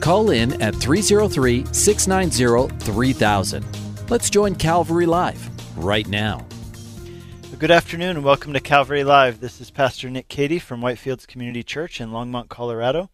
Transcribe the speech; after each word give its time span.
Call 0.00 0.30
in 0.30 0.60
at 0.62 0.74
303 0.74 1.66
690 1.72 2.74
3000. 2.84 3.64
Let's 4.08 4.30
join 4.30 4.54
Calvary 4.54 5.04
Live 5.04 5.50
right 5.76 6.08
now. 6.08 6.46
Good 7.58 7.70
afternoon 7.70 8.16
and 8.16 8.24
welcome 8.24 8.54
to 8.54 8.60
Calvary 8.60 9.04
Live. 9.04 9.40
This 9.40 9.60
is 9.60 9.70
Pastor 9.70 10.08
Nick 10.08 10.28
Cady 10.28 10.58
from 10.58 10.80
Whitefields 10.80 11.26
Community 11.26 11.62
Church 11.62 12.00
in 12.00 12.08
Longmont, 12.08 12.48
Colorado. 12.48 13.10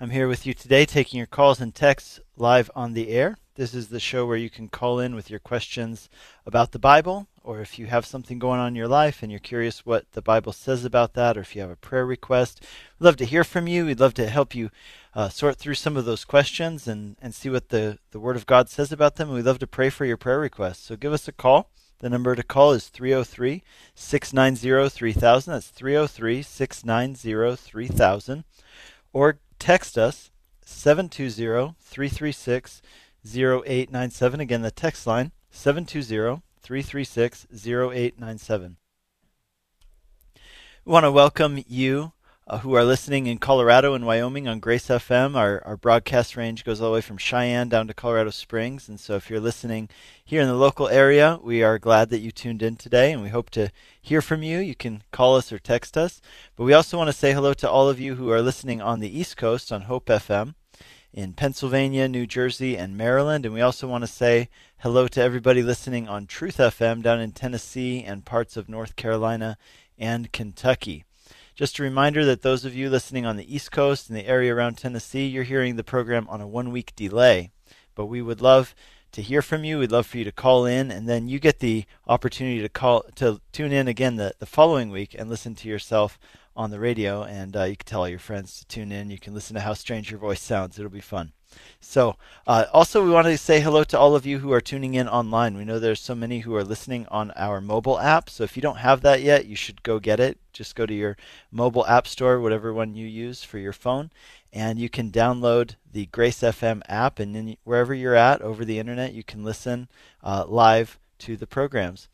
I'm 0.00 0.10
here 0.10 0.26
with 0.26 0.44
you 0.44 0.52
today 0.52 0.84
taking 0.84 1.18
your 1.18 1.28
calls 1.28 1.60
and 1.60 1.72
texts 1.72 2.18
live 2.36 2.72
on 2.74 2.94
the 2.94 3.10
air. 3.10 3.38
This 3.54 3.72
is 3.72 3.88
the 3.88 4.00
show 4.00 4.26
where 4.26 4.36
you 4.36 4.50
can 4.50 4.68
call 4.68 4.98
in 4.98 5.14
with 5.14 5.30
your 5.30 5.38
questions 5.38 6.10
about 6.44 6.72
the 6.72 6.78
Bible, 6.80 7.28
or 7.44 7.60
if 7.60 7.78
you 7.78 7.86
have 7.86 8.04
something 8.04 8.38
going 8.38 8.58
on 8.58 8.68
in 8.68 8.74
your 8.74 8.88
life 8.88 9.22
and 9.22 9.30
you're 9.30 9.38
curious 9.38 9.86
what 9.86 10.10
the 10.12 10.20
Bible 10.20 10.52
says 10.52 10.84
about 10.84 11.14
that, 11.14 11.38
or 11.38 11.40
if 11.40 11.54
you 11.54 11.62
have 11.62 11.70
a 11.70 11.76
prayer 11.76 12.04
request. 12.04 12.60
We'd 12.98 13.06
love 13.06 13.16
to 13.18 13.24
hear 13.24 13.44
from 13.44 13.68
you. 13.68 13.86
We'd 13.86 14.00
love 14.00 14.12
to 14.14 14.28
help 14.28 14.54
you 14.54 14.70
uh, 15.16 15.30
sort 15.30 15.56
through 15.56 15.74
some 15.74 15.96
of 15.96 16.04
those 16.04 16.26
questions 16.26 16.86
and, 16.86 17.16
and 17.22 17.34
see 17.34 17.48
what 17.48 17.70
the, 17.70 17.98
the 18.10 18.20
Word 18.20 18.36
of 18.36 18.44
God 18.44 18.68
says 18.68 18.92
about 18.92 19.16
them. 19.16 19.28
And 19.28 19.36
We'd 19.36 19.46
love 19.46 19.58
to 19.60 19.66
pray 19.66 19.88
for 19.88 20.04
your 20.04 20.18
prayer 20.18 20.38
requests. 20.38 20.82
So 20.82 20.94
give 20.94 21.14
us 21.14 21.26
a 21.26 21.32
call. 21.32 21.70
The 22.00 22.10
number 22.10 22.36
to 22.36 22.42
call 22.42 22.72
is 22.72 22.88
303 22.88 23.62
690 23.94 24.90
3000. 24.90 25.52
That's 25.54 25.68
303 25.68 26.42
690 26.42 27.56
3000. 27.56 28.44
Or 29.14 29.38
text 29.58 29.96
us 29.96 30.30
720 30.60 31.74
336 31.80 32.82
0897. 33.24 34.40
Again, 34.40 34.60
the 34.60 34.70
text 34.70 35.06
line 35.06 35.32
720 35.50 36.42
336 36.60 37.46
0897. 37.50 38.76
We 40.84 40.92
want 40.92 41.04
to 41.04 41.10
welcome 41.10 41.64
you 41.66 42.12
uh, 42.48 42.58
who 42.58 42.74
are 42.74 42.84
listening 42.84 43.26
in 43.26 43.38
Colorado 43.38 43.94
and 43.94 44.06
Wyoming 44.06 44.46
on 44.46 44.60
Grace 44.60 44.86
FM. 44.86 45.34
Our, 45.34 45.60
our 45.64 45.76
broadcast 45.76 46.36
range 46.36 46.64
goes 46.64 46.80
all 46.80 46.90
the 46.90 46.94
way 46.94 47.00
from 47.00 47.18
Cheyenne 47.18 47.68
down 47.68 47.88
to 47.88 47.94
Colorado 47.94 48.30
Springs. 48.30 48.88
And 48.88 49.00
so 49.00 49.16
if 49.16 49.28
you're 49.28 49.40
listening 49.40 49.88
here 50.24 50.42
in 50.42 50.46
the 50.46 50.54
local 50.54 50.88
area, 50.88 51.40
we 51.42 51.64
are 51.64 51.78
glad 51.78 52.08
that 52.10 52.20
you 52.20 52.30
tuned 52.30 52.62
in 52.62 52.76
today 52.76 53.12
and 53.12 53.20
we 53.20 53.30
hope 53.30 53.50
to 53.50 53.72
hear 54.00 54.22
from 54.22 54.44
you. 54.44 54.58
You 54.58 54.76
can 54.76 55.02
call 55.10 55.34
us 55.34 55.52
or 55.52 55.58
text 55.58 55.96
us. 55.96 56.20
But 56.54 56.64
we 56.64 56.72
also 56.72 56.96
want 56.96 57.08
to 57.08 57.12
say 57.12 57.32
hello 57.32 57.52
to 57.54 57.68
all 57.68 57.88
of 57.88 57.98
you 57.98 58.14
who 58.14 58.30
are 58.30 58.42
listening 58.42 58.80
on 58.80 59.00
the 59.00 59.18
East 59.18 59.36
Coast 59.36 59.72
on 59.72 59.82
Hope 59.82 60.06
FM 60.06 60.54
in 61.12 61.32
Pennsylvania, 61.32 62.06
New 62.06 62.28
Jersey, 62.28 62.76
and 62.76 62.96
Maryland. 62.96 63.44
And 63.44 63.54
we 63.54 63.60
also 63.60 63.88
want 63.88 64.04
to 64.04 64.08
say 64.08 64.48
hello 64.78 65.08
to 65.08 65.20
everybody 65.20 65.64
listening 65.64 66.08
on 66.08 66.26
Truth 66.26 66.58
FM 66.58 67.02
down 67.02 67.20
in 67.20 67.32
Tennessee 67.32 68.04
and 68.04 68.24
parts 68.24 68.56
of 68.56 68.68
North 68.68 68.94
Carolina 68.94 69.58
and 69.98 70.30
Kentucky. 70.30 71.04
Just 71.56 71.78
a 71.78 71.82
reminder 71.82 72.22
that 72.26 72.42
those 72.42 72.66
of 72.66 72.74
you 72.74 72.90
listening 72.90 73.24
on 73.24 73.38
the 73.38 73.54
East 73.54 73.72
Coast 73.72 74.10
and 74.10 74.18
the 74.18 74.26
area 74.26 74.54
around 74.54 74.76
Tennessee, 74.76 75.24
you're 75.24 75.42
hearing 75.42 75.76
the 75.76 75.82
program 75.82 76.28
on 76.28 76.42
a 76.42 76.46
one 76.46 76.70
week 76.70 76.94
delay. 76.94 77.50
But 77.94 78.06
we 78.06 78.20
would 78.20 78.42
love 78.42 78.74
to 79.12 79.22
hear 79.22 79.40
from 79.40 79.64
you. 79.64 79.78
We'd 79.78 79.90
love 79.90 80.06
for 80.06 80.18
you 80.18 80.24
to 80.24 80.32
call 80.32 80.66
in, 80.66 80.90
and 80.90 81.08
then 81.08 81.28
you 81.28 81.38
get 81.38 81.60
the 81.60 81.86
opportunity 82.06 82.60
to 82.60 82.68
call 82.68 83.04
to 83.14 83.40
tune 83.52 83.72
in 83.72 83.88
again 83.88 84.16
the, 84.16 84.34
the 84.38 84.44
following 84.44 84.90
week 84.90 85.16
and 85.18 85.30
listen 85.30 85.54
to 85.54 85.68
yourself 85.68 86.18
on 86.54 86.70
the 86.70 86.78
radio. 86.78 87.22
And 87.22 87.56
uh, 87.56 87.62
you 87.62 87.76
can 87.78 87.86
tell 87.86 88.00
all 88.00 88.08
your 88.10 88.18
friends 88.18 88.58
to 88.58 88.66
tune 88.66 88.92
in. 88.92 89.08
You 89.08 89.18
can 89.18 89.32
listen 89.32 89.54
to 89.54 89.62
how 89.62 89.72
strange 89.72 90.10
your 90.10 90.20
voice 90.20 90.42
sounds. 90.42 90.78
It'll 90.78 90.90
be 90.90 91.00
fun. 91.00 91.32
So, 91.80 92.16
uh, 92.46 92.64
also, 92.72 93.04
we 93.04 93.10
want 93.10 93.26
to 93.26 93.38
say 93.38 93.60
hello 93.60 93.84
to 93.84 93.98
all 93.98 94.16
of 94.16 94.26
you 94.26 94.40
who 94.40 94.52
are 94.52 94.60
tuning 94.60 94.94
in 94.94 95.08
online. 95.08 95.56
We 95.56 95.64
know 95.64 95.78
there's 95.78 96.00
so 96.00 96.14
many 96.14 96.40
who 96.40 96.54
are 96.56 96.64
listening 96.64 97.06
on 97.10 97.30
our 97.36 97.60
mobile 97.60 98.00
app. 98.00 98.28
So, 98.28 98.44
if 98.44 98.56
you 98.56 98.60
don't 98.60 98.78
have 98.78 99.02
that 99.02 99.22
yet, 99.22 99.46
you 99.46 99.54
should 99.54 99.82
go 99.82 100.00
get 100.00 100.18
it. 100.18 100.38
Just 100.52 100.74
go 100.74 100.84
to 100.84 100.92
your 100.94 101.16
mobile 101.52 101.86
app 101.86 102.08
store, 102.08 102.40
whatever 102.40 102.72
one 102.72 102.94
you 102.94 103.06
use 103.06 103.44
for 103.44 103.58
your 103.58 103.72
phone, 103.72 104.10
and 104.52 104.78
you 104.78 104.88
can 104.88 105.12
download 105.12 105.76
the 105.92 106.06
Grace 106.06 106.40
FM 106.40 106.82
app. 106.88 107.20
And 107.20 107.36
then, 107.36 107.56
wherever 107.64 107.94
you're 107.94 108.14
at 108.14 108.42
over 108.42 108.64
the 108.64 108.78
internet, 108.78 109.12
you 109.12 109.22
can 109.22 109.44
listen 109.44 109.88
uh, 110.24 110.44
live 110.48 110.98
to 111.20 111.36
the 111.36 111.46
programs. 111.46 112.08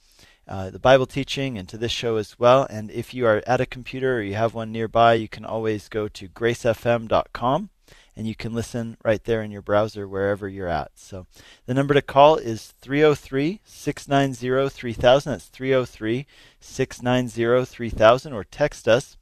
Uh, 0.47 0.71
the 0.71 0.79
Bible 0.79 1.07
teaching 1.07 1.57
and 1.57 1.69
to 1.69 1.79
this 1.79 1.93
show 1.93 2.17
as 2.17 2.39
well. 2.39 2.67
And 2.69 2.91
if 2.91 3.15
you 3.15 3.27
are 3.27 3.43
at 3.47 3.61
a 3.61 3.67
computer 3.67 4.19
or 4.19 4.23
you 4.23 4.35
have 4.35 4.55
one 4.55 4.73
nearby, 4.73 5.15
you 5.15 5.29
can 5.29 5.45
always 5.45 5.89
go 5.89 6.09
to 6.09 6.29
gracefm.com 6.29 7.71
and 8.17 8.27
you 8.27 8.35
can 8.35 8.53
listen 8.53 8.97
right 9.05 9.23
there 9.25 9.43
in 9.43 9.51
your 9.51 9.63
browser 9.63 10.07
wherever 10.07 10.47
you're 10.49 10.69
at. 10.69 10.91
So 10.95 11.27
the 11.67 11.75
number 11.75 11.95
to 11.95 12.03
call 12.03 12.37
is 12.37 12.75
303 12.81 13.61
690 13.65 14.69
3000. 14.69 15.33
That's 15.33 15.47
303 15.47 16.27
690 16.61 17.65
3000, 17.65 18.33
or 18.33 18.45
text 18.45 18.87
us 18.87 19.17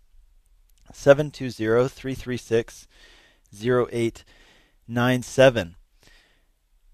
720 0.92 1.88
336 1.88 2.88
0897. 3.62 5.76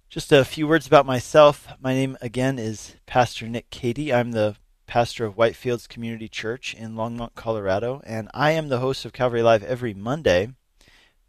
Just 0.09 0.31
a 0.33 0.45
few 0.45 0.69
words 0.69 0.87
about 0.87 1.07
myself. 1.07 1.67
My 1.81 1.95
name 1.95 2.17
again 2.21 2.59
is 2.59 2.97
Pastor 3.07 3.49
Nick 3.49 3.71
Cady. 3.71 4.13
I'm 4.13 4.33
the 4.33 4.57
pastor 4.87 5.25
of 5.25 5.37
Whitefields 5.37 5.89
Community 5.89 6.29
Church 6.29 6.75
in 6.75 6.95
Longmont, 6.95 7.35
Colorado, 7.35 8.03
and 8.05 8.29
I 8.33 8.53
am 8.53 8.69
the 8.69 8.79
host 8.79 9.05
of 9.05 9.13
Calvary 9.13 9.43
Live 9.43 9.65
every 9.65 9.95
Monday 9.95 10.51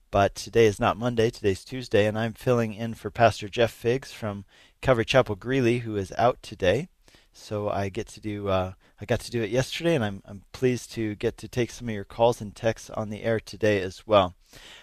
but 0.09 0.35
today 0.35 0.66
is 0.66 0.79
not 0.79 0.97
Monday, 0.97 1.29
today's 1.29 1.66
Tuesday, 1.66 2.06
and 2.06 2.18
I'm 2.18 2.34
filling 2.34 2.73
in 2.73 2.94
for 2.94 3.12
Pastor 3.12 3.50
Jeff 3.50 3.72
Figs 3.72 4.12
from 4.12 4.45
Calvary 4.81 5.06
Chapel 5.06 5.35
Greeley, 5.35 5.79
who 5.79 5.95
is 5.95 6.13
out 6.18 6.41
today. 6.41 6.88
So 7.34 7.69
I 7.69 7.90
get 7.90 8.07
to 8.09 8.22
do 8.22 8.47
uh, 8.47 8.73
I 9.00 9.06
got 9.06 9.19
to 9.22 9.31
do 9.31 9.41
it 9.41 9.50
yesterday, 9.50 9.96
and 9.96 10.03
I'm 10.03 10.23
I'm 10.25 10.44
pleased 10.53 10.91
to 10.94 11.16
get 11.16 11.38
to 11.38 11.47
take 11.47 11.72
some 11.72 11.90
of 11.90 11.94
your 11.94 12.03
calls 12.03 12.41
and 12.41 12.56
texts 12.56 12.90
on 12.91 13.09
the 13.09 13.23
air 13.23 13.40
today 13.40 13.81
as 13.81 14.07
well. 14.07 14.35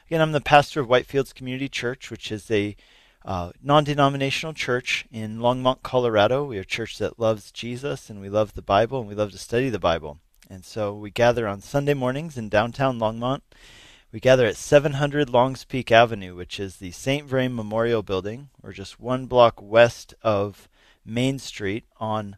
Again, 0.06 0.20
I'm 0.20 0.32
the 0.32 0.40
pastor 0.40 0.80
of 0.80 0.88
Whitefields 0.88 1.34
Community 1.34 1.68
Church, 1.68 2.10
which 2.10 2.30
is 2.30 2.50
a 2.50 2.76
uh, 3.24 3.52
non-denominational 3.62 4.52
church 4.52 5.06
in 5.10 5.38
Longmont, 5.38 5.82
Colorado. 5.82 6.44
We 6.44 6.58
are 6.58 6.62
a 6.62 6.66
church 6.66 6.98
that 6.98 7.18
loves 7.18 7.50
Jesus 7.50 8.10
and 8.10 8.20
we 8.20 8.28
love 8.28 8.52
the 8.52 8.62
Bible 8.62 9.00
and 9.00 9.08
we 9.08 9.14
love 9.14 9.32
to 9.32 9.38
study 9.38 9.70
the 9.70 9.78
Bible. 9.78 10.18
And 10.50 10.62
so 10.62 10.94
we 10.94 11.10
gather 11.10 11.48
on 11.48 11.62
Sunday 11.62 11.94
mornings 11.94 12.36
in 12.36 12.50
downtown 12.50 12.98
Longmont 12.98 13.40
we 14.14 14.20
gather 14.20 14.46
at 14.46 14.56
700 14.56 15.28
Longs 15.28 15.64
Peak 15.64 15.90
Avenue, 15.90 16.36
which 16.36 16.60
is 16.60 16.76
the 16.76 16.92
St. 16.92 17.26
Vrain 17.26 17.52
Memorial 17.52 18.04
Building. 18.04 18.48
We're 18.62 18.72
just 18.72 19.00
one 19.00 19.26
block 19.26 19.60
west 19.60 20.14
of 20.22 20.68
Main 21.04 21.40
Street 21.40 21.86
on 21.98 22.36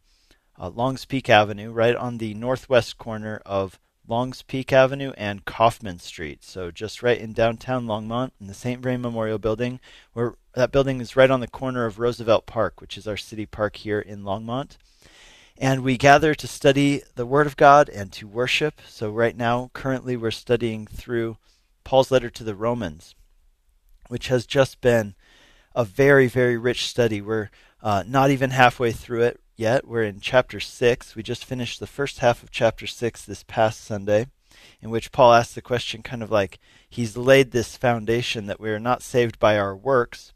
uh, 0.58 0.70
Longs 0.70 1.04
Peak 1.04 1.28
Avenue, 1.28 1.70
right 1.70 1.94
on 1.94 2.16
the 2.16 2.32
northwest 2.32 2.96
corner 2.96 3.42
of 3.44 3.78
Longs 4.08 4.40
Peak 4.40 4.72
Avenue 4.72 5.12
and 5.18 5.44
Coffman 5.44 5.98
Street. 5.98 6.42
So 6.42 6.70
just 6.70 7.02
right 7.02 7.20
in 7.20 7.34
downtown 7.34 7.84
Longmont 7.84 8.30
in 8.40 8.46
the 8.46 8.54
St. 8.54 8.80
Vrain 8.80 9.02
Memorial 9.02 9.36
Building. 9.36 9.78
Where 10.14 10.36
that 10.54 10.72
building 10.72 11.02
is 11.02 11.14
right 11.14 11.30
on 11.30 11.40
the 11.40 11.46
corner 11.46 11.84
of 11.84 11.98
Roosevelt 11.98 12.46
Park, 12.46 12.80
which 12.80 12.96
is 12.96 13.06
our 13.06 13.18
city 13.18 13.44
park 13.44 13.76
here 13.76 14.00
in 14.00 14.22
Longmont. 14.22 14.78
And 15.58 15.82
we 15.82 15.98
gather 15.98 16.34
to 16.36 16.48
study 16.48 17.02
the 17.16 17.26
Word 17.26 17.46
of 17.46 17.58
God 17.58 17.90
and 17.90 18.10
to 18.12 18.26
worship. 18.26 18.80
So 18.88 19.10
right 19.10 19.36
now, 19.36 19.70
currently, 19.74 20.16
we're 20.16 20.30
studying 20.30 20.86
through 20.86 21.36
Paul's 21.86 22.10
letter 22.10 22.30
to 22.30 22.42
the 22.42 22.56
Romans, 22.56 23.14
which 24.08 24.26
has 24.26 24.44
just 24.44 24.80
been 24.80 25.14
a 25.72 25.84
very, 25.84 26.26
very 26.26 26.58
rich 26.58 26.84
study. 26.84 27.20
We're 27.20 27.48
uh, 27.80 28.02
not 28.04 28.32
even 28.32 28.50
halfway 28.50 28.90
through 28.90 29.22
it 29.22 29.40
yet. 29.54 29.86
We're 29.86 30.02
in 30.02 30.18
chapter 30.18 30.58
6. 30.58 31.14
We 31.14 31.22
just 31.22 31.44
finished 31.44 31.78
the 31.78 31.86
first 31.86 32.18
half 32.18 32.42
of 32.42 32.50
chapter 32.50 32.88
6 32.88 33.24
this 33.24 33.44
past 33.44 33.84
Sunday, 33.84 34.26
in 34.82 34.90
which 34.90 35.12
Paul 35.12 35.32
asks 35.32 35.54
the 35.54 35.62
question 35.62 36.02
kind 36.02 36.24
of 36.24 36.30
like 36.30 36.58
he's 36.90 37.16
laid 37.16 37.52
this 37.52 37.76
foundation 37.76 38.46
that 38.46 38.58
we 38.58 38.70
are 38.70 38.80
not 38.80 39.00
saved 39.00 39.38
by 39.38 39.56
our 39.56 39.76
works, 39.76 40.32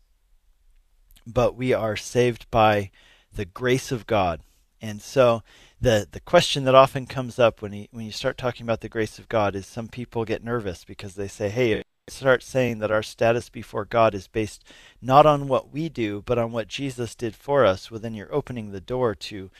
but 1.26 1.56
we 1.56 1.72
are 1.72 1.96
saved 1.96 2.48
by 2.52 2.92
the 3.34 3.44
grace 3.44 3.90
of 3.90 4.06
God. 4.06 4.40
And 4.80 5.02
so 5.02 5.42
the 5.80 6.06
the 6.10 6.20
question 6.20 6.64
that 6.64 6.74
often 6.74 7.06
comes 7.06 7.38
up 7.38 7.62
when 7.62 7.72
he, 7.72 7.88
when 7.90 8.04
you 8.04 8.12
start 8.12 8.36
talking 8.36 8.64
about 8.64 8.80
the 8.80 8.88
grace 8.88 9.18
of 9.18 9.28
God 9.28 9.54
is 9.54 9.66
some 9.66 9.88
people 9.88 10.24
get 10.24 10.44
nervous 10.44 10.84
because 10.84 11.14
they 11.14 11.28
say, 11.28 11.48
"Hey, 11.48 11.82
start 12.08 12.42
saying 12.42 12.78
that 12.80 12.90
our 12.90 13.02
status 13.02 13.48
before 13.48 13.84
God 13.84 14.14
is 14.14 14.28
based 14.28 14.64
not 15.00 15.26
on 15.26 15.48
what 15.48 15.72
we 15.72 15.88
do, 15.88 16.22
but 16.26 16.38
on 16.38 16.52
what 16.52 16.68
Jesus 16.68 17.14
did 17.14 17.34
for 17.34 17.64
us." 17.64 17.90
Well, 17.90 18.00
then 18.00 18.14
you're 18.14 18.34
opening 18.34 18.72
the 18.72 18.80
door 18.80 19.14
to 19.14 19.50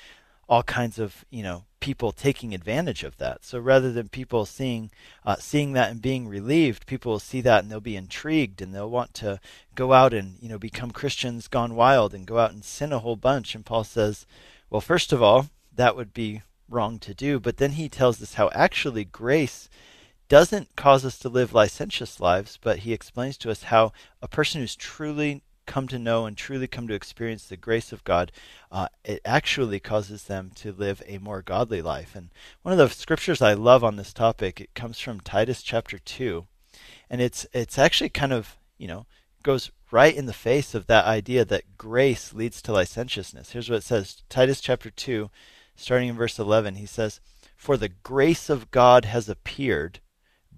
all 0.49 0.63
kinds 0.63 0.99
of 0.99 1.25
you 1.31 1.43
know 1.43 1.65
people 1.81 2.13
taking 2.13 2.53
advantage 2.53 3.03
of 3.03 3.17
that. 3.17 3.43
So 3.45 3.59
rather 3.59 3.91
than 3.91 4.09
people 4.09 4.45
seeing 4.45 4.91
uh, 5.25 5.37
seeing 5.37 5.73
that 5.73 5.91
and 5.91 6.03
being 6.03 6.29
relieved, 6.29 6.87
people 6.87 7.13
will 7.13 7.19
see 7.19 7.41
that 7.43 7.63
and 7.63 7.73
they'll 7.73 7.81
be 7.81 7.97
intrigued 7.97 8.61
and 8.61 8.75
they'll 8.75 8.91
want 8.91 9.15
to 9.15 9.41
go 9.75 9.95
out 9.95 10.13
and 10.13 10.37
you 10.43 10.51
know 10.51 10.59
become 10.59 10.91
Christians 10.91 11.49
gone 11.49 11.75
wild 11.75 12.13
and 12.13 12.27
go 12.27 12.39
out 12.39 12.53
and 12.53 12.63
sin 12.65 12.93
a 12.93 12.99
whole 12.99 13.17
bunch. 13.17 13.55
And 13.55 13.65
Paul 13.65 13.85
says, 13.85 14.27
well, 14.69 14.83
first 14.83 15.13
of 15.13 15.23
all, 15.23 15.47
that 15.81 15.97
would 15.97 16.13
be 16.13 16.43
wrong 16.69 16.99
to 17.01 17.15
do. 17.15 17.41
But 17.41 17.57
then 17.57 17.73
he 17.73 17.89
tells 17.89 18.23
us 18.23 18.35
how 18.35 18.51
actually 18.55 19.05
grace 19.05 19.69
doesn't 20.29 20.77
cause 20.77 21.05
us 21.05 21.19
to 21.19 21.29
live 21.29 21.53
licentious 21.53 22.21
lives, 22.21 22.59
but 22.61 22.81
he 22.81 22.93
explains 22.93 23.37
to 23.39 23.51
us 23.51 23.65
how 23.65 23.93
a 24.23 24.29
person 24.29 24.61
who's 24.61 24.77
truly 24.77 25.43
come 25.67 25.87
to 25.89 25.99
know 25.99 26.27
and 26.27 26.37
truly 26.37 26.67
come 26.67 26.89
to 26.89 26.95
experience 26.95 27.47
the 27.47 27.57
grace 27.57 27.93
of 27.93 28.03
God, 28.05 28.33
uh, 28.73 28.89
it 29.05 29.21
actually 29.25 29.79
causes 29.79 30.25
them 30.25 30.51
to 30.57 30.73
live 30.73 31.03
a 31.07 31.19
more 31.19 31.43
godly 31.43 31.81
life. 31.81 32.15
And 32.15 32.31
one 32.63 32.73
of 32.73 32.79
the 32.79 32.89
scriptures 32.95 33.41
I 33.41 33.55
love 33.55 33.85
on 33.85 33.97
this 33.97 34.13
topic, 34.13 34.61
it 34.61 34.75
comes 34.75 34.99
from 34.99 35.21
Titus 35.21 35.63
chapter 35.63 35.99
two, 35.99 36.47
and 37.09 37.21
it's 37.21 37.47
it's 37.53 37.79
actually 37.79 38.11
kind 38.11 38.33
of 38.33 38.57
you 38.79 38.89
know 38.89 39.07
goes 39.43 39.71
right 39.91 40.15
in 40.15 40.27
the 40.27 40.33
face 40.33 40.75
of 40.75 40.87
that 40.87 41.05
idea 41.05 41.45
that 41.45 41.79
grace 41.79 42.35
leads 42.35 42.61
to 42.63 42.73
licentiousness. 42.73 43.53
Here's 43.53 43.71
what 43.71 43.77
it 43.77 43.85
says: 43.85 44.23
Titus 44.29 44.61
chapter 44.61 44.91
two, 44.91 45.31
starting 45.81 46.09
in 46.09 46.17
verse 46.17 46.39
eleven, 46.39 46.77
he 46.77 46.87
says, 46.87 47.21
"For 47.57 47.77
the 47.77 47.89
grace 47.89 48.49
of 48.49 48.71
God 48.71 49.05
has 49.07 49.29
appeared." 49.29 50.01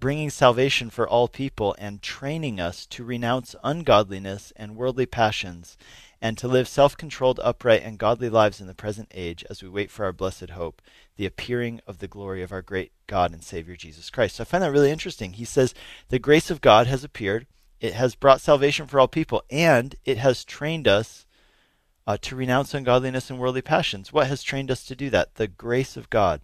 bringing 0.03 0.29
salvation 0.29 0.89
for 0.89 1.07
all 1.07 1.29
people 1.29 1.73
and 1.79 2.01
training 2.01 2.59
us 2.59 2.85
to 2.85 3.05
renounce 3.05 3.55
ungodliness 3.63 4.51
and 4.57 4.75
worldly 4.75 5.05
passions 5.05 5.77
and 6.21 6.37
to 6.37 6.45
live 6.45 6.67
self 6.67 6.97
controlled, 6.97 7.39
upright, 7.41 7.83
and 7.83 7.97
godly 7.97 8.29
lives 8.29 8.59
in 8.59 8.67
the 8.67 8.73
present 8.73 9.09
age 9.13 9.45
as 9.49 9.63
we 9.63 9.69
wait 9.69 9.89
for 9.89 10.03
our 10.03 10.11
blessed 10.11 10.49
hope, 10.49 10.81
the 11.15 11.25
appearing 11.25 11.79
of 11.87 11.99
the 11.99 12.07
glory 12.09 12.43
of 12.43 12.51
our 12.51 12.61
great 12.61 12.91
God 13.07 13.31
and 13.31 13.41
Savior 13.43 13.77
Jesus 13.77 14.09
Christ. 14.09 14.35
So 14.35 14.43
I 14.43 14.45
find 14.45 14.61
that 14.61 14.73
really 14.73 14.91
interesting. 14.91 15.33
He 15.33 15.45
says, 15.45 15.73
The 16.09 16.19
grace 16.19 16.51
of 16.51 16.59
God 16.59 16.85
has 16.87 17.05
appeared, 17.05 17.47
it 17.79 17.93
has 17.93 18.15
brought 18.15 18.41
salvation 18.41 18.87
for 18.87 18.99
all 18.99 19.07
people, 19.07 19.43
and 19.49 19.95
it 20.03 20.17
has 20.17 20.43
trained 20.43 20.85
us 20.85 21.25
uh, 22.05 22.17
to 22.21 22.35
renounce 22.35 22.73
ungodliness 22.73 23.29
and 23.29 23.39
worldly 23.39 23.61
passions. 23.61 24.11
What 24.11 24.27
has 24.27 24.43
trained 24.43 24.71
us 24.71 24.85
to 24.85 24.95
do 24.95 25.09
that? 25.11 25.35
The 25.35 25.47
grace 25.47 25.95
of 25.97 26.09
God. 26.09 26.41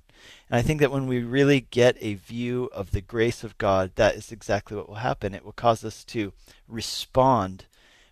And 0.50 0.58
I 0.58 0.62
think 0.62 0.80
that 0.80 0.92
when 0.92 1.08
we 1.08 1.22
really 1.22 1.62
get 1.62 1.98
a 2.00 2.16
view 2.16 2.70
of 2.74 2.92
the 2.92 3.02
grace 3.02 3.44
of 3.44 3.58
God, 3.58 3.92
that 3.96 4.16
is 4.16 4.32
exactly 4.32 4.76
what 4.76 4.88
will 4.88 4.96
happen. 4.96 5.34
It 5.34 5.46
will 5.46 5.52
cause 5.52 5.84
us 5.84 6.04
to 6.06 6.34
respond 6.68 7.66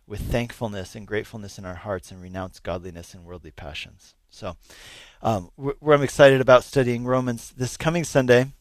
with 0.06 0.22
thankfulness 0.22 0.96
and 0.96 1.06
gratefulness 1.06 1.58
in 1.58 1.66
our 1.66 1.76
hearts 1.76 2.12
and 2.12 2.22
renounce 2.22 2.60
godliness 2.60 3.14
and 3.14 3.26
worldly 3.26 3.52
passions. 3.52 4.16
So, 4.30 4.56
um, 5.22 5.50
where 5.56 5.96
I'm 5.96 6.04
excited 6.04 6.42
about 6.42 6.64
studying 6.64 7.06
Romans 7.06 7.54
this 7.58 7.76
coming 7.76 8.04
Sunday 8.04 8.52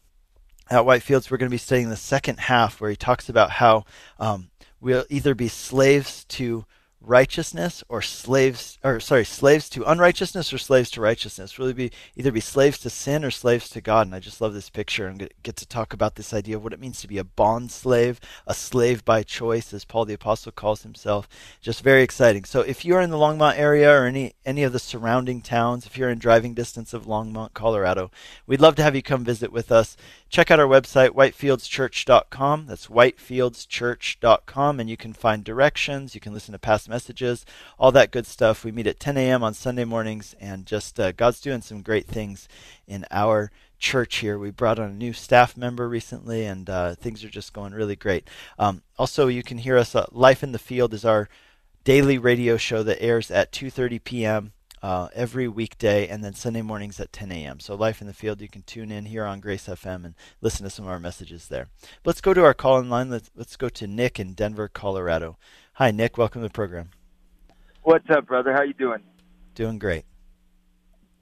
at 0.69 0.83
Whitefields, 0.83 1.29
we're 1.29 1.37
going 1.37 1.49
to 1.49 1.53
be 1.53 1.57
studying 1.57 1.89
the 1.89 1.95
second 1.95 2.39
half 2.39 2.81
where 2.81 2.89
he 2.89 2.95
talks 2.95 3.29
about 3.29 3.51
how 3.51 3.85
um, 4.19 4.49
we'll 4.81 5.05
either 5.09 5.35
be 5.35 5.47
slaves 5.47 6.25
to 6.25 6.65
righteousness 6.99 7.83
or 7.89 8.01
slaves 8.01 8.79
or 8.83 8.99
sorry 8.99 9.23
slaves 9.23 9.69
to 9.69 9.83
unrighteousness 9.83 10.51
or 10.51 10.57
slaves 10.57 10.89
to 10.91 11.01
righteousness. 11.01 11.59
Really 11.59 11.73
be 11.73 11.91
either 12.15 12.31
be 12.31 12.39
slaves 12.39 12.79
to 12.79 12.89
sin 12.89 13.23
or 13.23 13.31
slaves 13.31 13.69
to 13.69 13.81
god. 13.81 14.07
And 14.07 14.15
i 14.15 14.19
just 14.19 14.41
love 14.41 14.53
this 14.53 14.69
picture 14.69 15.07
and 15.07 15.29
get 15.43 15.55
to 15.57 15.67
talk 15.67 15.93
about 15.93 16.15
this 16.15 16.33
idea 16.33 16.55
of 16.55 16.63
what 16.63 16.73
it 16.73 16.79
means 16.79 16.99
to 17.01 17.07
be 17.07 17.17
a 17.17 17.23
bond 17.23 17.71
slave 17.71 18.19
a 18.45 18.53
slave 18.53 19.05
by 19.05 19.23
choice 19.23 19.73
as 19.73 19.85
paul 19.85 20.05
the 20.05 20.13
apostle 20.13 20.51
calls 20.51 20.83
himself. 20.83 21.29
Just 21.61 21.83
very 21.83 22.01
exciting. 22.01 22.45
So 22.45 22.61
if 22.61 22.83
you're 22.83 23.01
in 23.01 23.11
the 23.11 23.17
longmont 23.17 23.57
area 23.57 23.91
or 23.91 24.05
any 24.05 24.33
any 24.45 24.63
of 24.63 24.73
the 24.73 24.79
surrounding 24.79 25.41
towns 25.41 25.85
if 25.85 25.97
you're 25.97 26.09
in 26.09 26.19
driving 26.19 26.53
distance 26.53 26.93
of 26.93 27.05
longmont 27.05 27.53
colorado 27.53 28.11
we'd 28.47 28.61
love 28.61 28.75
to 28.75 28.83
have 28.83 28.95
you 28.95 29.03
come 29.03 29.23
visit 29.23 29.51
with 29.51 29.71
us. 29.71 29.95
Check 30.29 30.49
out 30.51 30.59
our 30.59 30.67
website 30.67 31.09
whitefieldschurch.com 31.09 32.65
that's 32.67 32.87
whitefieldschurch.com 32.87 34.79
and 34.79 34.89
you 34.89 34.97
can 34.97 35.13
find 35.13 35.43
directions. 35.43 36.15
You 36.15 36.21
can 36.21 36.33
listen 36.33 36.53
to 36.53 36.59
past 36.59 36.87
messages, 36.87 36.96
all 37.77 37.91
that 37.91 38.11
good 38.11 38.25
stuff. 38.25 38.63
We 38.63 38.71
meet 38.71 38.87
at 38.87 38.99
10 38.99 39.17
a.m. 39.17 39.43
on 39.43 39.53
Sunday 39.53 39.85
mornings, 39.85 40.35
and 40.39 40.65
just 40.65 40.99
uh, 40.99 41.11
God's 41.11 41.41
doing 41.41 41.61
some 41.61 41.81
great 41.81 42.07
things 42.07 42.47
in 42.87 43.05
our 43.11 43.51
church 43.79 44.17
here. 44.17 44.37
We 44.37 44.51
brought 44.51 44.79
on 44.79 44.89
a 44.89 44.93
new 44.93 45.13
staff 45.13 45.55
member 45.55 45.87
recently, 45.87 46.45
and 46.45 46.69
uh, 46.69 46.95
things 46.95 47.23
are 47.23 47.29
just 47.29 47.53
going 47.53 47.73
really 47.73 47.95
great. 47.95 48.27
Um, 48.57 48.81
also, 48.97 49.27
you 49.27 49.43
can 49.43 49.59
hear 49.59 49.77
us. 49.77 49.95
Uh, 49.95 50.05
Life 50.11 50.43
in 50.43 50.51
the 50.51 50.59
Field 50.59 50.93
is 50.93 51.05
our 51.05 51.29
daily 51.83 52.17
radio 52.17 52.57
show 52.57 52.83
that 52.83 53.01
airs 53.01 53.31
at 53.31 53.51
2:30 53.51 54.03
p.m. 54.03 54.51
Uh, 54.83 55.07
every 55.15 55.47
weekday, 55.47 56.07
and 56.07 56.23
then 56.23 56.33
Sunday 56.33 56.61
mornings 56.61 56.99
at 56.99 57.11
10 57.11 57.31
a.m. 57.31 57.59
So, 57.59 57.73
Life 57.73 57.99
in 57.99 58.07
the 58.07 58.13
Field, 58.13 58.41
you 58.41 58.47
can 58.47 58.61
tune 58.61 58.91
in 58.91 59.05
here 59.05 59.25
on 59.25 59.39
Grace 59.39 59.67
FM 59.67 60.05
and 60.05 60.13
listen 60.39 60.63
to 60.65 60.69
some 60.69 60.85
of 60.85 60.91
our 60.91 60.99
messages 60.99 61.47
there. 61.47 61.69
Let's 62.05 62.21
go 62.21 62.33
to 62.33 62.43
our 62.43 62.53
call 62.53 62.79
in 62.79 62.87
line. 62.87 63.09
Let's, 63.09 63.31
let's 63.35 63.55
go 63.55 63.69
to 63.69 63.87
Nick 63.87 64.19
in 64.19 64.33
Denver, 64.33 64.67
Colorado. 64.67 65.37
Hi, 65.77 65.91
Nick. 65.91 66.17
Welcome 66.17 66.41
to 66.41 66.47
the 66.47 66.51
program. 66.51 66.89
What's 67.83 68.09
up, 68.09 68.25
brother? 68.25 68.51
How 68.51 68.63
you 68.63 68.73
doing? 68.73 69.03
Doing 69.53 69.77
great. 69.77 70.05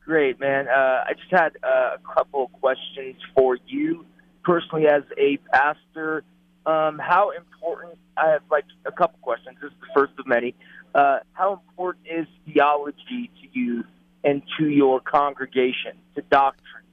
Great, 0.06 0.40
man. 0.40 0.69
Uh, 0.69 1.04
I 1.06 1.12
just 1.13 1.30
had 1.30 1.57
uh, 1.62 1.98
a 1.98 2.16
couple 2.16 2.48
questions 2.62 3.18
for 3.36 3.57
you 3.68 4.06
personally 4.46 4.88
as 4.88 5.04
a 5.18 5.40
pastor. 5.52 6.24
Um, 6.66 7.00
how 7.00 7.31
important? 7.31 8.00
I 8.16 8.30
have 8.30 8.44
like 8.50 8.63
a 8.86 8.94
couple 8.94 9.19
questions. 9.22 9.57
This 9.62 9.72
is 9.72 9.78
the 9.81 9.88
first 9.94 10.13
of 10.18 10.25
many. 10.25 10.56
Uh, 10.94 11.18
how 11.34 11.62
important 11.69 12.06
is 12.10 12.25
theology 12.46 13.30
to 13.42 13.60
you 13.60 13.84
and 14.24 14.42
to 14.58 14.69
your 14.69 15.01
congregation, 15.01 15.98
to 16.16 16.22
doctrine, 16.31 16.86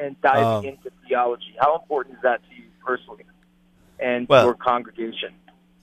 and 0.00 0.18
diving 0.22 0.42
um, 0.42 0.64
into 0.64 0.90
theology? 1.06 1.54
How 1.60 1.78
important 1.78 2.16
is 2.16 2.22
that 2.22 2.40
to 2.48 2.56
you 2.56 2.64
personally 2.82 3.24
and 4.00 4.26
well, 4.26 4.46
your 4.46 4.54
congregation? 4.54 5.34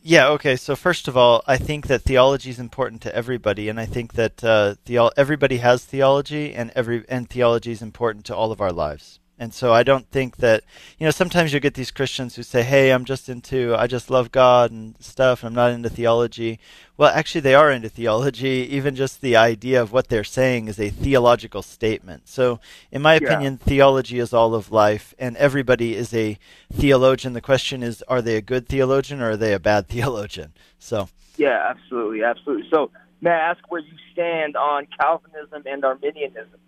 Yeah. 0.03 0.29
Okay. 0.29 0.55
So 0.55 0.75
first 0.75 1.07
of 1.07 1.15
all, 1.15 1.43
I 1.47 1.57
think 1.57 1.87
that 1.87 2.01
theology 2.01 2.49
is 2.49 2.59
important 2.59 3.01
to 3.03 3.15
everybody, 3.15 3.69
and 3.69 3.79
I 3.79 3.85
think 3.85 4.13
that 4.13 4.43
uh, 4.43 4.75
the, 4.85 5.11
everybody 5.15 5.57
has 5.57 5.85
theology, 5.85 6.53
and 6.53 6.71
every 6.75 7.05
and 7.07 7.29
theology 7.29 7.71
is 7.71 7.81
important 7.81 8.25
to 8.25 8.35
all 8.35 8.51
of 8.51 8.61
our 8.61 8.71
lives. 8.71 9.20
And 9.41 9.55
so 9.55 9.73
I 9.73 9.81
don't 9.81 10.07
think 10.11 10.37
that, 10.37 10.63
you 10.99 11.05
know, 11.07 11.09
sometimes 11.09 11.51
you 11.51 11.59
get 11.59 11.73
these 11.73 11.89
Christians 11.89 12.35
who 12.35 12.43
say, 12.43 12.61
hey, 12.61 12.91
I'm 12.91 13.05
just 13.05 13.27
into, 13.27 13.75
I 13.75 13.87
just 13.87 14.11
love 14.11 14.31
God 14.31 14.69
and 14.69 14.93
stuff, 14.99 15.41
and 15.41 15.47
I'm 15.47 15.55
not 15.55 15.71
into 15.71 15.89
theology. 15.89 16.59
Well, 16.95 17.11
actually, 17.11 17.41
they 17.41 17.55
are 17.55 17.71
into 17.71 17.89
theology. 17.89 18.47
Even 18.69 18.95
just 18.95 19.19
the 19.19 19.35
idea 19.35 19.81
of 19.81 19.91
what 19.91 20.09
they're 20.09 20.23
saying 20.23 20.67
is 20.67 20.79
a 20.79 20.91
theological 20.91 21.63
statement. 21.63 22.27
So, 22.27 22.59
in 22.91 23.01
my 23.01 23.15
opinion, 23.15 23.57
yeah. 23.59 23.65
theology 23.67 24.19
is 24.19 24.31
all 24.31 24.53
of 24.53 24.71
life, 24.71 25.15
and 25.17 25.35
everybody 25.37 25.95
is 25.95 26.13
a 26.13 26.37
theologian. 26.71 27.33
The 27.33 27.41
question 27.41 27.81
is, 27.81 28.03
are 28.03 28.21
they 28.21 28.35
a 28.35 28.41
good 28.43 28.67
theologian 28.67 29.23
or 29.23 29.31
are 29.31 29.37
they 29.37 29.53
a 29.53 29.59
bad 29.59 29.87
theologian? 29.89 30.53
So, 30.77 31.09
yeah, 31.37 31.65
absolutely, 31.67 32.23
absolutely. 32.23 32.69
So, 32.71 32.91
may 33.21 33.31
I 33.31 33.49
ask 33.49 33.71
where 33.71 33.81
you 33.81 33.97
stand 34.13 34.55
on 34.55 34.85
Calvinism 34.99 35.63
and 35.65 35.83
Arminianism? 35.83 36.59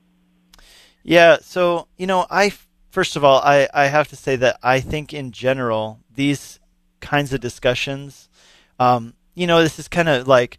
Yeah, 1.03 1.37
so 1.41 1.87
you 1.97 2.07
know, 2.07 2.25
I 2.31 2.53
first 2.89 3.15
of 3.15 3.23
all, 3.23 3.41
I 3.41 3.67
I 3.73 3.87
have 3.87 4.07
to 4.09 4.15
say 4.15 4.37
that 4.37 4.57
I 4.63 4.79
think 4.79 5.13
in 5.13 5.31
general 5.31 5.99
these 6.13 6.59
kinds 7.01 7.33
of 7.33 7.41
discussions, 7.41 8.29
um, 8.79 9.13
you 9.35 9.45
know, 9.45 9.61
this 9.61 9.77
is 9.79 9.89
kind 9.89 10.07
of 10.07 10.27
like 10.27 10.57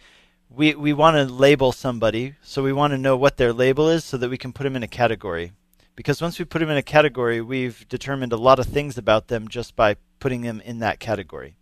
we 0.50 0.74
we 0.74 0.92
want 0.92 1.16
to 1.16 1.32
label 1.32 1.72
somebody, 1.72 2.34
so 2.42 2.62
we 2.62 2.74
want 2.74 2.92
to 2.92 2.98
know 2.98 3.16
what 3.16 3.38
their 3.38 3.52
label 3.54 3.88
is, 3.88 4.04
so 4.04 4.18
that 4.18 4.28
we 4.28 4.36
can 4.38 4.52
put 4.52 4.64
them 4.64 4.76
in 4.76 4.82
a 4.82 4.88
category. 4.88 5.52
Because 5.96 6.20
once 6.20 6.38
we 6.38 6.44
put 6.44 6.58
them 6.58 6.70
in 6.70 6.76
a 6.76 6.82
category, 6.82 7.40
we've 7.40 7.88
determined 7.88 8.32
a 8.32 8.36
lot 8.36 8.58
of 8.58 8.66
things 8.66 8.98
about 8.98 9.28
them 9.28 9.48
just 9.48 9.76
by 9.76 9.96
putting 10.18 10.42
them 10.42 10.60
in 10.60 10.80
that 10.80 10.98
category. 10.98 11.54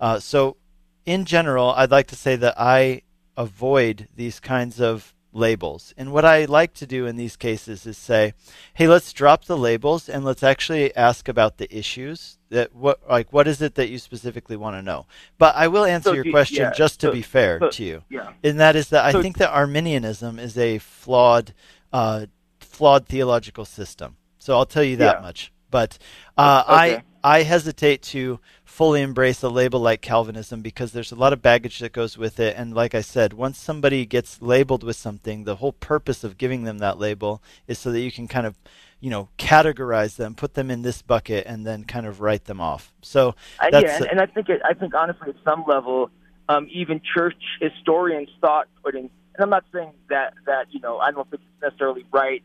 Uh, 0.00 0.20
so, 0.20 0.56
in 1.04 1.24
general, 1.24 1.70
I'd 1.70 1.90
like 1.90 2.06
to 2.08 2.16
say 2.16 2.36
that 2.36 2.54
I 2.56 3.02
avoid 3.36 4.08
these 4.14 4.38
kinds 4.40 4.80
of 4.80 5.12
labels. 5.32 5.94
And 5.96 6.12
what 6.12 6.24
I 6.24 6.44
like 6.44 6.74
to 6.74 6.86
do 6.86 7.06
in 7.06 7.16
these 7.16 7.36
cases 7.36 7.86
is 7.86 7.96
say, 7.96 8.34
hey, 8.74 8.86
let's 8.86 9.12
drop 9.12 9.46
the 9.46 9.56
labels 9.56 10.08
and 10.08 10.24
let's 10.24 10.42
actually 10.42 10.94
ask 10.94 11.28
about 11.28 11.58
the 11.58 11.74
issues. 11.74 12.38
That 12.50 12.74
what 12.74 13.00
like 13.08 13.32
what 13.32 13.48
is 13.48 13.62
it 13.62 13.76
that 13.76 13.88
you 13.88 13.98
specifically 13.98 14.56
want 14.56 14.76
to 14.76 14.82
know? 14.82 15.06
But 15.38 15.56
I 15.56 15.68
will 15.68 15.84
answer 15.84 16.10
so 16.10 16.14
your 16.14 16.30
question 16.30 16.64
yeah, 16.64 16.72
just 16.72 17.00
to 17.00 17.06
so, 17.06 17.12
be 17.12 17.22
fair 17.22 17.58
so, 17.58 17.70
to 17.70 17.84
you. 17.84 18.02
Yeah. 18.10 18.32
And 18.44 18.60
that 18.60 18.76
is 18.76 18.90
that 18.90 19.04
I 19.04 19.20
think 19.22 19.38
that 19.38 19.50
Arminianism 19.50 20.38
is 20.38 20.58
a 20.58 20.78
flawed 20.78 21.54
uh, 21.92 22.26
flawed 22.60 23.06
theological 23.06 23.64
system. 23.64 24.16
So 24.38 24.56
I'll 24.56 24.66
tell 24.66 24.84
you 24.84 24.96
that 24.96 25.16
yeah. 25.16 25.22
much. 25.22 25.52
But 25.70 25.98
uh, 26.36 26.64
okay. 26.66 26.96
I 26.96 27.02
I 27.24 27.42
hesitate 27.42 28.02
to 28.02 28.40
fully 28.64 29.00
embrace 29.00 29.42
a 29.42 29.48
label 29.48 29.80
like 29.80 30.00
Calvinism 30.00 30.60
because 30.60 30.92
there's 30.92 31.12
a 31.12 31.16
lot 31.16 31.32
of 31.32 31.40
baggage 31.40 31.78
that 31.78 31.92
goes 31.92 32.18
with 32.18 32.40
it. 32.40 32.56
And 32.56 32.74
like 32.74 32.94
I 32.94 33.00
said, 33.00 33.32
once 33.32 33.58
somebody 33.58 34.04
gets 34.06 34.42
labeled 34.42 34.82
with 34.82 34.96
something, 34.96 35.44
the 35.44 35.56
whole 35.56 35.72
purpose 35.72 36.24
of 36.24 36.38
giving 36.38 36.64
them 36.64 36.78
that 36.78 36.98
label 36.98 37.42
is 37.66 37.78
so 37.78 37.92
that 37.92 38.00
you 38.00 38.10
can 38.10 38.26
kind 38.26 38.46
of, 38.46 38.56
you 38.98 39.10
know, 39.10 39.28
categorize 39.38 40.16
them, 40.16 40.34
put 40.34 40.54
them 40.54 40.70
in 40.70 40.82
this 40.82 41.02
bucket, 41.02 41.46
and 41.46 41.66
then 41.66 41.84
kind 41.84 42.06
of 42.06 42.20
write 42.20 42.46
them 42.46 42.60
off. 42.60 42.92
So 43.02 43.34
yeah, 43.70 43.78
and, 43.78 44.06
and, 44.06 44.20
I 44.20 44.26
think 44.26 44.48
it, 44.48 44.60
I 44.64 44.74
think 44.74 44.94
honestly, 44.94 45.28
at 45.30 45.36
some 45.44 45.64
level, 45.66 46.10
um, 46.48 46.68
even 46.72 47.00
church 47.14 47.40
historians 47.60 48.30
thought 48.40 48.68
putting. 48.82 49.10
And 49.34 49.44
I'm 49.44 49.50
not 49.50 49.64
saying 49.72 49.92
that 50.10 50.34
that 50.46 50.66
you 50.70 50.80
know 50.80 50.98
I 50.98 51.10
don't 51.10 51.28
think 51.30 51.42
it's 51.42 51.62
necessarily 51.62 52.04
right 52.12 52.42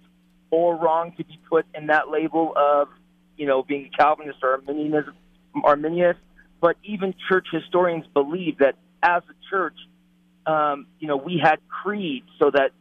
or 0.49 0.75
wrong 0.75 1.13
to 1.17 1.23
be 1.23 1.39
put 1.49 1.65
in 1.75 1.87
that 1.87 2.09
label 2.09 2.53
of, 2.55 2.87
you 3.37 3.45
know, 3.45 3.63
being 3.63 3.89
a 3.93 3.97
Calvinist 3.97 4.39
or 4.43 4.53
Arminianism, 4.53 5.13
Arminianist. 5.55 6.17
But 6.59 6.75
even 6.83 7.13
church 7.29 7.47
historians 7.51 8.05
believe 8.13 8.57
that 8.59 8.75
as 9.03 9.21
a 9.29 9.49
church, 9.49 9.75
um, 10.45 10.87
you 10.99 11.07
know, 11.07 11.17
we 11.17 11.39
had 11.41 11.59
creed 11.67 12.23
so 12.39 12.49
that 12.51 12.71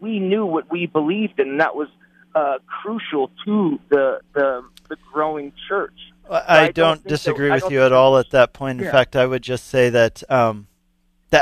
we 0.00 0.18
knew 0.18 0.46
what 0.46 0.70
we 0.70 0.86
believed 0.86 1.38
in, 1.38 1.50
and 1.50 1.60
that 1.60 1.74
was 1.74 1.88
uh, 2.34 2.58
crucial 2.66 3.30
to 3.44 3.78
the, 3.88 4.20
the 4.34 4.64
the 4.88 4.96
growing 5.12 5.52
church. 5.68 5.98
I, 6.30 6.34
I, 6.36 6.64
don't, 6.64 6.74
don't 6.74 7.06
disagree 7.06 7.50
with 7.50 7.70
you 7.70 7.82
at 7.82 7.92
all 7.92 8.18
at 8.18 8.30
that 8.30 8.52
point. 8.52 8.80
In 8.80 8.84
yeah. 8.86 8.92
fact, 8.92 9.16
I 9.16 9.26
would 9.26 9.42
just 9.42 9.66
say 9.66 9.90
that 9.90 10.22
um, 10.30 10.66
that 10.66 10.66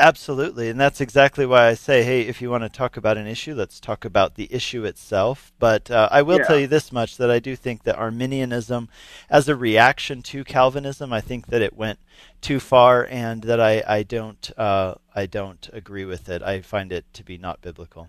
absolutely, 0.01 0.69
and 0.69 0.81
that's 0.81 1.01
exactly 1.01 1.47
why 1.47 1.69
I 1.69 1.75
say, 1.75 2.03
hey, 2.03 2.23
if 2.23 2.41
you 2.41 2.51
want 2.51 2.63
to 2.65 2.69
talk 2.69 2.97
about 2.97 3.17
an 3.17 3.27
issue, 3.27 3.55
let's 3.55 3.81
talk 3.81 4.05
about 4.05 4.35
the 4.35 4.49
issue 4.53 4.85
itself. 4.85 5.53
But 5.59 5.91
uh, 5.91 6.09
I 6.11 6.23
will 6.23 6.39
yeah. 6.39 6.45
tell 6.45 6.59
you 6.59 6.67
this 6.67 6.93
much: 6.93 7.17
that 7.17 7.31
I 7.31 7.39
do 7.39 7.57
think 7.57 7.83
that 7.85 7.97
Arminianism, 7.97 8.89
as 9.29 9.49
a 9.49 9.57
reaction 9.57 10.23
to 10.23 10.45
Calvinism, 10.45 11.13
I 11.13 11.21
think 11.21 11.47
that 11.49 11.63
it 11.63 11.77
went 11.77 11.99
too 12.41 12.61
far, 12.61 13.07
and 13.11 13.43
that 13.45 13.61
I 13.61 13.83
I 13.87 14.03
don't 14.03 14.51
uh, 14.59 14.95
I 15.15 15.27
don't 15.27 15.69
agree 15.73 16.05
with 16.05 16.29
it. 16.29 16.43
I 16.43 16.61
find 16.61 16.93
it 16.93 17.05
to 17.15 17.25
be 17.25 17.39
not 17.39 17.61
biblical. 17.61 18.09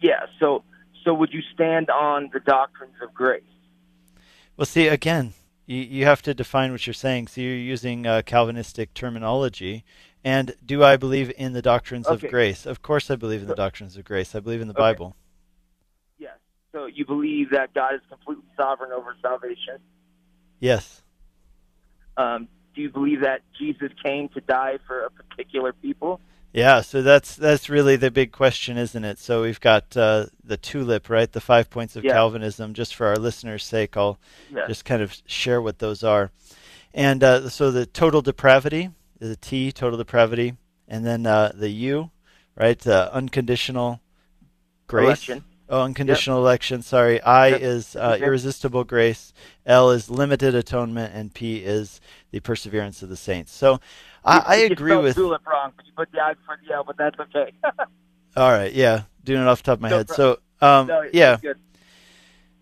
Yeah. 0.00 0.26
So 0.40 0.64
so 1.04 1.14
would 1.14 1.32
you 1.32 1.42
stand 1.54 1.88
on 1.88 2.30
the 2.32 2.40
doctrines 2.40 2.96
of 3.02 3.14
grace? 3.14 3.42
Well, 4.56 4.66
see 4.66 4.88
again. 4.88 5.34
You, 5.66 5.78
you 5.78 6.04
have 6.04 6.22
to 6.22 6.32
define 6.32 6.70
what 6.70 6.86
you're 6.86 6.94
saying. 6.94 7.26
So 7.26 7.40
you're 7.40 7.54
using 7.54 8.06
uh, 8.06 8.22
Calvinistic 8.24 8.94
terminology, 8.94 9.84
and 10.26 10.56
do 10.66 10.82
I 10.82 10.96
believe 10.96 11.32
in 11.38 11.52
the 11.52 11.62
doctrines 11.62 12.08
okay. 12.08 12.26
of 12.26 12.32
grace? 12.32 12.66
Of 12.66 12.82
course, 12.82 13.12
I 13.12 13.14
believe 13.14 13.42
in 13.42 13.46
the 13.46 13.54
doctrines 13.54 13.96
of 13.96 14.04
grace. 14.04 14.34
I 14.34 14.40
believe 14.40 14.60
in 14.60 14.66
the 14.66 14.74
okay. 14.74 14.80
Bible. 14.80 15.14
Yes. 16.18 16.34
So 16.72 16.86
you 16.86 17.06
believe 17.06 17.50
that 17.50 17.72
God 17.74 17.94
is 17.94 18.00
completely 18.08 18.42
sovereign 18.56 18.90
over 18.90 19.14
salvation? 19.22 19.78
Yes. 20.58 21.04
Um, 22.16 22.48
do 22.74 22.82
you 22.82 22.90
believe 22.90 23.20
that 23.20 23.42
Jesus 23.56 23.92
came 24.04 24.28
to 24.30 24.40
die 24.40 24.80
for 24.88 25.04
a 25.04 25.10
particular 25.10 25.72
people? 25.72 26.20
Yeah, 26.52 26.80
so 26.80 27.02
that's 27.02 27.36
that's 27.36 27.68
really 27.68 27.94
the 27.94 28.10
big 28.10 28.32
question, 28.32 28.76
isn't 28.76 29.04
it? 29.04 29.20
So 29.20 29.42
we've 29.42 29.60
got 29.60 29.96
uh, 29.96 30.26
the 30.42 30.56
tulip, 30.56 31.08
right? 31.08 31.30
The 31.30 31.40
five 31.40 31.70
points 31.70 31.94
of 31.94 32.02
yeah. 32.02 32.14
Calvinism. 32.14 32.74
Just 32.74 32.96
for 32.96 33.06
our 33.06 33.16
listeners' 33.16 33.64
sake, 33.64 33.96
I'll 33.96 34.18
yeah. 34.52 34.66
just 34.66 34.84
kind 34.84 35.02
of 35.02 35.16
share 35.26 35.62
what 35.62 35.78
those 35.78 36.02
are. 36.02 36.32
And 36.92 37.22
uh, 37.22 37.48
so 37.48 37.70
the 37.70 37.86
total 37.86 38.22
depravity, 38.22 38.90
the 39.18 39.36
T, 39.36 39.72
total 39.72 39.98
depravity, 39.98 40.56
and 40.88 41.04
then 41.04 41.26
uh, 41.26 41.52
the 41.54 41.70
U, 41.70 42.10
right? 42.56 42.78
The 42.78 43.12
unconditional 43.12 44.00
grace. 44.86 45.06
Election. 45.28 45.44
Oh, 45.68 45.82
unconditional 45.82 46.38
yep. 46.38 46.42
election. 46.42 46.82
Sorry. 46.82 47.20
I 47.22 47.48
yep. 47.48 47.60
is 47.60 47.96
uh, 47.96 48.18
irresistible 48.20 48.84
grace. 48.84 49.32
L 49.64 49.90
is 49.90 50.08
limited 50.08 50.54
atonement, 50.54 51.12
and 51.12 51.34
P 51.34 51.56
is 51.56 52.00
the 52.30 52.38
perseverance 52.40 53.02
of 53.02 53.08
the 53.08 53.16
saints. 53.16 53.52
So, 53.52 53.80
I, 54.24 54.42
I 54.46 54.56
agree 54.56 54.96
with. 54.96 55.16
You 55.16 55.30
wrong, 55.30 55.72
but 55.76 55.84
you 55.86 55.92
put 55.96 56.12
the 56.12 56.20
I 56.20 56.34
for 56.44 56.56
the 56.66 56.74
L, 56.74 56.84
but 56.84 56.96
that's 56.96 57.18
okay. 57.18 57.52
All 58.36 58.50
right. 58.50 58.72
Yeah, 58.72 59.02
doing 59.24 59.42
it 59.42 59.48
off 59.48 59.62
the 59.62 59.72
top 59.72 59.78
of 59.78 59.82
my 59.82 59.90
no 59.90 59.96
head. 59.98 60.10
So, 60.10 60.38
um, 60.60 60.86
no, 60.86 61.08
yeah. 61.12 61.38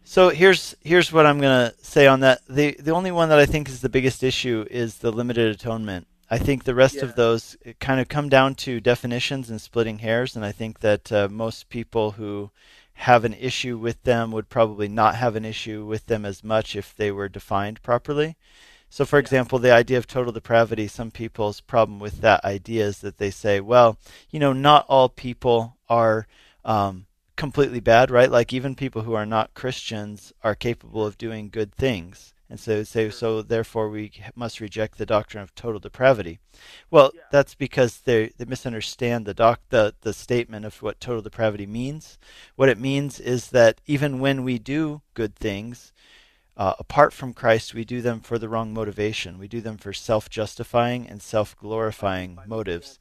So 0.05 0.29
here's 0.29 0.75
here's 0.83 1.11
what 1.13 1.27
I'm 1.27 1.41
gonna 1.41 1.73
say 1.83 2.07
on 2.07 2.21
that. 2.21 2.41
The 2.49 2.77
the 2.79 2.93
only 2.93 3.11
one 3.11 3.31
that 3.31 3.39
I 3.39 3.47
think 3.47 3.69
is 3.69 3.81
the 3.81 3.89
biggest 3.89 4.23
issue 4.23 4.67
is 4.71 4.99
the 4.99 5.11
limited 5.11 5.49
atonement. 5.49 6.07
I 6.35 6.39
think 6.39 6.65
the 6.65 6.75
rest 6.75 6.97
yeah. 6.97 7.05
of 7.05 7.15
those 7.15 7.57
kind 7.79 8.01
of 8.01 8.09
come 8.09 8.29
down 8.29 8.57
to 8.57 8.81
definitions 8.81 9.51
and 9.51 9.61
splitting 9.61 10.01
hairs, 10.01 10.35
and 10.35 10.45
I 10.45 10.51
think 10.51 10.81
that 10.81 11.13
uh, 11.13 11.29
most 11.31 11.69
people 11.69 12.11
who 12.11 12.51
have 12.95 13.25
an 13.25 13.35
issue 13.35 13.79
with 13.79 14.03
them 14.03 14.33
would 14.33 14.49
probably 14.49 14.89
not 14.89 15.15
have 15.15 15.37
an 15.37 15.45
issue 15.45 15.87
with 15.87 16.07
them 16.07 16.25
as 16.25 16.43
much 16.43 16.75
if 16.75 16.93
they 16.93 17.13
were 17.13 17.29
defined 17.29 17.81
properly. 17.85 18.35
So, 18.91 19.05
for 19.05 19.21
example, 19.21 19.61
the 19.61 19.73
idea 19.73 19.97
of 19.97 20.09
total 20.09 20.33
depravity, 20.33 20.89
some 20.89 21.13
people's 21.13 21.61
problem 21.61 22.01
with 22.01 22.21
that 22.23 22.45
idea 22.45 22.85
is 22.85 22.99
that 22.99 23.19
they 23.19 23.31
say, 23.31 23.61
well, 23.61 23.97
you 24.33 24.41
know, 24.41 24.53
not 24.53 24.87
all 24.89 25.09
people 25.09 25.77
are 25.89 26.27
um, 26.65 27.07
completely 27.37 27.79
bad, 27.79 28.11
right? 28.11 28.31
Like 28.31 28.53
even 28.53 28.75
people 28.75 29.03
who 29.03 29.15
are 29.15 29.27
not 29.27 29.55
Christians 29.55 30.33
are 30.43 30.57
capable 30.57 31.07
of 31.07 31.17
doing 31.17 31.49
good 31.49 31.73
things. 31.73 32.34
And 32.51 32.61
so 32.61 32.83
say 32.85 33.11
so 33.11 33.43
therefore 33.43 33.89
we 33.89 34.13
must 34.35 34.61
reject 34.61 34.99
the 34.99 35.07
doctrine 35.07 35.43
of 35.43 35.55
total 35.55 35.81
depravity. 35.81 36.39
Well, 36.91 37.11
yeah. 37.15 37.23
that's 37.31 37.55
because 37.55 38.01
they 38.01 38.33
they 38.37 38.45
misunderstand 38.45 39.25
the 39.25 39.35
doc 39.35 39.61
the, 39.71 39.95
the 40.03 40.13
statement 40.13 40.67
of 40.67 40.83
what 40.83 41.01
total 41.01 41.23
depravity 41.23 41.67
means. 41.67 42.19
What 42.57 42.69
it 42.69 42.79
means 42.79 43.19
is 43.19 43.51
that 43.51 43.81
even 43.87 44.21
when 44.21 44.45
we 44.45 44.59
do 44.59 45.03
good 45.15 45.35
things, 45.35 45.93
uh, 46.57 46.75
apart 46.79 47.13
from 47.13 47.33
Christ, 47.33 47.75
we 47.75 47.85
do 47.85 48.01
them 48.01 48.21
for 48.21 48.39
the 48.39 48.49
wrong 48.49 48.73
motivation. 48.73 49.39
We 49.39 49.49
do 49.49 49.61
them 49.61 49.77
for 49.77 49.93
self 49.93 50.31
justifying 50.31 51.09
and 51.09 51.21
self 51.21 51.57
glorifying 51.57 52.39
motives. 52.47 52.99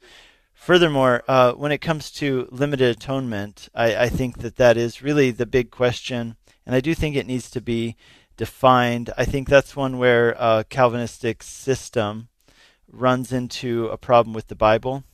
Furthermore, 0.54 1.22
uh, 1.28 1.52
when 1.52 1.72
it 1.72 1.78
comes 1.78 2.10
to 2.12 2.48
limited 2.50 2.96
atonement, 2.96 3.68
I, 3.74 3.96
I 4.04 4.08
think 4.08 4.38
that 4.38 4.56
that 4.56 4.76
is 4.76 5.02
really 5.02 5.30
the 5.30 5.46
big 5.46 5.70
question, 5.70 6.36
and 6.64 6.74
I 6.74 6.80
do 6.80 6.94
think 6.94 7.16
it 7.16 7.26
needs 7.26 7.50
to 7.50 7.60
be 7.60 7.96
defined. 8.36 9.10
I 9.16 9.24
think 9.24 9.48
that's 9.48 9.76
one 9.76 9.98
where 9.98 10.30
a 10.38 10.64
Calvinistic 10.68 11.42
system 11.42 12.28
runs 12.90 13.32
into 13.32 13.88
a 13.88 13.96
problem 13.96 14.34
with 14.34 14.48
the 14.48 14.54
Bible, 14.54 15.04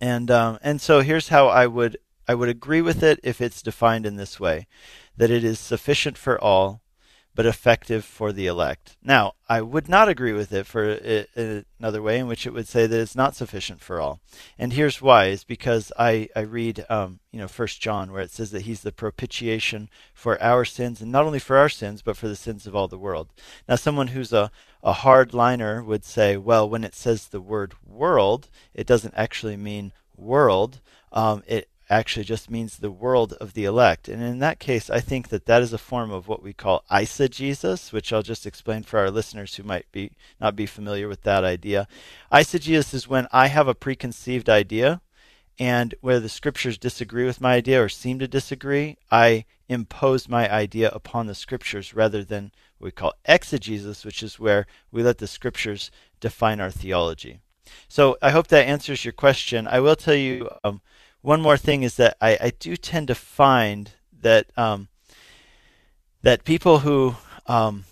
and 0.00 0.30
um, 0.30 0.58
and 0.62 0.80
so 0.80 1.00
here's 1.00 1.28
how 1.28 1.48
I 1.48 1.66
would 1.66 1.98
I 2.26 2.34
would 2.34 2.48
agree 2.48 2.82
with 2.82 3.02
it 3.02 3.20
if 3.22 3.40
it's 3.40 3.62
defined 3.62 4.04
in 4.04 4.16
this 4.16 4.38
way, 4.38 4.66
that 5.16 5.30
it 5.30 5.44
is 5.44 5.58
sufficient 5.58 6.18
for 6.18 6.40
all, 6.40 6.82
but 7.38 7.46
effective 7.46 8.04
for 8.04 8.32
the 8.32 8.48
elect. 8.48 8.96
Now, 9.00 9.34
I 9.48 9.60
would 9.62 9.88
not 9.88 10.08
agree 10.08 10.32
with 10.32 10.52
it 10.52 10.66
for 10.66 10.82
another 11.78 12.02
way 12.02 12.18
in 12.18 12.26
which 12.26 12.48
it 12.48 12.52
would 12.52 12.66
say 12.66 12.88
that 12.88 13.00
it's 13.00 13.14
not 13.14 13.36
sufficient 13.36 13.80
for 13.80 14.00
all. 14.00 14.18
And 14.58 14.72
here's 14.72 15.00
why: 15.00 15.26
is 15.26 15.44
because 15.44 15.92
I 15.96 16.28
I 16.34 16.40
read 16.40 16.84
um, 16.90 17.20
you 17.30 17.38
know 17.38 17.46
First 17.46 17.80
John 17.80 18.10
where 18.10 18.22
it 18.22 18.32
says 18.32 18.50
that 18.50 18.62
He's 18.62 18.80
the 18.80 18.90
propitiation 18.90 19.88
for 20.12 20.42
our 20.42 20.64
sins, 20.64 21.00
and 21.00 21.12
not 21.12 21.26
only 21.26 21.38
for 21.38 21.56
our 21.56 21.68
sins, 21.68 22.02
but 22.02 22.16
for 22.16 22.26
the 22.26 22.34
sins 22.34 22.66
of 22.66 22.74
all 22.74 22.88
the 22.88 22.98
world. 22.98 23.28
Now, 23.68 23.76
someone 23.76 24.08
who's 24.08 24.32
a 24.32 24.50
a 24.82 24.94
hard 24.94 25.32
liner 25.32 25.80
would 25.84 26.04
say, 26.04 26.36
well, 26.36 26.68
when 26.68 26.82
it 26.82 26.96
says 26.96 27.28
the 27.28 27.40
word 27.40 27.74
world, 27.86 28.48
it 28.74 28.84
doesn't 28.88 29.14
actually 29.16 29.56
mean 29.56 29.92
world. 30.16 30.80
Um, 31.12 31.44
it 31.46 31.68
actually 31.90 32.24
just 32.24 32.50
means 32.50 32.76
the 32.76 32.90
world 32.90 33.32
of 33.34 33.54
the 33.54 33.64
elect. 33.64 34.08
And 34.08 34.22
in 34.22 34.38
that 34.40 34.58
case, 34.58 34.90
I 34.90 35.00
think 35.00 35.28
that 35.28 35.46
that 35.46 35.62
is 35.62 35.72
a 35.72 35.78
form 35.78 36.10
of 36.10 36.28
what 36.28 36.42
we 36.42 36.52
call 36.52 36.84
eisegesis, 36.90 37.92
which 37.92 38.12
I'll 38.12 38.22
just 38.22 38.46
explain 38.46 38.82
for 38.82 38.98
our 38.98 39.10
listeners 39.10 39.54
who 39.54 39.62
might 39.62 39.90
be 39.92 40.12
not 40.40 40.56
be 40.56 40.66
familiar 40.66 41.08
with 41.08 41.22
that 41.22 41.44
idea. 41.44 41.88
Eisegesis 42.32 42.94
is 42.94 43.08
when 43.08 43.26
I 43.32 43.48
have 43.48 43.68
a 43.68 43.74
preconceived 43.74 44.48
idea 44.48 45.00
and 45.58 45.94
where 46.00 46.20
the 46.20 46.28
scriptures 46.28 46.78
disagree 46.78 47.24
with 47.24 47.40
my 47.40 47.54
idea 47.54 47.82
or 47.82 47.88
seem 47.88 48.18
to 48.18 48.28
disagree, 48.28 48.96
I 49.10 49.44
impose 49.68 50.28
my 50.28 50.50
idea 50.52 50.90
upon 50.90 51.26
the 51.26 51.34
scriptures 51.34 51.94
rather 51.94 52.22
than 52.22 52.52
what 52.78 52.86
we 52.86 52.90
call 52.92 53.14
exegesis, 53.24 54.04
which 54.04 54.22
is 54.22 54.38
where 54.38 54.66
we 54.92 55.02
let 55.02 55.18
the 55.18 55.26
scriptures 55.26 55.90
define 56.20 56.60
our 56.60 56.70
theology. 56.70 57.40
So 57.88 58.16
I 58.22 58.30
hope 58.30 58.48
that 58.48 58.66
answers 58.66 59.04
your 59.04 59.12
question. 59.12 59.66
I 59.66 59.80
will 59.80 59.96
tell 59.96 60.14
you 60.14 60.48
um, 60.64 60.80
one 61.22 61.40
more 61.40 61.56
thing 61.56 61.82
is 61.82 61.96
that 61.96 62.16
I, 62.20 62.38
I 62.40 62.52
do 62.58 62.76
tend 62.76 63.08
to 63.08 63.14
find 63.14 63.92
that 64.20 64.46
um, 64.56 64.88
that 66.22 66.44
people 66.44 66.80
who 66.80 67.16
um, 67.46 67.84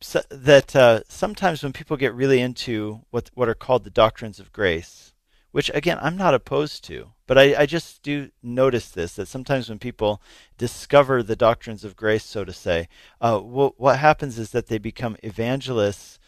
so, 0.00 0.22
that 0.30 0.74
uh, 0.74 1.00
sometimes 1.08 1.62
when 1.62 1.72
people 1.72 1.96
get 1.96 2.14
really 2.14 2.40
into 2.40 3.00
what 3.10 3.30
what 3.34 3.48
are 3.48 3.54
called 3.54 3.84
the 3.84 3.90
doctrines 3.90 4.40
of 4.40 4.52
grace, 4.52 5.12
which 5.50 5.70
again 5.74 5.98
I'm 6.00 6.16
not 6.16 6.34
opposed 6.34 6.84
to, 6.84 7.12
but 7.26 7.38
I, 7.38 7.54
I 7.62 7.66
just 7.66 8.02
do 8.02 8.30
notice 8.42 8.90
this 8.90 9.14
that 9.14 9.28
sometimes 9.28 9.68
when 9.68 9.78
people 9.78 10.22
discover 10.56 11.22
the 11.22 11.36
doctrines 11.36 11.84
of 11.84 11.96
grace, 11.96 12.24
so 12.24 12.44
to 12.44 12.52
say, 12.52 12.88
uh, 13.20 13.38
what, 13.40 13.78
what 13.80 13.98
happens 13.98 14.38
is 14.38 14.50
that 14.50 14.66
they 14.68 14.78
become 14.78 15.16
evangelists 15.22 16.18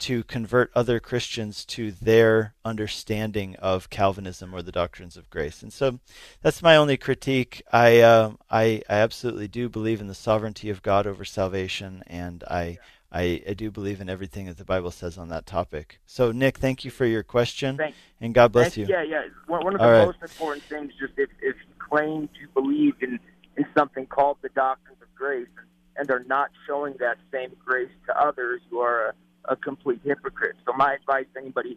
to 0.00 0.24
convert 0.24 0.70
other 0.74 1.00
Christians 1.00 1.64
to 1.66 1.92
their 1.92 2.54
understanding 2.64 3.56
of 3.56 3.90
Calvinism 3.90 4.54
or 4.54 4.62
the 4.62 4.72
doctrines 4.72 5.16
of 5.16 5.30
grace. 5.30 5.62
And 5.62 5.72
so 5.72 6.00
that's 6.42 6.62
my 6.62 6.76
only 6.76 6.96
critique. 6.96 7.62
I, 7.72 8.00
uh, 8.00 8.32
I, 8.50 8.82
I 8.88 8.96
absolutely 8.96 9.48
do 9.48 9.68
believe 9.68 10.00
in 10.00 10.08
the 10.08 10.14
sovereignty 10.14 10.70
of 10.70 10.82
God 10.82 11.06
over 11.06 11.24
salvation, 11.24 12.02
and 12.06 12.44
I, 12.44 12.78
I, 13.12 13.42
I, 13.48 13.54
do 13.54 13.70
believe 13.70 14.00
in 14.00 14.08
everything 14.08 14.46
that 14.46 14.58
the 14.58 14.64
Bible 14.64 14.90
says 14.90 15.16
on 15.16 15.28
that 15.28 15.46
topic. 15.46 16.00
So, 16.04 16.32
Nick, 16.32 16.58
thank 16.58 16.84
you 16.84 16.90
for 16.90 17.06
your 17.06 17.22
question, 17.22 17.76
thank, 17.76 17.94
and 18.20 18.34
God 18.34 18.50
bless 18.50 18.76
you. 18.76 18.86
Yeah, 18.86 19.02
yeah. 19.02 19.22
One, 19.46 19.74
of 19.74 19.80
the 19.80 19.84
All 19.84 20.06
most 20.06 20.18
right. 20.20 20.30
important 20.30 20.64
things, 20.64 20.92
just 20.98 21.12
if, 21.16 21.30
if 21.40 21.54
you 21.56 21.74
claim 21.78 22.28
to 22.28 22.60
believe 22.60 22.94
in, 23.00 23.20
in 23.56 23.64
something 23.76 24.06
called 24.06 24.38
the 24.42 24.48
doctrines 24.50 25.00
of 25.00 25.14
grace 25.14 25.46
and, 25.56 25.66
and 25.96 26.10
are 26.10 26.24
not 26.24 26.50
showing 26.66 26.94
that 26.98 27.18
same 27.32 27.52
grace 27.64 27.90
to 28.06 28.20
others, 28.20 28.60
you 28.70 28.80
are 28.80 29.10
a 29.10 29.14
a 29.46 29.56
complete 29.56 30.00
hypocrite. 30.04 30.56
So 30.66 30.72
my 30.76 30.94
advice 30.94 31.26
to 31.34 31.40
anybody 31.40 31.76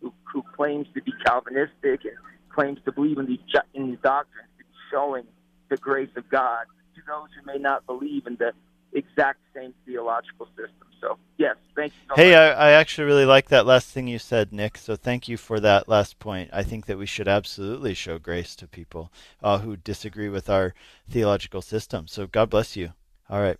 who, 0.00 0.12
who 0.32 0.42
claims 0.56 0.86
to 0.94 1.02
be 1.02 1.12
Calvinistic 1.24 2.04
and 2.04 2.16
claims 2.54 2.78
to 2.84 2.92
believe 2.92 3.18
in 3.18 3.26
these 3.26 3.38
in 3.74 3.88
these 3.88 3.98
doctrines 4.02 4.48
to 4.58 4.64
be 4.64 4.70
showing 4.90 5.24
the 5.68 5.76
grace 5.76 6.10
of 6.16 6.28
God 6.30 6.64
to 6.94 7.00
those 7.06 7.28
who 7.38 7.46
may 7.46 7.58
not 7.58 7.86
believe 7.86 8.26
in 8.26 8.36
the 8.36 8.52
exact 8.92 9.38
same 9.54 9.72
theological 9.86 10.46
system. 10.46 10.88
So, 11.00 11.16
yes, 11.38 11.56
thank 11.74 11.92
you. 11.92 11.98
So 12.10 12.16
hey, 12.16 12.32
much. 12.32 12.38
I, 12.38 12.50
I 12.50 12.70
actually 12.72 13.04
really 13.04 13.24
like 13.24 13.48
that 13.48 13.64
last 13.64 13.88
thing 13.88 14.06
you 14.06 14.18
said, 14.18 14.52
Nick. 14.52 14.76
So 14.76 14.96
thank 14.96 15.28
you 15.28 15.36
for 15.36 15.60
that 15.60 15.88
last 15.88 16.18
point. 16.18 16.50
I 16.52 16.62
think 16.62 16.86
that 16.86 16.98
we 16.98 17.06
should 17.06 17.28
absolutely 17.28 17.94
show 17.94 18.18
grace 18.18 18.54
to 18.56 18.66
people 18.66 19.10
uh, 19.42 19.58
who 19.58 19.76
disagree 19.76 20.28
with 20.28 20.50
our 20.50 20.74
theological 21.08 21.62
system. 21.62 22.06
So 22.06 22.26
God 22.26 22.50
bless 22.50 22.76
you. 22.76 22.92
All 23.30 23.40
right. 23.40 23.58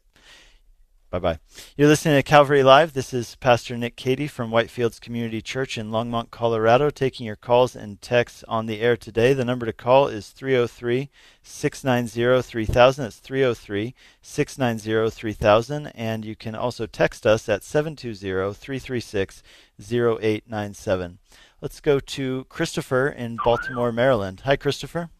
Bye 1.11 1.19
bye. 1.19 1.39
You're 1.77 1.89
listening 1.89 2.15
to 2.15 2.23
Calvary 2.23 2.63
Live. 2.63 2.93
This 2.93 3.13
is 3.13 3.35
Pastor 3.35 3.77
Nick 3.77 3.97
Cady 3.97 4.29
from 4.29 4.53
Whitefields 4.53 5.01
Community 5.01 5.43
Church 5.43 5.77
in 5.77 5.91
Longmont, 5.91 6.31
Colorado, 6.31 6.89
taking 6.89 7.27
your 7.27 7.35
calls 7.35 7.75
and 7.75 8.01
texts 8.01 8.45
on 8.47 8.67
the 8.67 8.81
air 8.81 8.97
today. 8.97 9.33
The 9.33 9.45
number 9.45 9.67
to 9.67 9.73
call 9.73 10.07
is 10.07 10.29
303 10.29 11.11
690 11.43 12.43
3000. 12.43 13.05
It's 13.07 13.17
303 13.17 13.93
690 14.23 15.11
3000. 15.11 15.87
And 15.89 16.25
you 16.25 16.37
can 16.37 16.55
also 16.55 16.87
text 16.87 17.27
us 17.27 17.49
at 17.49 17.65
720 17.65 18.55
336 18.55 19.43
0897. 19.81 21.19
Let's 21.61 21.81
go 21.81 21.99
to 21.99 22.45
Christopher 22.45 23.09
in 23.09 23.37
Baltimore, 23.45 23.91
Maryland. 23.91 24.43
Hi, 24.45 24.55
Christopher. 24.55 25.11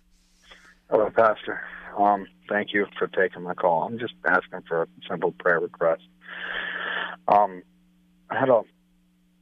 Hello, 0.89 1.11
Pastor. 1.11 1.61
Um, 1.97 2.27
thank 2.49 2.73
you 2.73 2.87
for 2.99 3.07
taking 3.09 3.43
my 3.43 3.55
call. 3.55 3.83
I'm 3.83 3.99
just 3.99 4.15
asking 4.27 4.63
for 4.69 4.83
a 4.83 4.87
simple 5.09 5.33
prayer 5.33 5.61
request. 5.61 6.03
Um, 7.29 7.63
I 8.31 8.39
had 8.39 8.49
a, 8.49 8.63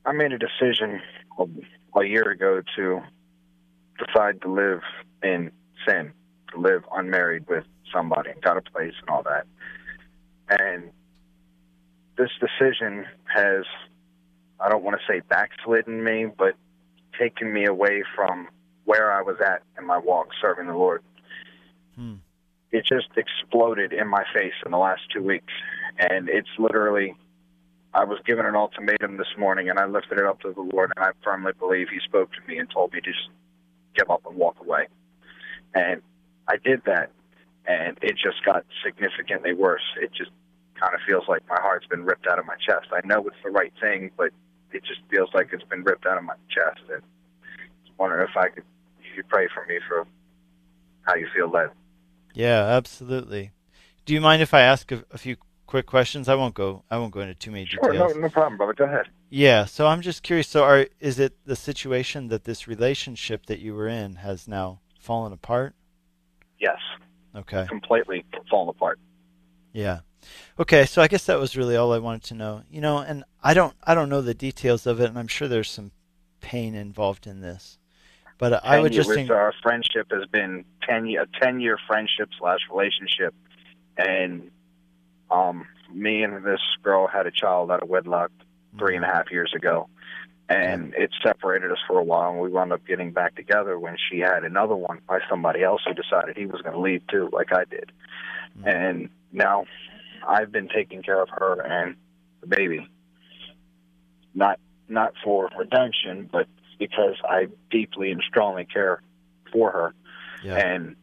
I 0.05 0.12
made 0.12 0.33
a 0.33 0.38
decision 0.38 1.00
a, 1.38 1.99
a 1.99 2.05
year 2.05 2.31
ago 2.31 2.62
to 2.76 3.00
decide 3.99 4.40
to 4.43 4.52
live 4.52 4.81
in 5.23 5.50
sin, 5.87 6.12
to 6.52 6.61
live 6.61 6.85
unmarried 6.93 7.47
with 7.49 7.64
somebody, 7.93 8.31
got 8.43 8.57
a 8.57 8.62
place 8.62 8.95
and 9.00 9.11
all 9.11 9.23
that. 9.23 9.47
And 10.49 10.90
this 12.17 12.31
decision 12.40 13.07
has, 13.35 13.64
I 14.61 14.69
don't 14.69 14.83
want 14.83 14.99
to 14.99 15.12
say 15.12 15.21
backslidden 15.21 16.02
me, 16.02 16.26
but 16.26 16.55
taken 17.19 17.52
me 17.52 17.67
away 17.67 18.05
from 18.14 18.49
where 18.85 19.12
I 19.12 19.23
was 19.23 19.37
at 19.45 19.62
in 19.78 19.87
my 19.87 19.99
walk 19.99 20.28
serving 20.40 20.67
the 20.67 20.75
Lord. 20.75 21.02
Hmm 21.95 22.14
it 22.70 22.84
just 22.84 23.08
exploded 23.16 23.92
in 23.92 24.08
my 24.08 24.25
face 24.34 24.54
in 24.64 24.72
the 24.72 24.78
last 24.78 25.02
two 25.12 25.22
weeks. 25.22 25.52
And 25.98 26.28
it's 26.28 26.48
literally, 26.58 27.14
I 27.94 28.04
was 28.04 28.18
given 28.26 28.46
an 28.46 28.54
ultimatum 28.54 29.16
this 29.16 29.34
morning 29.38 29.70
and 29.70 29.78
I 29.78 29.87
lifted 29.87 30.18
it 30.18 30.26
up 30.26 30.40
to 30.40 30.52
the 30.52 30.60
Lord 30.60 30.92
and 30.96 31.04
I 31.04 31.10
firmly 31.25 31.52
believe 31.58 31.88
He 31.88 32.00
spoke 32.00 32.30
to 32.32 32.40
me 32.46 32.58
and 32.58 32.70
told 32.70 32.92
me 32.92 33.00
to 33.00 33.10
just 33.10 33.28
give 33.96 34.10
up 34.10 34.22
and 34.26 34.37
walk 34.37 34.56
away. 34.60 34.88
And 35.75 36.02
I 36.46 36.56
did 36.56 36.82
that 36.87 37.10
and 37.66 37.98
it 38.02 38.16
just 38.16 38.44
got 38.44 38.64
significantly 38.84 39.54
worse. 39.54 39.82
It 40.00 40.12
just 40.12 40.30
kind 40.80 40.94
of 40.94 41.00
feels 41.06 41.25
like 41.28 41.42
my 41.48 41.58
heart's 41.60 41.87
been 41.87 42.04
ripped 42.04 42.26
out 42.26 42.38
of 42.38 42.46
my 42.46 42.56
chest. 42.56 42.88
I 42.92 43.06
know 43.06 43.26
it's 43.26 43.37
the 43.42 43.50
right 43.50 43.72
thing, 43.80 44.10
but 44.16 44.30
it 44.72 44.84
just 44.84 45.00
feels 45.10 45.30
like 45.34 45.48
it's 45.52 45.64
been 45.64 45.84
ripped 45.84 46.06
out 46.06 46.18
of 46.18 46.25
my 46.25 46.34
chest. 46.48 46.80
And 46.92 47.02
was 47.84 47.92
wondering 47.98 48.26
if 48.28 48.37
I 48.37 48.48
could, 48.48 48.64
if 49.00 49.16
you 49.16 49.22
pray 49.25 49.48
for 49.52 49.66
me 49.66 49.78
for 49.88 50.06
how 51.02 51.14
you 51.16 51.26
feel 51.34 51.50
led. 51.50 51.70
Yeah, 52.38 52.62
absolutely. 52.66 53.50
Do 54.07 54.14
you 54.14 54.21
mind 54.21 54.42
if 54.42 54.54
I 54.54 54.61
ask 54.61 54.92
a, 54.92 55.04
a, 55.11 55.18
few 55.18 55.38
quick 55.66 55.87
questions? 55.87 56.28
I 56.28 56.37
won't 56.37 56.54
go. 56.54 56.85
I 56.88 56.97
won't 56.97 57.12
go 57.12 57.18
into 57.18 57.35
too 57.35 57.50
many 57.50 57.66
sure, 57.66 57.80
details. 57.90 58.14
no, 58.14 58.21
no 58.21 58.28
problem, 58.28 58.57
brother. 58.57 58.75
Go 58.75 58.85
ahead. 58.85 59.07
Yeah. 59.28 59.64
So 59.64 59.88
I'm 59.88 60.02
just 60.02 60.23
curious. 60.23 60.47
So, 60.47 60.62
are 60.62 60.87
is 61.00 61.18
it 61.18 61.37
the 61.47 61.57
situation 61.57 62.28
that 62.28 62.45
this 62.45 62.68
relationship 62.68 63.47
that 63.47 63.59
you 63.59 63.75
were 63.75 63.88
in 63.88 64.14
has 64.16 64.47
now 64.47 64.78
fallen 65.00 65.33
apart? 65.33 65.75
Yes. 66.61 66.78
Okay. 67.35 67.66
Completely 67.68 68.25
fallen 68.49 68.68
apart. 68.68 69.00
Yeah. 69.73 70.00
Okay, 70.61 70.87
so 70.87 71.02
I 71.02 71.09
guess 71.09 71.26
that 71.26 71.40
was 71.40 71.57
really 71.57 71.75
all 71.75 71.92
I 71.92 71.99
wanted 71.99 72.23
to 72.25 72.35
know. 72.35 72.62
You 72.71 72.80
know, 72.80 72.99
and 72.99 73.25
I 73.42 73.52
don't 73.52 73.75
I 73.83 73.97
don't 73.97 74.09
know 74.09 74.23
the 74.23 74.33
details 74.33 74.87
of 74.87 75.00
it, 75.00 75.09
and 75.09 75.18
I'm 75.18 75.26
sure 75.26 75.49
there's 75.49 75.71
some 75.71 75.90
pain 76.40 76.76
involved 76.76 77.26
in 77.26 77.40
this. 77.40 77.78
But 78.38 78.64
I 78.64 78.78
would 78.78 78.92
just 78.92 79.11
think 79.11 79.30
our 79.30 79.52
friendship 79.62 80.07
has 80.12 80.25
been 80.30 80.64
ten 80.88 81.09
a 81.09 81.27
ten 81.40 81.61
year 81.61 81.77
friendship 81.88 82.29
slash 82.38 82.61
relationship, 82.70 83.35
and 83.96 84.51
um, 85.31 85.66
me 85.92 86.22
and 86.22 86.44
this 86.44 86.61
girl 86.83 87.09
had 87.09 87.27
a 87.27 87.33
child 87.33 87.70
out 87.70 87.83
of 87.83 87.88
wedlock 87.88 88.31
three 88.79 88.94
and 88.94 89.05
a 89.05 89.09
half 89.09 89.33
years 89.33 89.53
ago, 89.57 89.88
and 90.48 90.94
it 90.94 91.11
separated 91.22 91.72
us 91.72 91.79
for 91.88 91.98
a 91.98 92.05
while. 92.05 92.31
And 92.31 92.40
we 92.40 92.48
wound 92.48 92.72
up 92.72 92.87
getting 92.87 93.11
back 93.11 93.35
together 93.35 93.77
when 93.77 93.96
she 94.09 94.20
had 94.20 94.44
another 94.44 94.77
one 94.77 95.01
by 95.09 95.18
somebody 95.29 95.64
else 95.64 95.83
who 95.85 95.94
decided 95.94 96.37
he 96.37 96.46
was 96.46 96.62
going 96.62 96.74
to 96.74 96.81
leave 96.81 97.05
too, 97.09 97.29
like 97.33 97.53
I 97.53 97.64
did. 97.64 97.90
Mm-hmm. 98.57 98.68
And 98.68 99.09
now 99.33 99.64
I've 100.27 100.53
been 100.53 100.68
taking 100.68 101.03
care 101.03 101.20
of 101.20 101.29
her 101.31 101.61
and 101.61 101.96
the 102.40 102.46
baby, 102.46 102.88
not 104.33 104.61
not 104.88 105.12
for 105.24 105.51
redemption, 105.59 106.29
but 106.31 106.46
because 106.79 107.17
I 107.25 107.49
deeply 107.71 108.11
and 108.11 108.23
strongly 108.29 108.64
care 108.64 109.03
for 109.53 109.71
her, 109.71 109.95
yeah. 110.43 110.57
and 110.57 110.97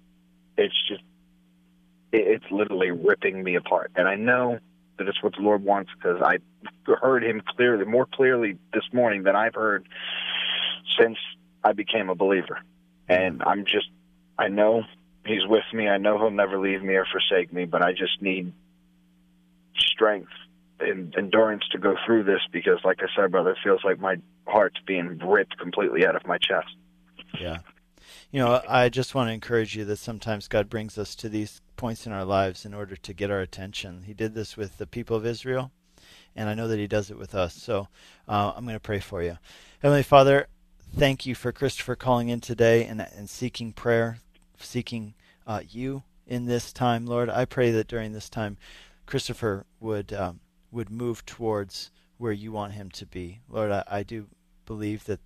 it's 0.58 0.76
just 0.88 1.02
it's 2.12 2.46
literally 2.52 2.92
ripping 2.92 3.44
me 3.44 3.56
apart. 3.56 3.92
And 3.96 4.08
I 4.08 4.16
know 4.16 4.60
that 4.98 5.08
it's 5.08 5.22
what 5.22 5.34
the 5.36 5.42
Lord 5.42 5.64
wants 5.64 5.92
because 5.96 6.22
I 6.22 6.38
heard 7.02 7.24
Him 7.24 7.42
clearly, 7.56 7.86
more 7.86 8.06
clearly 8.06 8.58
this 8.74 8.86
morning 8.94 9.24
than 9.24 9.36
I've 9.36 9.56
heard 9.56 9.88
since 11.00 11.18
I 11.64 11.74
became 11.74 12.10
a 12.10 12.16
believer. 12.16 12.60
And 13.08 13.44
I'm 13.44 13.66
just, 13.66 13.90
I 14.38 14.48
know 14.48 14.84
He's 15.26 15.46
with 15.48 15.66
me. 15.74 15.88
I 15.88 15.98
know 15.98 16.18
He'll 16.18 16.32
never 16.32 16.60
leave 16.60 16.84
me 16.84 16.96
or 16.96 17.06
forsake 17.06 17.52
me, 17.52 17.66
but 17.66 17.82
I 17.82 17.92
just 17.92 18.22
need 18.22 18.54
strength 19.78 20.32
and 20.80 21.14
endurance 21.18 21.64
to 21.72 21.78
go 21.78 21.96
through 22.06 22.24
this 22.24 22.42
because, 22.52 22.80
like 22.84 23.00
I 23.02 23.08
said, 23.16 23.32
brother, 23.32 23.52
it 23.52 23.58
feels 23.64 23.82
like 23.84 24.00
my 24.00 24.18
heart's 24.48 24.80
being 24.86 25.20
ripped 25.24 25.58
completely 25.58 26.06
out 26.06 26.16
of 26.16 26.26
my 26.26 26.38
chest. 26.38 26.76
Yeah. 27.40 27.60
You 28.32 28.40
know, 28.40 28.62
I 28.68 28.90
just 28.90 29.16
want 29.16 29.30
to 29.30 29.34
encourage 29.34 29.76
you 29.76 29.86
that 29.86 29.98
sometimes 29.98 30.48
God 30.48 30.70
brings 30.70 30.98
us 30.98 31.16
to 31.16 31.30
these 31.30 31.62
points 31.78 32.06
in 32.06 32.12
our 32.12 32.26
lives 32.26 32.66
in 32.66 32.74
order 32.74 32.96
to 32.96 33.14
get 33.14 33.32
our 33.32 33.40
attention. 33.40 34.04
He 34.04 34.14
did 34.14 34.34
this 34.34 34.58
with 34.58 34.78
the 34.78 34.88
people 34.88 35.16
of 35.16 35.26
Israel, 35.26 35.72
and 36.36 36.50
I 36.50 36.54
know 36.54 36.68
that 36.68 36.80
He 36.80 36.88
does 36.88 37.10
it 37.10 37.18
with 37.18 37.34
us. 37.34 37.54
So 37.54 37.88
uh, 38.28 38.54
I'm 38.56 38.66
going 38.66 38.76
to 38.76 38.80
pray 38.80 39.00
for 39.00 39.24
you. 39.24 39.38
Heavenly 39.80 40.04
Father, 40.04 40.48
thank 40.96 41.26
you 41.26 41.36
for 41.36 41.52
Christopher 41.52 41.96
calling 41.96 42.30
in 42.30 42.42
today 42.42 42.86
and, 42.86 43.02
and 43.02 43.30
seeking 43.30 43.72
prayer, 43.72 44.20
seeking 44.60 45.14
uh, 45.48 45.62
you 45.70 46.04
in 46.28 46.46
this 46.46 46.74
time, 46.74 47.06
Lord. 47.06 47.30
I 47.30 47.46
pray 47.46 47.72
that 47.72 47.88
during 47.88 48.14
this 48.14 48.30
time, 48.30 48.58
Christopher 49.06 49.66
would 49.80 50.12
um, 50.14 50.40
would 50.72 50.90
move 50.90 51.26
towards 51.26 51.92
where 52.18 52.32
you 52.32 52.52
want 52.52 52.74
him 52.74 52.90
to 52.92 53.06
be. 53.06 53.40
Lord, 53.50 53.72
I, 53.72 53.84
I 53.88 54.04
do 54.04 54.28
believe 54.66 55.06
that 55.06 55.20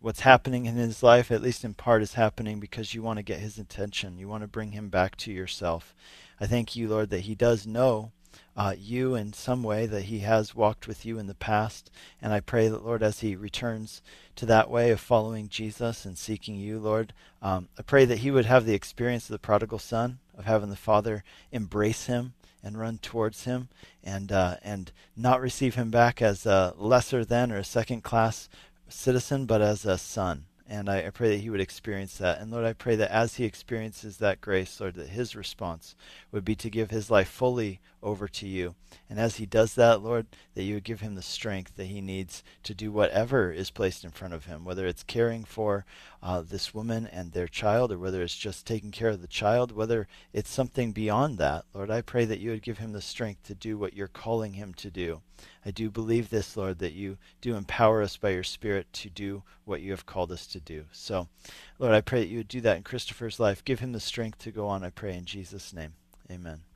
what's 0.00 0.20
happening 0.20 0.66
in 0.66 0.76
his 0.76 1.02
life, 1.02 1.30
at 1.30 1.42
least 1.42 1.64
in 1.64 1.74
part, 1.74 2.02
is 2.02 2.14
happening 2.14 2.58
because 2.58 2.94
you 2.94 3.02
want 3.02 3.18
to 3.18 3.22
get 3.22 3.40
his 3.40 3.58
attention. 3.58 4.18
You 4.18 4.28
want 4.28 4.42
to 4.42 4.48
bring 4.48 4.72
him 4.72 4.88
back 4.88 5.16
to 5.16 5.32
yourself. 5.32 5.94
I 6.40 6.46
thank 6.46 6.74
you, 6.74 6.88
Lord, 6.88 7.10
that 7.10 7.20
he 7.20 7.34
does 7.34 7.66
know 7.66 8.12
uh, 8.56 8.74
you 8.78 9.14
in 9.14 9.32
some 9.32 9.62
way, 9.62 9.86
that 9.86 10.04
he 10.04 10.20
has 10.20 10.54
walked 10.54 10.86
with 10.86 11.04
you 11.04 11.18
in 11.18 11.26
the 11.26 11.34
past. 11.34 11.90
And 12.20 12.32
I 12.32 12.40
pray 12.40 12.68
that, 12.68 12.84
Lord, 12.84 13.02
as 13.02 13.20
he 13.20 13.36
returns 13.36 14.02
to 14.36 14.46
that 14.46 14.70
way 14.70 14.90
of 14.90 15.00
following 15.00 15.48
Jesus 15.48 16.04
and 16.04 16.16
seeking 16.16 16.56
you, 16.56 16.78
Lord, 16.78 17.12
um, 17.42 17.68
I 17.78 17.82
pray 17.82 18.04
that 18.06 18.18
he 18.18 18.30
would 18.30 18.46
have 18.46 18.66
the 18.66 18.74
experience 18.74 19.24
of 19.24 19.32
the 19.32 19.38
prodigal 19.38 19.78
son, 19.78 20.18
of 20.36 20.44
having 20.46 20.70
the 20.70 20.76
Father 20.76 21.24
embrace 21.52 22.06
him 22.06 22.34
and 22.62 22.78
run 22.78 22.98
towards 22.98 23.44
him 23.44 23.68
and 24.04 24.30
uh, 24.30 24.56
and 24.62 24.92
not 25.16 25.40
receive 25.40 25.74
him 25.74 25.90
back 25.90 26.20
as 26.20 26.44
a 26.44 26.74
lesser 26.76 27.24
than 27.24 27.50
or 27.50 27.56
a 27.56 27.64
second 27.64 28.02
class 28.02 28.48
citizen, 28.90 29.46
but 29.46 29.62
as 29.62 29.84
a 29.84 29.98
son. 29.98 30.46
And 30.68 30.88
I, 30.88 31.06
I, 31.06 31.10
pray 31.10 31.30
that 31.30 31.42
he 31.42 31.50
would 31.50 31.60
experience 31.60 32.18
that. 32.18 32.40
And 32.40 32.52
Lord, 32.52 32.64
I 32.64 32.74
pray 32.74 32.94
that 32.96 33.10
as 33.10 33.34
he 33.34 33.44
experiences 33.44 34.18
that 34.18 34.40
grace, 34.40 34.80
Lord, 34.80 34.94
that 34.94 35.08
his 35.08 35.34
response 35.34 35.96
would 36.30 36.44
be 36.44 36.54
to 36.56 36.70
give 36.70 36.90
his 36.90 37.10
life 37.10 37.28
fully 37.28 37.80
over 38.02 38.28
to 38.28 38.46
you. 38.46 38.74
And 39.08 39.18
as 39.18 39.36
he 39.36 39.46
does 39.46 39.74
that, 39.74 40.02
Lord, 40.02 40.26
that 40.54 40.62
you 40.62 40.74
would 40.74 40.84
give 40.84 41.00
him 41.00 41.14
the 41.14 41.22
strength 41.22 41.76
that 41.76 41.86
he 41.86 42.00
needs 42.00 42.42
to 42.62 42.74
do 42.74 42.90
whatever 42.90 43.52
is 43.52 43.70
placed 43.70 44.04
in 44.04 44.10
front 44.10 44.34
of 44.34 44.46
him, 44.46 44.64
whether 44.64 44.86
it's 44.86 45.02
caring 45.02 45.44
for 45.44 45.84
uh, 46.22 46.42
this 46.42 46.74
woman 46.74 47.06
and 47.06 47.32
their 47.32 47.48
child, 47.48 47.92
or 47.92 47.98
whether 47.98 48.22
it's 48.22 48.36
just 48.36 48.66
taking 48.66 48.90
care 48.90 49.08
of 49.08 49.20
the 49.20 49.28
child, 49.28 49.72
whether 49.72 50.08
it's 50.32 50.50
something 50.50 50.92
beyond 50.92 51.38
that. 51.38 51.64
Lord, 51.74 51.90
I 51.90 52.02
pray 52.02 52.24
that 52.24 52.40
you 52.40 52.50
would 52.50 52.62
give 52.62 52.78
him 52.78 52.92
the 52.92 53.00
strength 53.00 53.42
to 53.44 53.54
do 53.54 53.76
what 53.76 53.94
you're 53.94 54.08
calling 54.08 54.54
him 54.54 54.74
to 54.74 54.90
do. 54.90 55.20
I 55.64 55.70
do 55.70 55.90
believe 55.90 56.30
this, 56.30 56.56
Lord, 56.56 56.78
that 56.78 56.92
you 56.92 57.18
do 57.40 57.54
empower 57.54 58.02
us 58.02 58.16
by 58.16 58.30
your 58.30 58.44
Spirit 58.44 58.92
to 58.94 59.10
do 59.10 59.42
what 59.64 59.80
you 59.80 59.90
have 59.90 60.06
called 60.06 60.32
us 60.32 60.46
to 60.48 60.60
do. 60.60 60.84
So, 60.92 61.28
Lord, 61.78 61.94
I 61.94 62.00
pray 62.00 62.20
that 62.20 62.28
you 62.28 62.38
would 62.38 62.48
do 62.48 62.60
that 62.62 62.76
in 62.76 62.82
Christopher's 62.82 63.40
life. 63.40 63.64
Give 63.64 63.80
him 63.80 63.92
the 63.92 64.00
strength 64.00 64.38
to 64.40 64.50
go 64.50 64.66
on, 64.66 64.84
I 64.84 64.90
pray, 64.90 65.16
in 65.16 65.24
Jesus' 65.24 65.72
name. 65.72 65.94
Amen. 66.30 66.69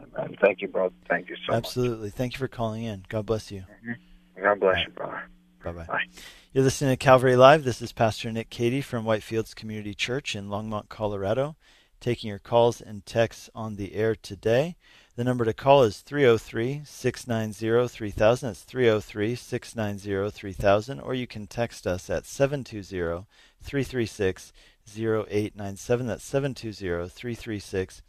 Amen. 0.00 0.36
Thank 0.40 0.62
you, 0.62 0.68
brother. 0.68 0.94
Thank 1.08 1.28
you 1.28 1.36
so 1.46 1.52
Absolutely. 1.52 1.56
Much. 1.56 1.66
Absolutely. 1.66 2.10
Thank 2.10 2.32
you 2.34 2.38
for 2.38 2.48
calling 2.48 2.84
in. 2.84 3.04
God 3.08 3.26
bless 3.26 3.50
you. 3.50 3.60
Mm-hmm. 3.60 4.42
God 4.42 4.60
bless 4.60 4.86
you, 4.86 4.92
brother. 4.92 5.22
Bye-bye. 5.64 5.84
Bye. 5.84 6.04
You're 6.52 6.64
listening 6.64 6.90
to 6.90 6.96
Calvary 6.96 7.36
Live. 7.36 7.64
This 7.64 7.82
is 7.82 7.92
Pastor 7.92 8.32
Nick 8.32 8.48
Cady 8.50 8.80
from 8.80 9.04
Whitefields 9.04 9.54
Community 9.54 9.94
Church 9.94 10.34
in 10.34 10.48
Longmont, 10.48 10.88
Colorado, 10.88 11.56
taking 12.00 12.28
your 12.28 12.38
calls 12.38 12.80
and 12.80 13.04
texts 13.04 13.50
on 13.54 13.76
the 13.76 13.94
air 13.94 14.14
today. 14.14 14.76
The 15.16 15.24
number 15.24 15.44
to 15.44 15.52
call 15.52 15.82
is 15.82 16.00
303 16.00 16.82
690 16.84 17.88
3000. 17.88 18.48
That's 18.48 18.62
303 18.62 19.34
690 19.34 20.30
3000. 20.30 21.00
Or 21.00 21.12
you 21.12 21.26
can 21.26 21.46
text 21.46 21.86
us 21.86 22.08
at 22.08 22.24
720 22.24 23.26
336 23.62 24.52
0897. 24.96 26.06
That's 26.06 26.24
720 26.24 27.08
336 27.10 28.02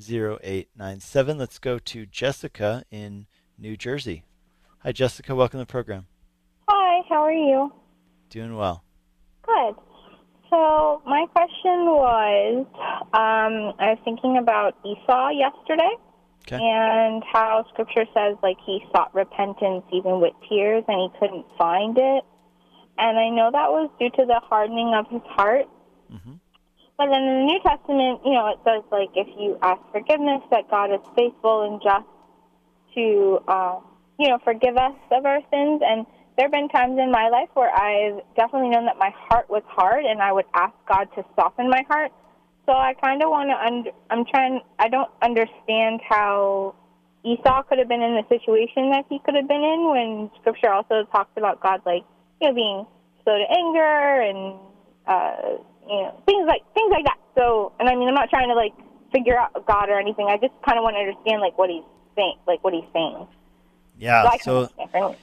0897. 0.00 1.38
Let's 1.38 1.58
go 1.58 1.78
to 1.78 2.06
Jessica 2.06 2.84
in 2.90 3.26
New 3.58 3.76
Jersey. 3.76 4.24
Hi, 4.80 4.92
Jessica. 4.92 5.34
Welcome 5.34 5.58
to 5.58 5.62
the 5.62 5.70
program. 5.70 6.06
Hi, 6.68 7.02
how 7.08 7.22
are 7.22 7.32
you? 7.32 7.72
Doing 8.30 8.56
well. 8.56 8.84
Good. 9.42 9.74
So, 10.50 11.02
my 11.04 11.26
question 11.34 11.86
was 11.86 12.66
um, 13.12 13.74
I 13.80 13.90
was 13.94 13.98
thinking 14.04 14.38
about 14.38 14.74
Esau 14.84 15.30
yesterday 15.30 15.90
Okay. 16.46 16.58
and 16.62 17.22
how 17.32 17.64
scripture 17.72 18.04
says, 18.14 18.36
like, 18.42 18.56
he 18.64 18.78
sought 18.94 19.12
repentance 19.14 19.82
even 19.92 20.20
with 20.20 20.32
tears 20.48 20.84
and 20.86 21.10
he 21.10 21.18
couldn't 21.18 21.46
find 21.58 21.96
it. 21.98 22.24
And 22.98 23.18
I 23.18 23.28
know 23.30 23.50
that 23.50 23.70
was 23.70 23.90
due 23.98 24.10
to 24.10 24.24
the 24.24 24.40
hardening 24.44 24.94
of 24.94 25.06
his 25.10 25.22
heart. 25.30 25.66
hmm 26.10 26.34
But 26.98 27.08
then 27.10 27.22
in 27.22 27.34
the 27.40 27.44
New 27.44 27.60
Testament, 27.60 28.20
you 28.24 28.32
know, 28.32 28.48
it 28.48 28.58
says, 28.64 28.82
like, 28.90 29.10
if 29.14 29.28
you 29.38 29.58
ask 29.60 29.80
forgiveness, 29.92 30.42
that 30.50 30.70
God 30.70 30.92
is 30.92 31.00
faithful 31.14 31.68
and 31.68 31.80
just 31.82 32.08
to, 32.94 33.38
uh, 33.46 33.80
you 34.18 34.28
know, 34.28 34.38
forgive 34.42 34.76
us 34.76 34.96
of 35.10 35.26
our 35.26 35.40
sins. 35.52 35.82
And 35.84 36.06
there 36.36 36.46
have 36.46 36.52
been 36.52 36.68
times 36.68 36.98
in 36.98 37.10
my 37.10 37.28
life 37.28 37.50
where 37.52 37.70
I've 37.70 38.22
definitely 38.34 38.70
known 38.70 38.86
that 38.86 38.96
my 38.98 39.10
heart 39.14 39.50
was 39.50 39.62
hard 39.66 40.04
and 40.06 40.22
I 40.22 40.32
would 40.32 40.46
ask 40.54 40.72
God 40.88 41.08
to 41.16 41.24
soften 41.34 41.68
my 41.68 41.84
heart. 41.88 42.12
So 42.64 42.72
I 42.72 42.94
kind 42.94 43.22
of 43.22 43.28
want 43.28 43.50
to, 43.50 43.56
under, 43.56 43.90
I'm 44.10 44.24
trying, 44.24 44.60
I 44.78 44.88
don't 44.88 45.10
understand 45.22 46.00
how 46.08 46.74
Esau 47.24 47.62
could 47.64 47.78
have 47.78 47.88
been 47.88 48.02
in 48.02 48.14
the 48.14 48.24
situation 48.28 48.90
that 48.90 49.04
he 49.08 49.18
could 49.20 49.34
have 49.34 49.46
been 49.46 49.62
in 49.62 49.90
when 49.90 50.30
scripture 50.40 50.72
also 50.72 51.04
talks 51.12 51.30
about 51.36 51.60
God, 51.60 51.82
like, 51.84 52.04
you 52.40 52.48
know, 52.48 52.54
being 52.54 52.86
slow 53.22 53.38
to 53.38 53.44
anger 53.50 54.20
and, 54.22 54.58
uh, 55.06 55.62
you 55.88 56.02
know, 56.02 56.22
things 56.26 56.46
like, 56.46 56.62
things 56.74 56.90
like 56.90 57.04
that. 57.04 57.18
So, 57.34 57.72
and 57.80 57.88
I 57.88 57.94
mean, 57.94 58.08
I'm 58.08 58.14
not 58.14 58.30
trying 58.30 58.48
to 58.48 58.54
like 58.54 58.72
figure 59.12 59.38
out 59.38 59.66
God 59.66 59.88
or 59.88 59.98
anything. 59.98 60.26
I 60.28 60.36
just 60.36 60.54
kind 60.66 60.78
of 60.78 60.82
want 60.82 60.96
to 60.96 61.00
understand 61.00 61.40
like 61.40 61.56
what 61.58 61.70
he's 61.70 61.84
saying, 62.16 62.36
like 62.46 62.62
what 62.64 62.74
he's 62.74 62.84
saying. 62.92 63.26
Yeah. 63.98 64.28
So 64.42 64.68
So 64.92 65.16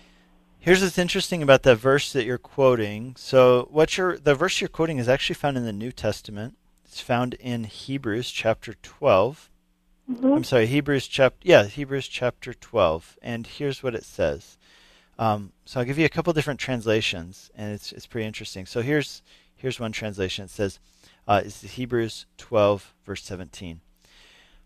here's 0.60 0.82
what's 0.82 0.97
interesting 0.97 1.43
about 1.43 1.63
that 1.63 1.76
verse 1.76 2.13
that 2.13 2.26
you're 2.26 2.38
quoting. 2.38 3.15
So 3.17 3.67
what 3.71 3.97
you're 3.97 4.17
the 4.17 4.36
verse 4.36 4.62
you're 4.62 4.67
quoting 4.67 4.97
is 4.97 5.10
actually 5.10 5.36
found 5.36 5.58
in 5.58 5.65
the 5.65 5.73
New 5.73 5.91
Testament. 5.91 6.56
It's 6.86 7.02
found 7.02 7.34
in 7.36 7.63
Hebrews 7.65 8.32
chapter 8.32 8.76
12. 8.82 9.49
Mhm. 10.12 10.36
I'm 10.36 10.43
sorry, 10.43 10.67
Hebrews 10.67 11.08
chapter 11.08 11.38
yeah, 11.41 11.65
Hebrews 11.65 12.08
chapter 12.08 12.54
12. 12.54 13.17
And 13.21 13.47
here's 13.47 13.82
what 13.82 13.95
it 13.95 14.04
says. 14.04 14.58
Um, 15.17 15.52
so 15.65 15.80
I'll 15.80 15.86
give 15.86 15.99
you 15.99 16.06
a 16.06 16.10
couple 16.10 16.34
different 16.34 16.60
translations, 16.60 17.52
and 17.56 17.71
it's 17.73 17.91
it's 17.91 18.08
pretty 18.08 18.28
interesting. 18.28 18.65
So 18.65 18.82
here's 18.82 19.21
here's 19.63 19.80
one 19.80 19.93
translation. 19.93 20.43
It 20.43 20.52
says, 20.52 20.78
uh, 21.26 21.41
it's 21.45 21.62
Hebrews 21.62 22.26
12 22.38 22.93
verse 23.06 23.23
17 23.23 23.80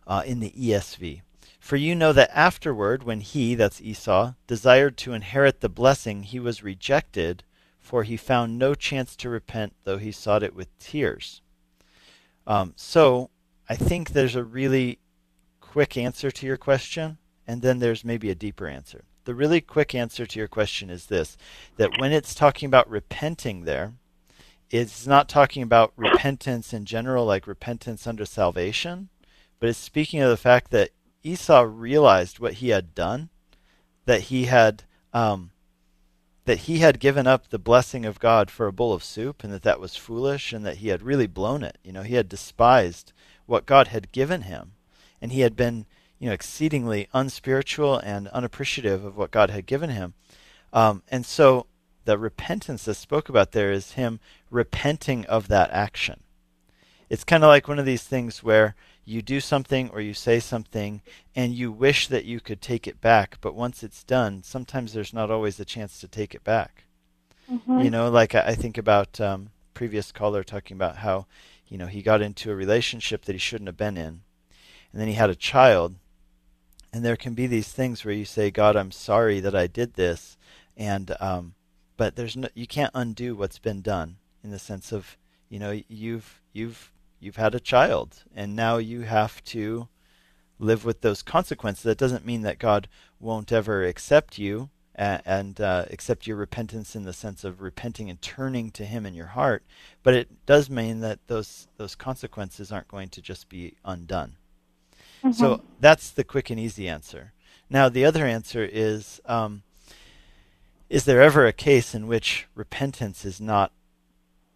uh, 0.08 0.24
in 0.26 0.40
the 0.40 0.50
ESV. 0.50 1.22
For 1.60 1.76
you 1.76 1.94
know 1.94 2.14
that 2.14 2.32
afterward, 2.34 3.04
when 3.04 3.20
he, 3.20 3.54
that's 3.54 3.80
Esau, 3.80 4.34
desired 4.48 4.98
to 4.98 5.14
inherit 5.14 5.62
the 5.62 5.70
blessing, 5.70 6.24
he 6.24 6.40
was 6.40 6.64
rejected, 6.64 7.44
for 7.80 8.02
he 8.02 8.18
found 8.18 8.58
no 8.58 8.74
chance 8.74 9.16
to 9.18 9.30
repent, 9.30 9.76
though 9.84 10.00
he 10.00 10.12
sought 10.12 10.42
it 10.42 10.56
with 10.56 10.76
tears. 10.80 11.42
Um, 12.48 12.74
so 12.76 13.30
I 13.70 13.76
think 13.76 14.10
there's 14.10 14.36
a 14.36 14.44
really 14.44 14.98
quick 15.62 15.96
answer 15.96 16.32
to 16.32 16.46
your 16.48 16.58
question, 16.58 17.20
and 17.46 17.62
then 17.62 17.78
there's 17.78 18.04
maybe 18.04 18.32
a 18.32 18.36
deeper 18.36 18.68
answer. 18.68 19.04
The 19.26 19.36
really 19.36 19.62
quick 19.62 19.94
answer 19.94 20.26
to 20.26 20.40
your 20.40 20.48
question 20.48 20.90
is 20.90 21.06
this 21.06 21.38
that 21.76 22.00
when 22.00 22.14
it's 22.14 22.34
talking 22.34 22.66
about 22.66 22.90
repenting 22.90 23.66
there, 23.66 23.94
it's 24.70 25.08
not 25.08 25.30
talking 25.30 25.64
about 25.64 25.94
repentance 25.96 26.74
in 26.74 26.86
general, 26.86 27.26
like 27.26 27.48
repentance 27.48 28.06
under 28.06 28.26
salvation, 28.26 29.10
but 29.60 29.70
it's 29.70 29.78
speaking 29.78 30.22
of 30.22 30.30
the 30.30 30.38
fact 30.38 30.72
that 30.72 30.92
Esau 31.24 31.66
realized 31.68 32.40
what 32.40 32.54
he 32.54 32.70
had 32.70 32.94
done, 32.94 33.30
that 34.06 34.24
he 34.24 34.46
had 34.46 34.84
um, 35.14 35.52
that 36.46 36.60
he 36.60 36.80
had 36.80 37.00
given 37.00 37.28
up 37.28 37.50
the 37.50 37.60
blessing 37.60 38.06
of 38.06 38.20
God 38.20 38.50
for 38.50 38.68
a 38.68 38.74
bowl 38.74 38.94
of 38.94 39.04
soup, 39.04 39.44
and 39.44 39.52
that 39.52 39.64
that 39.64 39.80
was 39.80 39.96
foolish, 39.96 40.54
and 40.54 40.66
that 40.66 40.78
he 40.78 40.90
had 40.90 41.02
really 41.02 41.28
blown 41.28 41.64
it. 41.64 41.78
You 41.84 41.92
know, 41.92 42.04
he 42.04 42.16
had 42.16 42.30
despised 42.30 43.14
what 43.46 43.66
God 43.66 43.88
had 43.88 44.12
given 44.12 44.44
him, 44.44 44.74
and 45.22 45.32
he 45.32 45.42
had 45.42 45.56
been 45.56 45.86
you 46.20 46.28
know 46.28 46.34
exceedingly 46.34 47.08
unspiritual 47.14 47.98
and 48.00 48.28
unappreciative 48.30 49.06
of 49.06 49.16
what 49.16 49.32
God 49.32 49.50
had 49.50 49.66
given 49.66 49.90
him. 49.90 50.14
Um, 50.74 51.04
and 51.08 51.26
so 51.26 51.68
the 52.08 52.18
repentance 52.18 52.86
that's 52.86 52.98
spoke 52.98 53.28
about 53.28 53.52
there 53.52 53.70
is 53.70 53.92
him 53.92 54.22
repenting 54.50 55.26
of 55.26 55.50
that 55.50 55.70
action. 55.72 56.22
It's 57.10 57.26
kind 57.26 57.44
of 57.44 57.50
like 57.50 57.68
one 57.68 57.80
of 57.80 57.86
these 57.86 58.04
things 58.04 58.42
where 58.42 58.76
you 59.04 59.22
do 59.22 59.42
something 59.42 59.90
or 59.90 60.00
you 60.00 60.14
say 60.14 60.40
something 60.40 61.02
and 61.36 61.54
you 61.54 61.70
wish 61.70 62.08
that 62.08 62.24
you 62.24 62.40
could 62.40 62.62
take 62.62 62.88
it 62.88 63.02
back, 63.02 63.40
but 63.42 63.56
once 63.56 63.84
it's 63.84 64.06
done, 64.06 64.42
sometimes 64.42 64.94
there's 64.94 65.14
not 65.14 65.30
always 65.30 65.60
a 65.60 65.66
chance 65.66 66.00
to 66.00 66.08
take 66.08 66.34
it 66.34 66.46
back. 66.46 66.86
Mhm. 67.52 67.84
You 67.84 67.90
know, 67.90 68.10
like 68.10 68.34
I 68.34 68.52
I 68.52 68.56
think 68.56 68.78
about 68.78 69.20
um, 69.20 69.50
previous 69.74 70.14
caller 70.14 70.46
talking 70.46 70.76
about 70.78 70.98
how, 70.98 71.28
you 71.68 71.78
know, 71.78 71.88
he 71.88 72.02
got 72.02 72.22
into 72.22 72.52
a 72.52 72.56
relationship 72.56 73.26
that 73.26 73.34
he 73.34 73.40
shouldn't 73.40 73.68
have 73.68 73.76
been 73.76 73.98
in, 73.98 74.22
and 74.94 75.02
then 75.02 75.10
he 75.10 75.16
had 75.16 75.30
a 75.30 75.36
child, 75.36 75.96
and 76.94 77.04
there 77.04 77.18
can 77.18 77.34
be 77.34 77.48
these 77.48 77.68
things 77.74 78.06
where 78.06 78.14
you 78.14 78.24
say, 78.26 78.50
God, 78.50 78.78
I'm 78.78 78.92
sorry 78.92 79.42
that 79.42 79.56
I 79.56 79.68
did 79.68 79.96
this, 79.96 80.38
and 80.78 81.14
um, 81.20 81.54
but 81.98 82.16
there's 82.16 82.38
no, 82.38 82.48
you 82.54 82.68
can't 82.68 82.92
undo 82.94 83.36
what's 83.36 83.60
been 83.60 83.82
done 83.82 84.18
in 84.44 84.52
the 84.52 84.60
sense 84.60 84.92
of, 84.92 85.18
you 85.50 85.60
know, 85.60 85.82
you've 85.90 86.42
you've 86.54 86.92
you've 87.20 87.36
had 87.36 87.56
a 87.56 87.60
child, 87.60 88.24
and 88.36 88.56
now 88.56 88.78
you 88.78 89.02
have 89.02 89.44
to 89.46 89.88
live 90.60 90.86
with 90.86 91.02
those 91.02 91.22
consequences. 91.22 91.84
That 91.84 91.98
doesn't 91.98 92.26
mean 92.26 92.42
that 92.44 92.60
God 92.60 92.88
won't 93.20 93.52
ever 93.52 93.84
accept 93.84 94.38
you 94.38 94.70
and, 94.96 95.22
and 95.26 95.62
uh, 95.62 95.86
accept 95.92 96.28
your 96.28 96.38
repentance 96.38 96.96
in 96.96 97.04
the 97.04 97.14
sense 97.14 97.44
of 97.44 97.62
repenting 97.62 98.10
and 98.10 98.22
turning 98.22 98.72
to 98.72 98.86
Him 98.86 99.06
in 99.06 99.14
your 99.14 99.28
heart, 99.28 99.64
but 100.04 100.14
it 100.14 100.46
does 100.46 100.70
mean 100.70 101.00
that 101.02 101.20
those 101.28 101.68
those 101.78 101.96
consequences 101.96 102.72
aren't 102.72 102.88
going 102.88 103.10
to 103.10 103.22
just 103.22 103.50
be 103.50 103.76
undone. 103.86 104.38
So 105.32 105.62
that's 105.80 106.12
the 106.12 106.24
quick 106.24 106.50
and 106.50 106.60
easy 106.60 106.88
answer. 106.88 107.34
Now 107.70 107.90
the 107.90 108.06
other 108.06 108.26
answer 108.26 108.64
is: 108.64 109.20
um, 109.26 109.64
Is 110.90 111.04
there 111.04 111.22
ever 111.22 111.46
a 111.46 111.52
case 111.52 111.94
in 111.94 112.08
which 112.08 112.48
repentance 112.56 113.26
is 113.26 113.42
not 113.42 113.74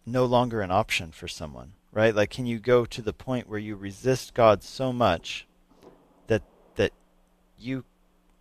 no 0.06 0.24
longer 0.24 0.62
an 0.62 0.70
option 0.70 1.12
for 1.12 1.28
someone? 1.28 1.74
Right? 1.92 2.14
Like, 2.14 2.30
can 2.30 2.46
you 2.46 2.58
go 2.58 2.86
to 2.86 3.02
the 3.02 3.12
point 3.12 3.50
where 3.50 3.58
you 3.58 3.76
resist 3.76 4.32
God 4.32 4.62
so 4.62 4.94
much 4.94 5.46
that 6.28 6.42
that 6.76 6.92
you 7.58 7.84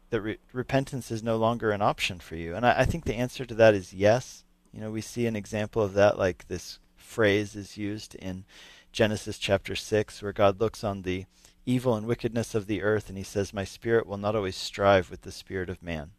that 0.09 0.21
re- 0.21 0.37
repentance 0.53 1.11
is 1.11 1.21
no 1.21 1.35
longer 1.35 1.71
an 1.71 1.81
option 1.81 2.19
for 2.19 2.37
you? 2.37 2.55
And 2.55 2.65
I, 2.65 2.79
I 2.79 2.85
think 2.85 3.03
the 3.03 3.15
answer 3.15 3.45
to 3.45 3.55
that 3.55 3.73
is 3.73 3.93
yes. 3.93 4.45
You 4.71 4.79
know, 4.79 4.89
we 4.89 5.01
see 5.01 5.25
an 5.25 5.35
example 5.35 5.81
of 5.81 5.93
that, 5.95 6.17
like 6.17 6.47
this 6.47 6.79
phrase 6.95 7.57
is 7.57 7.75
used 7.75 8.15
in 8.15 8.45
Genesis 8.93 9.37
chapter 9.37 9.75
six, 9.75 10.21
where 10.21 10.31
God 10.31 10.61
looks 10.61 10.81
on 10.81 11.01
the 11.01 11.25
evil 11.65 11.95
and 11.95 12.07
wickedness 12.07 12.55
of 12.55 12.67
the 12.67 12.81
earth, 12.81 13.09
and 13.09 13.17
He 13.17 13.23
says, 13.25 13.53
"My 13.53 13.65
spirit 13.65 14.07
will 14.07 14.17
not 14.17 14.33
always 14.33 14.55
strive 14.55 15.11
with 15.11 15.23
the 15.23 15.31
spirit 15.33 15.69
of 15.69 15.83
man." 15.83 16.11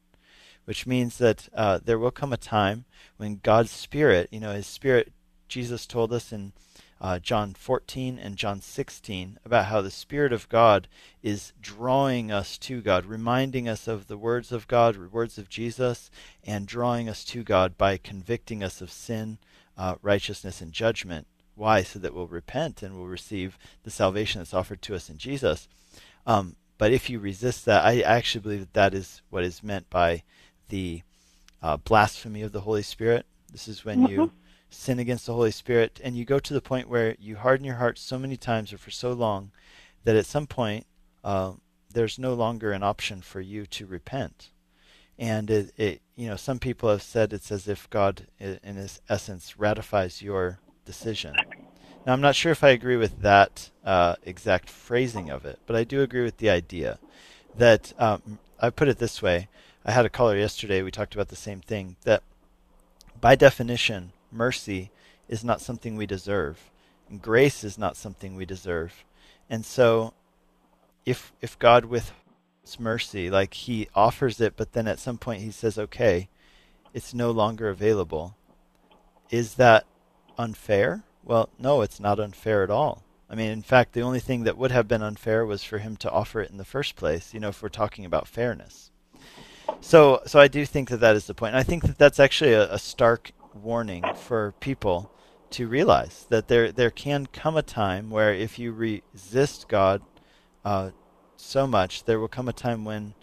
Which 0.65 0.87
means 0.87 1.19
that 1.19 1.49
uh, 1.55 1.81
there 1.85 1.99
will 1.99 2.11
come 2.11 2.33
a 2.33 2.37
time 2.37 2.85
when 3.17 3.41
God's 3.43 3.71
spirit, 3.71 4.29
you 4.31 4.41
know, 4.41 4.53
His 4.53 4.67
spirit. 4.67 5.13
Jesus 5.49 5.87
told 5.87 6.13
us 6.13 6.33
in 6.33 6.53
uh, 7.03 7.19
John 7.19 7.53
14 7.53 8.17
and 8.17 8.37
John 8.37 8.61
16 8.61 9.41
about 9.45 9.67
how 9.67 9.81
the 9.81 9.91
Spirit 9.91 10.33
of 10.33 10.49
God 10.49 10.87
is 11.21 11.53
drawing 11.61 12.31
us 12.31 12.57
to 12.59 12.81
God, 12.81 13.05
reminding 13.05 13.69
us 13.69 13.89
of 13.89 14.07
the 14.07 14.17
words 14.17 14.53
of 14.53 14.69
God, 14.69 14.97
words 15.11 15.37
of 15.37 15.49
Jesus, 15.49 16.13
and 16.45 16.65
drawing 16.65 17.09
us 17.09 17.25
to 17.25 17.43
God 17.43 17.77
by 17.77 17.97
convicting 17.97 18.63
us 18.63 18.81
of 18.81 18.93
sin, 18.93 19.39
uh, 19.77 19.97
righteousness, 20.01 20.61
and 20.61 20.73
judgment. 20.73 21.27
Why? 21.57 21.83
So 21.83 21.99
that 21.99 22.15
we'll 22.15 22.29
repent 22.29 22.85
and 22.85 22.97
we'll 22.97 23.09
receive 23.09 23.59
the 23.83 23.91
salvation 23.91 24.41
that's 24.41 24.55
offered 24.55 24.81
to 24.83 24.95
us 24.95 25.11
in 25.11 25.19
Jesus. 25.19 25.67
Um, 26.25 26.55
but 26.79 26.93
if 26.93 27.11
you 27.11 27.19
resist 27.19 27.65
that, 27.65 27.85
I 27.85 28.01
actually 28.01 28.43
believe 28.43 28.61
that 28.61 28.75
that 28.75 28.95
is 28.95 29.23
what 29.29 29.43
is 29.43 29.63
meant 29.63 29.91
by 29.91 30.23
the 30.73 31.03
uh, 31.63 31.77
blasphemy 31.77 32.41
of 32.41 32.53
the 32.53 32.63
Holy 32.63 32.83
Spirit. 32.83 33.27
This 33.53 33.69
is 33.69 33.85
when 33.85 34.07
you 34.07 34.33
sin 34.71 34.99
against 34.99 35.27
the 35.27 35.35
Holy 35.35 35.51
Spirit 35.51 36.01
and 36.03 36.17
you 36.17 36.25
go 36.25 36.39
to 36.39 36.55
the 36.55 36.63
point 36.63 36.89
where 36.89 37.15
you 37.21 37.37
harden 37.37 37.67
your 37.67 37.77
heart 37.77 37.99
so 37.99 38.19
many 38.19 38.39
times 38.39 38.73
or 38.73 38.79
for 38.79 38.91
so 38.91 39.13
long 39.13 39.51
that 40.05 40.17
at 40.17 40.25
some 40.25 40.47
point 40.47 40.87
uh, 41.23 41.53
there's 41.93 42.19
no 42.19 42.33
longer 42.33 42.73
an 42.73 42.83
option 42.83 43.21
for 43.21 43.43
you 43.43 43.67
to 43.67 43.85
repent. 43.85 44.49
And 45.19 45.51
it, 45.51 45.73
it, 45.77 46.01
you 46.17 46.27
know, 46.27 46.37
some 46.37 46.59
people 46.59 46.89
have 46.89 47.03
said 47.03 47.35
it's 47.35 47.53
as 47.53 47.69
if 47.69 47.91
God, 47.91 48.27
in 48.41 48.77
His 48.77 49.03
essence, 49.11 49.59
ratifies 49.59 50.23
your 50.23 50.59
decision. 50.87 51.35
Now, 52.07 52.15
I'm 52.15 52.23
not 52.23 52.35
sure 52.35 52.51
if 52.51 52.65
I 52.65 52.71
agree 52.71 52.97
with 52.97 53.21
that 53.21 53.69
uh, 53.85 54.17
exact 54.23 54.71
phrasing 54.71 55.29
of 55.29 55.45
it, 55.45 55.59
but 55.67 55.77
I 55.77 55.85
do 55.85 56.01
agree 56.01 56.25
with 56.25 56.39
the 56.39 56.49
idea 56.49 56.99
that 57.59 57.93
um, 57.99 58.39
I 58.59 58.71
put 58.71 58.89
it 58.89 58.97
this 58.97 59.21
way. 59.21 59.49
I 59.85 59.91
had 59.91 60.07
a 60.07 60.11
caller 60.11 60.37
yesterday. 60.37 60.83
We 60.83 60.93
talked 60.93 61.15
about 61.15 61.29
the 61.29 61.37
same 61.37 61.61
thing. 61.61 61.97
That 62.05 62.23
by 63.21 63.35
definition, 63.35 64.13
mercy 64.31 64.91
is 65.29 65.43
not 65.43 65.61
something 65.61 65.97
we 65.97 66.07
deserve, 66.07 66.71
and 67.09 67.21
grace 67.21 67.65
is 67.65 67.77
not 67.79 67.97
something 67.97 68.37
we 68.37 68.47
deserve. 68.47 69.05
And 69.51 69.67
so, 69.67 70.15
if 71.05 71.33
if 71.41 71.59
God 71.59 71.87
with 71.87 72.13
mercy, 72.79 73.29
like 73.29 73.55
He 73.55 73.89
offers 73.95 74.41
it, 74.41 74.55
but 74.57 74.73
then 74.73 74.87
at 74.87 75.01
some 75.01 75.19
point 75.19 75.43
He 75.43 75.51
says, 75.51 75.77
"Okay, 75.79 76.29
it's 76.95 77.13
no 77.13 77.33
longer 77.33 77.69
available," 77.69 78.37
is 79.31 79.55
that 79.55 79.85
unfair? 80.39 81.03
Well, 81.25 81.49
no, 81.59 81.83
it's 81.83 81.99
not 81.99 82.21
unfair 82.21 82.63
at 82.63 82.71
all. 82.71 83.03
I 83.29 83.35
mean, 83.35 83.51
in 83.51 83.63
fact, 83.63 83.95
the 83.95 84.03
only 84.03 84.21
thing 84.21 84.45
that 84.45 84.59
would 84.59 84.71
have 84.71 84.87
been 84.87 85.03
unfair 85.03 85.45
was 85.45 85.65
for 85.65 85.79
him 85.79 85.97
to 85.97 86.11
offer 86.11 86.41
it 86.41 86.51
in 86.51 86.59
the 86.59 86.65
first 86.65 86.95
place. 86.95 87.35
You 87.35 87.41
know, 87.41 87.49
if 87.49 87.63
we're 87.63 87.69
talking 87.69 88.05
about 88.05 88.29
fairness. 88.29 88.92
So, 89.83 90.23
so 90.27 90.39
I 90.39 90.47
do 90.47 90.65
think 90.65 90.91
that 90.91 91.01
that 91.01 91.17
is 91.17 91.27
the 91.27 91.35
point. 91.35 91.51
And 91.51 91.59
I 91.59 91.65
think 91.65 91.83
that 91.83 91.99
that's 91.99 92.21
actually 92.21 92.53
a, 92.53 92.73
a 92.73 92.79
stark 92.79 93.33
warning 93.53 94.05
for 94.15 94.55
people 94.61 95.11
to 95.51 95.67
realize 95.67 96.25
that 96.31 96.49
there 96.49 96.73
there 96.73 96.91
can 96.91 97.27
come 97.27 97.57
a 97.57 97.63
time 97.63 98.09
where 98.09 98.33
if 98.33 98.59
you 98.59 98.73
resist 98.73 99.69
God 99.69 100.01
uh, 100.65 100.91
so 101.37 101.67
much, 101.67 102.05
there 102.05 102.19
will 102.19 102.29
come 102.29 102.49
a 102.49 102.55
time 102.55 102.85
when 102.85 103.15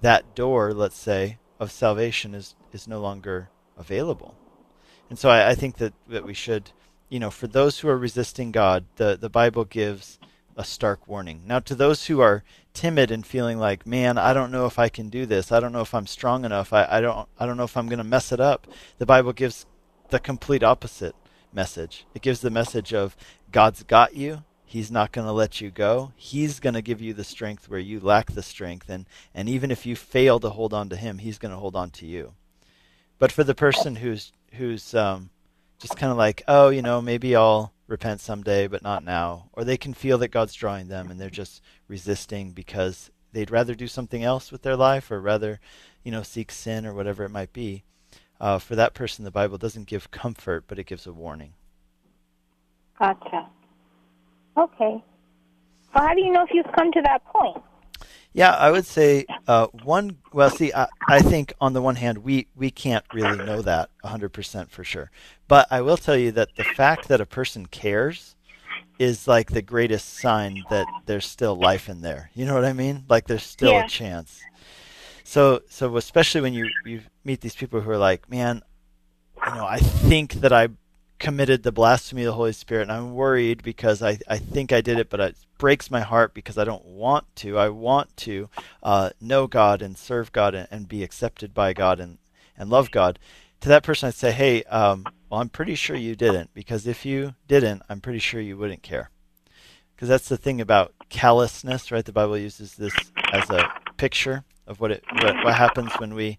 that 0.00 0.34
door, 0.34 0.72
let's 0.72 0.96
say, 0.96 1.38
of 1.58 1.72
salvation 1.72 2.34
is 2.34 2.54
is 2.72 2.86
no 2.86 3.00
longer 3.00 3.50
available. 3.76 4.36
And 5.10 5.18
so 5.18 5.28
I, 5.28 5.50
I 5.50 5.54
think 5.54 5.76
that 5.78 5.92
that 6.08 6.24
we 6.24 6.34
should, 6.34 6.70
you 7.08 7.18
know, 7.18 7.30
for 7.30 7.48
those 7.48 7.80
who 7.80 7.88
are 7.88 7.98
resisting 7.98 8.52
God, 8.52 8.84
the 8.94 9.18
the 9.20 9.28
Bible 9.28 9.64
gives 9.64 10.18
a 10.56 10.64
stark 10.64 11.06
warning. 11.06 11.42
Now, 11.46 11.58
to 11.58 11.74
those 11.74 12.06
who 12.06 12.20
are 12.20 12.44
timid 12.76 13.10
and 13.10 13.26
feeling 13.26 13.58
like, 13.58 13.86
man, 13.86 14.18
I 14.18 14.32
don't 14.32 14.52
know 14.52 14.66
if 14.66 14.78
I 14.78 14.88
can 14.88 15.08
do 15.08 15.26
this. 15.26 15.50
I 15.50 15.58
don't 15.58 15.72
know 15.72 15.80
if 15.80 15.94
I'm 15.94 16.06
strong 16.06 16.44
enough. 16.44 16.72
I, 16.72 16.86
I 16.88 17.00
don't 17.00 17.28
I 17.38 17.46
don't 17.46 17.56
know 17.56 17.64
if 17.64 17.76
I'm 17.76 17.88
going 17.88 17.98
to 17.98 18.04
mess 18.04 18.30
it 18.30 18.40
up. 18.40 18.66
The 18.98 19.06
Bible 19.06 19.32
gives 19.32 19.66
the 20.10 20.20
complete 20.20 20.62
opposite 20.62 21.16
message. 21.52 22.06
It 22.14 22.22
gives 22.22 22.40
the 22.40 22.50
message 22.50 22.94
of 22.94 23.16
God's 23.50 23.82
got 23.82 24.14
you. 24.14 24.44
He's 24.64 24.90
not 24.90 25.12
going 25.12 25.26
to 25.26 25.32
let 25.32 25.60
you 25.60 25.70
go. 25.70 26.12
He's 26.16 26.60
going 26.60 26.74
to 26.74 26.82
give 26.82 27.00
you 27.00 27.14
the 27.14 27.24
strength 27.24 27.68
where 27.68 27.80
you 27.80 28.00
lack 28.00 28.32
the 28.32 28.42
strength. 28.42 28.90
And, 28.90 29.06
and 29.32 29.48
even 29.48 29.70
if 29.70 29.86
you 29.86 29.94
fail 29.96 30.40
to 30.40 30.50
hold 30.50 30.74
on 30.74 30.88
to 30.90 30.96
Him, 30.96 31.18
He's 31.18 31.38
going 31.38 31.52
to 31.52 31.58
hold 31.58 31.76
on 31.76 31.90
to 31.90 32.06
you. 32.06 32.34
But 33.18 33.32
for 33.32 33.44
the 33.44 33.54
person 33.54 33.96
who's, 33.96 34.32
who's 34.54 34.92
um, 34.92 35.30
just 35.78 35.96
kind 35.96 36.10
of 36.10 36.18
like, 36.18 36.42
oh, 36.48 36.68
you 36.68 36.82
know, 36.82 37.00
maybe 37.00 37.36
I'll 37.36 37.72
repent 37.86 38.20
someday, 38.20 38.66
but 38.66 38.82
not 38.82 39.04
now. 39.04 39.50
Or 39.52 39.64
they 39.64 39.76
can 39.76 39.94
feel 39.94 40.18
that 40.18 40.28
God's 40.28 40.54
drawing 40.54 40.88
them 40.88 41.10
and 41.10 41.20
they're 41.20 41.30
just 41.30 41.62
resisting 41.88 42.52
because 42.52 43.10
they'd 43.32 43.50
rather 43.50 43.74
do 43.74 43.86
something 43.88 44.22
else 44.22 44.50
with 44.50 44.62
their 44.62 44.76
life 44.76 45.10
or 45.10 45.20
rather, 45.20 45.60
you 46.02 46.10
know, 46.10 46.22
seek 46.22 46.50
sin 46.50 46.86
or 46.86 46.94
whatever 46.94 47.24
it 47.24 47.30
might 47.30 47.52
be 47.52 47.84
uh, 48.40 48.58
for 48.58 48.74
that 48.76 48.94
person, 48.94 49.24
the 49.24 49.30
Bible 49.30 49.58
doesn't 49.58 49.86
give 49.86 50.10
comfort, 50.10 50.64
but 50.66 50.78
it 50.78 50.86
gives 50.86 51.06
a 51.06 51.12
warning. 51.12 51.54
Gotcha. 52.98 53.48
Okay. 54.56 55.02
So, 55.92 56.00
how 56.00 56.14
do 56.14 56.20
you 56.20 56.32
know 56.32 56.42
if 56.42 56.50
you've 56.52 56.70
come 56.76 56.92
to 56.92 57.02
that 57.02 57.24
point? 57.26 57.62
Yeah, 58.36 58.50
I 58.50 58.70
would 58.70 58.84
say 58.84 59.24
uh, 59.48 59.68
one. 59.82 60.18
Well, 60.30 60.50
see, 60.50 60.70
I, 60.70 60.88
I, 61.08 61.22
think 61.22 61.54
on 61.58 61.72
the 61.72 61.80
one 61.80 61.96
hand, 61.96 62.18
we, 62.18 62.48
we 62.54 62.70
can't 62.70 63.02
really 63.14 63.38
know 63.38 63.62
that 63.62 63.88
100% 64.04 64.68
for 64.68 64.84
sure. 64.84 65.10
But 65.48 65.66
I 65.70 65.80
will 65.80 65.96
tell 65.96 66.18
you 66.18 66.32
that 66.32 66.50
the 66.54 66.64
fact 66.64 67.08
that 67.08 67.18
a 67.18 67.24
person 67.24 67.64
cares 67.64 68.36
is 68.98 69.26
like 69.26 69.52
the 69.52 69.62
greatest 69.62 70.18
sign 70.18 70.62
that 70.68 70.86
there's 71.06 71.24
still 71.24 71.56
life 71.56 71.88
in 71.88 72.02
there. 72.02 72.30
You 72.34 72.44
know 72.44 72.52
what 72.52 72.66
I 72.66 72.74
mean? 72.74 73.04
Like 73.08 73.26
there's 73.26 73.42
still 73.42 73.72
yeah. 73.72 73.86
a 73.86 73.88
chance. 73.88 74.42
So 75.24 75.62
so 75.70 75.96
especially 75.96 76.42
when 76.42 76.52
you 76.52 76.68
you 76.84 77.00
meet 77.24 77.40
these 77.40 77.56
people 77.56 77.80
who 77.80 77.90
are 77.90 77.96
like, 77.96 78.30
man, 78.30 78.60
you 79.46 79.54
know, 79.54 79.64
I 79.64 79.78
think 79.78 80.34
that 80.34 80.52
I 80.52 80.68
committed 81.18 81.62
the 81.62 81.72
blasphemy 81.72 82.22
of 82.22 82.26
the 82.26 82.32
Holy 82.32 82.52
Spirit, 82.52 82.82
and 82.82 82.92
I'm 82.92 83.14
worried 83.14 83.62
because 83.62 84.02
I, 84.02 84.18
I 84.28 84.38
think 84.38 84.72
I 84.72 84.80
did 84.80 84.98
it, 84.98 85.08
but 85.08 85.20
it 85.20 85.36
breaks 85.58 85.90
my 85.90 86.00
heart 86.00 86.34
because 86.34 86.58
I 86.58 86.64
don't 86.64 86.84
want 86.84 87.24
to. 87.36 87.58
I 87.58 87.68
want 87.68 88.16
to 88.18 88.48
uh, 88.82 89.10
know 89.20 89.46
God 89.46 89.82
and 89.82 89.96
serve 89.96 90.32
God 90.32 90.54
and, 90.54 90.68
and, 90.70 90.88
be 90.88 91.02
accepted 91.02 91.54
by 91.54 91.72
God 91.72 92.00
and, 92.00 92.18
and 92.56 92.68
love 92.68 92.90
God. 92.90 93.18
To 93.62 93.68
that 93.68 93.82
person, 93.82 94.08
I'd 94.08 94.14
say, 94.14 94.32
hey, 94.32 94.62
um, 94.64 95.06
well, 95.30 95.40
I'm 95.40 95.48
pretty 95.48 95.74
sure 95.74 95.96
you 95.96 96.14
didn't, 96.14 96.52
because 96.52 96.86
if 96.86 97.06
you 97.06 97.34
didn't, 97.48 97.82
I'm 97.88 98.00
pretty 98.00 98.18
sure 98.18 98.40
you 98.40 98.56
wouldn't 98.56 98.82
care. 98.82 99.10
Because 99.94 100.08
that's 100.08 100.28
the 100.28 100.36
thing 100.36 100.60
about 100.60 100.92
callousness, 101.08 101.90
right? 101.90 102.04
The 102.04 102.12
Bible 102.12 102.36
uses 102.36 102.74
this 102.74 102.94
as 103.32 103.48
a 103.48 103.70
picture 103.96 104.44
of 104.66 104.80
what 104.80 104.90
it 104.90 105.04
what, 105.22 105.44
what 105.44 105.54
happens 105.54 105.92
when 105.98 106.14
we 106.14 106.38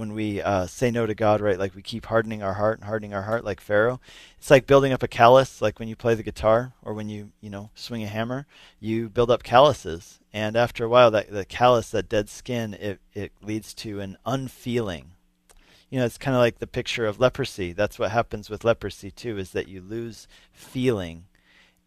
when 0.00 0.14
we 0.14 0.40
uh, 0.40 0.66
say 0.66 0.90
no 0.90 1.04
to 1.04 1.14
God, 1.14 1.42
right? 1.42 1.58
Like 1.58 1.74
we 1.74 1.82
keep 1.82 2.06
hardening 2.06 2.42
our 2.42 2.54
heart 2.54 2.78
and 2.78 2.88
hardening 2.88 3.12
our 3.12 3.22
heart, 3.22 3.44
like 3.44 3.60
Pharaoh. 3.60 4.00
It's 4.38 4.50
like 4.50 4.66
building 4.66 4.94
up 4.94 5.02
a 5.02 5.08
callus, 5.08 5.60
like 5.60 5.78
when 5.78 5.88
you 5.88 5.94
play 5.94 6.14
the 6.14 6.22
guitar 6.22 6.72
or 6.82 6.94
when 6.94 7.10
you 7.10 7.32
you 7.42 7.50
know 7.50 7.68
swing 7.74 8.02
a 8.02 8.06
hammer. 8.06 8.46
You 8.80 9.10
build 9.10 9.30
up 9.30 9.42
calluses, 9.42 10.18
and 10.32 10.56
after 10.56 10.86
a 10.86 10.88
while, 10.88 11.10
that 11.10 11.30
the 11.30 11.44
callus, 11.44 11.90
that 11.90 12.08
dead 12.08 12.30
skin, 12.30 12.72
it 12.74 12.98
it 13.12 13.32
leads 13.42 13.74
to 13.74 14.00
an 14.00 14.16
unfeeling. 14.24 15.12
You 15.90 15.98
know, 15.98 16.06
it's 16.06 16.18
kind 16.18 16.34
of 16.34 16.40
like 16.40 16.60
the 16.60 16.66
picture 16.66 17.04
of 17.04 17.20
leprosy. 17.20 17.72
That's 17.72 17.98
what 17.98 18.10
happens 18.10 18.48
with 18.48 18.64
leprosy 18.64 19.10
too, 19.10 19.36
is 19.36 19.50
that 19.50 19.68
you 19.68 19.82
lose 19.82 20.26
feeling, 20.50 21.24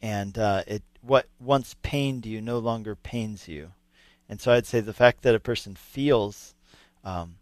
and 0.03 0.37
uh, 0.37 0.61
it 0.67 0.83
what 1.01 1.25
once 1.39 1.75
pained 1.81 2.27
you 2.27 2.41
no 2.41 2.59
longer 2.59 2.95
pains 2.95 3.47
you. 3.47 3.71
And 4.29 4.39
so 4.39 4.51
I'd 4.51 4.67
say 4.67 4.81
the 4.81 4.93
fact 4.93 5.23
that 5.23 5.33
a 5.33 5.39
person 5.39 5.75
feels, 5.75 6.53
um, 7.03 7.37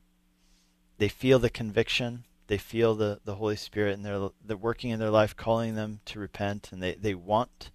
they 1.01 1.09
feel 1.09 1.39
the 1.39 1.49
conviction, 1.49 2.25
they 2.45 2.59
feel 2.59 2.93
the, 2.93 3.19
the 3.25 3.33
Holy 3.33 3.55
Spirit, 3.55 3.95
and 3.95 4.05
they're, 4.05 4.29
they're 4.45 4.55
working 4.55 4.91
in 4.91 4.99
their 4.99 5.09
life, 5.09 5.35
calling 5.35 5.73
them 5.73 5.99
to 6.05 6.19
repent, 6.19 6.69
and 6.71 6.81
they, 6.81 6.93
they 6.93 7.15
want 7.15 7.71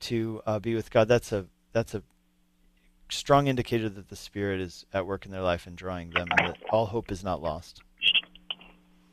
to 0.00 0.40
uh, 0.46 0.58
be 0.58 0.74
with 0.74 0.90
God. 0.90 1.06
That's 1.06 1.30
a 1.30 1.44
that's 1.74 1.94
a 1.94 2.02
strong 3.10 3.48
indicator 3.48 3.90
that 3.90 4.08
the 4.08 4.16
Spirit 4.16 4.62
is 4.62 4.86
at 4.94 5.04
work 5.04 5.26
in 5.26 5.30
their 5.30 5.42
life 5.42 5.66
and 5.66 5.76
drawing 5.76 6.08
them, 6.08 6.28
and 6.30 6.48
that 6.48 6.56
all 6.72 6.86
hope 6.86 7.12
is 7.12 7.22
not 7.22 7.42
lost. 7.42 7.82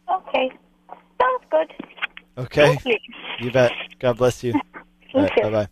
Okay, 0.09 0.49
sounds 1.21 1.43
good. 1.51 1.73
Okay, 2.37 2.79
you. 2.85 2.97
you 3.41 3.51
bet. 3.51 3.73
God 3.99 4.15
bless 4.15 4.45
you. 4.45 4.53
you 5.13 5.27
bye 5.41 5.49
bye. 5.49 5.67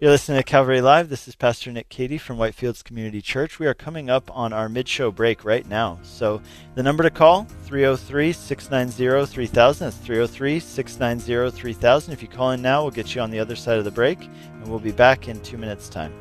You're 0.00 0.12
listening 0.12 0.38
to 0.38 0.44
Calvary 0.44 0.80
Live. 0.80 1.08
This 1.08 1.26
is 1.26 1.34
Pastor 1.34 1.72
Nick 1.72 1.88
Cady 1.88 2.18
from 2.18 2.36
Whitefields 2.36 2.84
Community 2.84 3.20
Church. 3.20 3.58
We 3.58 3.66
are 3.66 3.74
coming 3.74 4.08
up 4.08 4.30
on 4.32 4.52
our 4.52 4.68
mid 4.68 4.86
show 4.86 5.10
break 5.10 5.44
right 5.44 5.66
now. 5.66 5.98
So 6.04 6.40
the 6.76 6.84
number 6.84 7.02
to 7.02 7.10
call 7.10 7.48
303 7.64 8.32
690 8.32 9.26
3000. 9.26 9.84
That's 9.84 9.96
303 9.96 10.60
690 10.60 11.50
3000. 11.50 12.12
If 12.12 12.22
you 12.22 12.28
call 12.28 12.52
in 12.52 12.62
now, 12.62 12.82
we'll 12.82 12.92
get 12.92 13.16
you 13.16 13.20
on 13.22 13.32
the 13.32 13.40
other 13.40 13.56
side 13.56 13.78
of 13.78 13.84
the 13.84 13.90
break, 13.90 14.22
and 14.22 14.68
we'll 14.68 14.78
be 14.78 14.92
back 14.92 15.26
in 15.26 15.40
two 15.40 15.58
minutes' 15.58 15.88
time. 15.88 16.12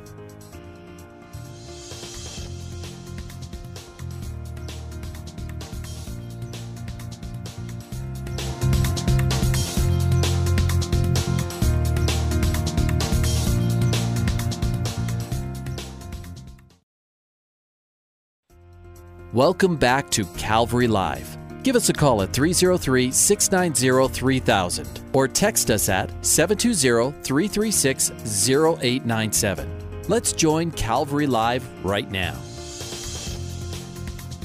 Welcome 19.34 19.76
back 19.76 20.10
to 20.12 20.24
Calvary 20.38 20.88
Live. 20.88 21.38
Give 21.62 21.76
us 21.76 21.90
a 21.90 21.94
call 21.94 22.22
at 22.22 22.32
303 22.32 23.12
690 23.12 24.13
3000 24.13 25.02
or 25.12 25.28
text 25.28 25.70
us 25.70 25.90
at 25.90 26.10
720 26.26 27.12
336 27.24 28.12
0897. 28.50 30.04
Let's 30.08 30.32
join 30.32 30.72
Calvary 30.72 31.28
Live 31.28 31.68
right 31.84 32.10
now. 32.10 32.38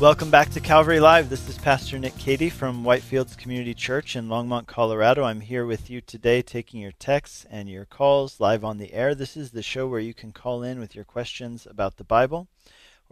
Welcome 0.01 0.31
back 0.33 0.51
to 0.51 0.59
Calvary 0.59 0.99
Live. 0.99 1.31
This 1.31 1.49
is 1.49 1.59
Pastor 1.59 2.01
Nick 2.01 2.19
Cady 2.19 2.51
from 2.51 2.83
Whitefields 2.83 3.39
Community 3.39 3.75
Church 3.75 4.17
in 4.17 4.27
Longmont, 4.27 4.67
Colorado. 4.67 5.23
I'm 5.23 5.43
here 5.43 5.65
with 5.65 5.91
you 5.91 6.01
today 6.01 6.43
taking 6.43 6.81
your 6.81 6.91
texts 6.91 7.47
and 7.49 7.69
your 7.69 7.85
calls 7.85 8.41
live 8.41 8.65
on 8.65 8.79
the 8.79 8.93
air. 8.93 9.15
This 9.15 9.37
is 9.37 9.53
the 9.53 9.63
show 9.63 9.87
where 9.87 10.01
you 10.01 10.13
can 10.13 10.33
call 10.33 10.65
in 10.65 10.81
with 10.81 10.97
your 10.97 11.05
questions 11.05 11.69
about 11.71 11.99
the 11.99 12.05
Bible 12.05 12.49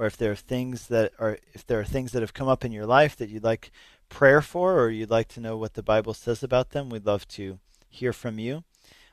or 0.00 0.06
if 0.06 0.16
there 0.16 0.32
are 0.32 0.36
things 0.36 0.86
that 0.86 1.12
are 1.18 1.38
if 1.52 1.66
there 1.66 1.78
are 1.78 1.84
things 1.84 2.12
that 2.12 2.22
have 2.22 2.32
come 2.32 2.48
up 2.48 2.64
in 2.64 2.72
your 2.72 2.86
life 2.86 3.14
that 3.16 3.28
you'd 3.28 3.44
like 3.44 3.70
prayer 4.08 4.40
for 4.40 4.80
or 4.80 4.88
you'd 4.88 5.10
like 5.10 5.28
to 5.28 5.40
know 5.40 5.58
what 5.58 5.74
the 5.74 5.82
Bible 5.82 6.14
says 6.14 6.42
about 6.42 6.70
them, 6.70 6.88
we'd 6.88 7.04
love 7.04 7.28
to 7.28 7.58
hear 7.90 8.14
from 8.14 8.38
you. 8.38 8.64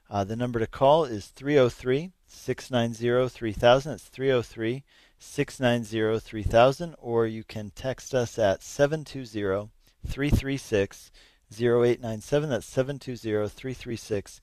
Uh, 0.10 0.24
the 0.24 0.38
number 0.38 0.60
to 0.60 0.66
call 0.66 1.04
is 1.04 1.28
303 1.28 2.14
690 2.26 3.28
3000. 3.28 3.92
It's 3.92 4.04
303 4.06 4.86
690 5.20 6.20
3000, 6.22 6.96
or 7.00 7.28
you 7.28 7.44
can 7.44 7.70
text 7.76 8.16
us 8.16 8.40
at 8.40 8.64
720 8.64 9.70
336 10.08 11.12
0897. 11.52 12.50
That's 12.50 12.66
720 12.66 13.50
336 13.50 14.42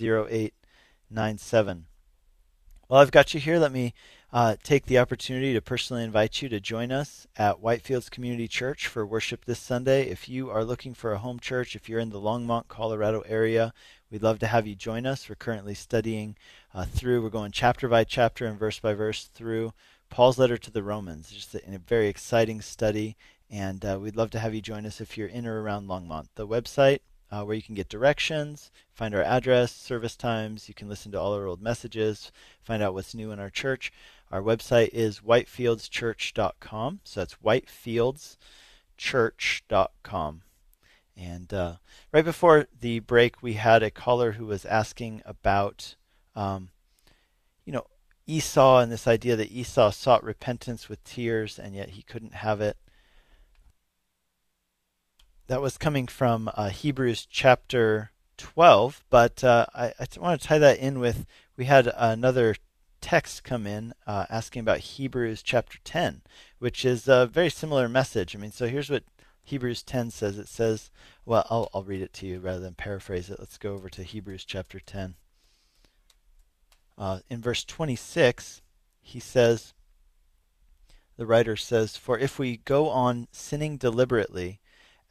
0897. 0.00 1.86
Well, 2.88 3.00
I've 3.00 3.12
got 3.12 3.34
you 3.34 3.40
here. 3.40 3.60
Let 3.60 3.70
me 3.70 3.94
uh, 4.32 4.56
take 4.62 4.86
the 4.86 4.98
opportunity 4.98 5.52
to 5.52 5.60
personally 5.60 6.02
invite 6.02 6.42
you 6.42 6.48
to 6.48 6.60
join 6.60 6.90
us 6.90 7.26
at 7.36 7.62
Whitefields 7.62 8.10
Community 8.10 8.48
Church 8.48 8.86
for 8.86 9.06
worship 9.06 9.44
this 9.44 9.60
Sunday. 9.60 10.08
If 10.08 10.28
you 10.28 10.50
are 10.50 10.64
looking 10.64 10.94
for 10.94 11.12
a 11.12 11.18
home 11.18 11.38
church, 11.38 11.76
if 11.76 11.88
you're 11.88 12.00
in 12.00 12.10
the 12.10 12.20
Longmont, 12.20 12.68
Colorado 12.68 13.20
area, 13.20 13.72
we'd 14.10 14.22
love 14.22 14.38
to 14.40 14.48
have 14.48 14.66
you 14.66 14.74
join 14.74 15.06
us. 15.06 15.28
We're 15.28 15.36
currently 15.36 15.74
studying 15.74 16.36
uh, 16.74 16.84
through, 16.84 17.22
we're 17.22 17.30
going 17.30 17.52
chapter 17.52 17.88
by 17.88 18.04
chapter 18.04 18.46
and 18.46 18.58
verse 18.58 18.80
by 18.80 18.94
verse 18.94 19.24
through 19.24 19.72
Paul's 20.10 20.38
letter 20.38 20.58
to 20.58 20.70
the 20.70 20.82
Romans. 20.82 21.32
It's 21.32 21.44
just 21.44 21.54
a, 21.54 21.74
a 21.74 21.78
very 21.78 22.08
exciting 22.08 22.60
study, 22.60 23.16
and 23.48 23.84
uh, 23.84 23.98
we'd 24.00 24.16
love 24.16 24.30
to 24.32 24.40
have 24.40 24.54
you 24.54 24.60
join 24.60 24.86
us 24.86 25.00
if 25.00 25.16
you're 25.16 25.28
in 25.28 25.46
or 25.46 25.62
around 25.62 25.86
Longmont. 25.86 26.26
The 26.34 26.48
website 26.48 26.98
uh, 27.30 27.42
where 27.42 27.56
you 27.56 27.62
can 27.62 27.74
get 27.74 27.88
directions, 27.88 28.70
find 28.92 29.14
our 29.14 29.22
address, 29.22 29.72
service 29.72 30.16
times. 30.16 30.68
You 30.68 30.74
can 30.74 30.88
listen 30.88 31.12
to 31.12 31.20
all 31.20 31.34
our 31.34 31.46
old 31.46 31.60
messages, 31.60 32.30
find 32.62 32.82
out 32.82 32.94
what's 32.94 33.14
new 33.14 33.32
in 33.32 33.40
our 33.40 33.50
church. 33.50 33.92
Our 34.30 34.42
website 34.42 34.90
is 34.92 35.20
whitefieldschurch.com. 35.20 37.00
So 37.04 37.20
that's 37.20 37.36
whitefieldschurch.com. 37.44 40.42
And 41.16 41.54
uh, 41.54 41.76
right 42.12 42.24
before 42.24 42.66
the 42.78 42.98
break, 43.00 43.42
we 43.42 43.54
had 43.54 43.82
a 43.82 43.90
caller 43.90 44.32
who 44.32 44.46
was 44.46 44.66
asking 44.66 45.22
about, 45.24 45.96
um, 46.34 46.70
you 47.64 47.72
know, 47.72 47.86
Esau 48.26 48.80
and 48.80 48.90
this 48.90 49.06
idea 49.06 49.36
that 49.36 49.52
Esau 49.52 49.90
sought 49.90 50.24
repentance 50.24 50.88
with 50.88 51.04
tears 51.04 51.58
and 51.58 51.74
yet 51.74 51.90
he 51.90 52.02
couldn't 52.02 52.34
have 52.34 52.60
it. 52.60 52.76
That 55.46 55.62
was 55.62 55.78
coming 55.78 56.08
from 56.08 56.50
uh, 56.54 56.70
Hebrews 56.70 57.28
chapter 57.30 58.10
12, 58.36 59.04
but 59.08 59.44
uh, 59.44 59.66
I, 59.74 59.92
I 59.98 60.06
want 60.18 60.40
to 60.40 60.46
tie 60.46 60.58
that 60.58 60.78
in 60.78 60.98
with 60.98 61.24
we 61.56 61.66
had 61.66 61.90
another 61.96 62.56
text 63.06 63.44
come 63.44 63.68
in 63.68 63.94
uh, 64.04 64.26
asking 64.28 64.58
about 64.58 64.78
Hebrews 64.80 65.40
chapter 65.40 65.78
10, 65.84 66.22
which 66.58 66.84
is 66.84 67.06
a 67.06 67.24
very 67.24 67.50
similar 67.50 67.88
message. 67.88 68.34
I 68.34 68.38
mean, 68.40 68.50
so 68.50 68.66
here's 68.66 68.90
what 68.90 69.04
Hebrews 69.44 69.84
10 69.84 70.10
says. 70.10 70.38
It 70.38 70.48
says, 70.48 70.90
well, 71.24 71.46
I'll, 71.48 71.70
I'll 71.72 71.84
read 71.84 72.02
it 72.02 72.12
to 72.14 72.26
you 72.26 72.40
rather 72.40 72.58
than 72.58 72.74
paraphrase 72.74 73.30
it. 73.30 73.38
Let's 73.38 73.58
go 73.58 73.74
over 73.74 73.88
to 73.90 74.02
Hebrews 74.02 74.44
chapter 74.44 74.80
10. 74.80 75.14
Uh, 76.98 77.20
in 77.30 77.40
verse 77.40 77.64
26, 77.64 78.60
he 79.02 79.20
says, 79.20 79.72
the 81.16 81.26
writer 81.26 81.54
says, 81.54 81.96
For 81.96 82.18
if 82.18 82.40
we 82.40 82.56
go 82.56 82.88
on 82.88 83.28
sinning 83.30 83.76
deliberately 83.76 84.58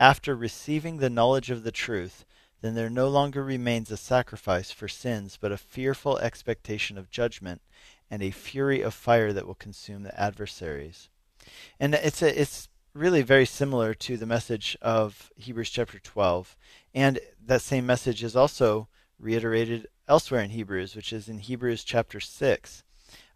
after 0.02 0.36
receiving 0.36 0.98
the 0.98 1.10
knowledge 1.10 1.50
of 1.50 1.64
the 1.64 1.72
truth, 1.72 2.26
then 2.66 2.74
there 2.74 2.90
no 2.90 3.08
longer 3.08 3.44
remains 3.44 3.92
a 3.92 3.98
sacrifice 3.98 4.72
for 4.72 4.88
sins, 4.88 5.38
but 5.40 5.52
a 5.52 5.58
fearful 5.58 6.18
expectation 6.18 6.98
of 6.98 7.12
judgment 7.12 7.62
and 8.10 8.24
a 8.24 8.32
fury 8.32 8.82
of 8.82 8.94
fire 8.94 9.32
that 9.32 9.46
will 9.46 9.56
consume 9.56 10.04
the 10.04 10.20
adversaries. 10.20 11.10
And 11.80 11.94
it's 11.94 12.22
a, 12.22 12.42
it's 12.42 12.70
really 12.94 13.22
very 13.22 13.46
similar 13.46 13.94
to 13.94 14.18
the 14.18 14.26
message 14.26 14.78
of 14.82 15.32
Hebrews 15.36 15.70
chapter 15.70 16.00
12, 16.00 16.56
and 16.94 17.20
that 17.46 17.62
same 17.62 17.86
message 17.86 18.24
is 18.24 18.36
also 18.36 18.88
reiterated 19.20 19.88
elsewhere 20.08 20.42
in 20.42 20.52
Hebrews, 20.52 20.96
which 20.96 21.14
is 21.14 21.30
in 21.30 21.40
Hebrews 21.40 21.84
chapter 21.84 22.20
6, 22.20 22.84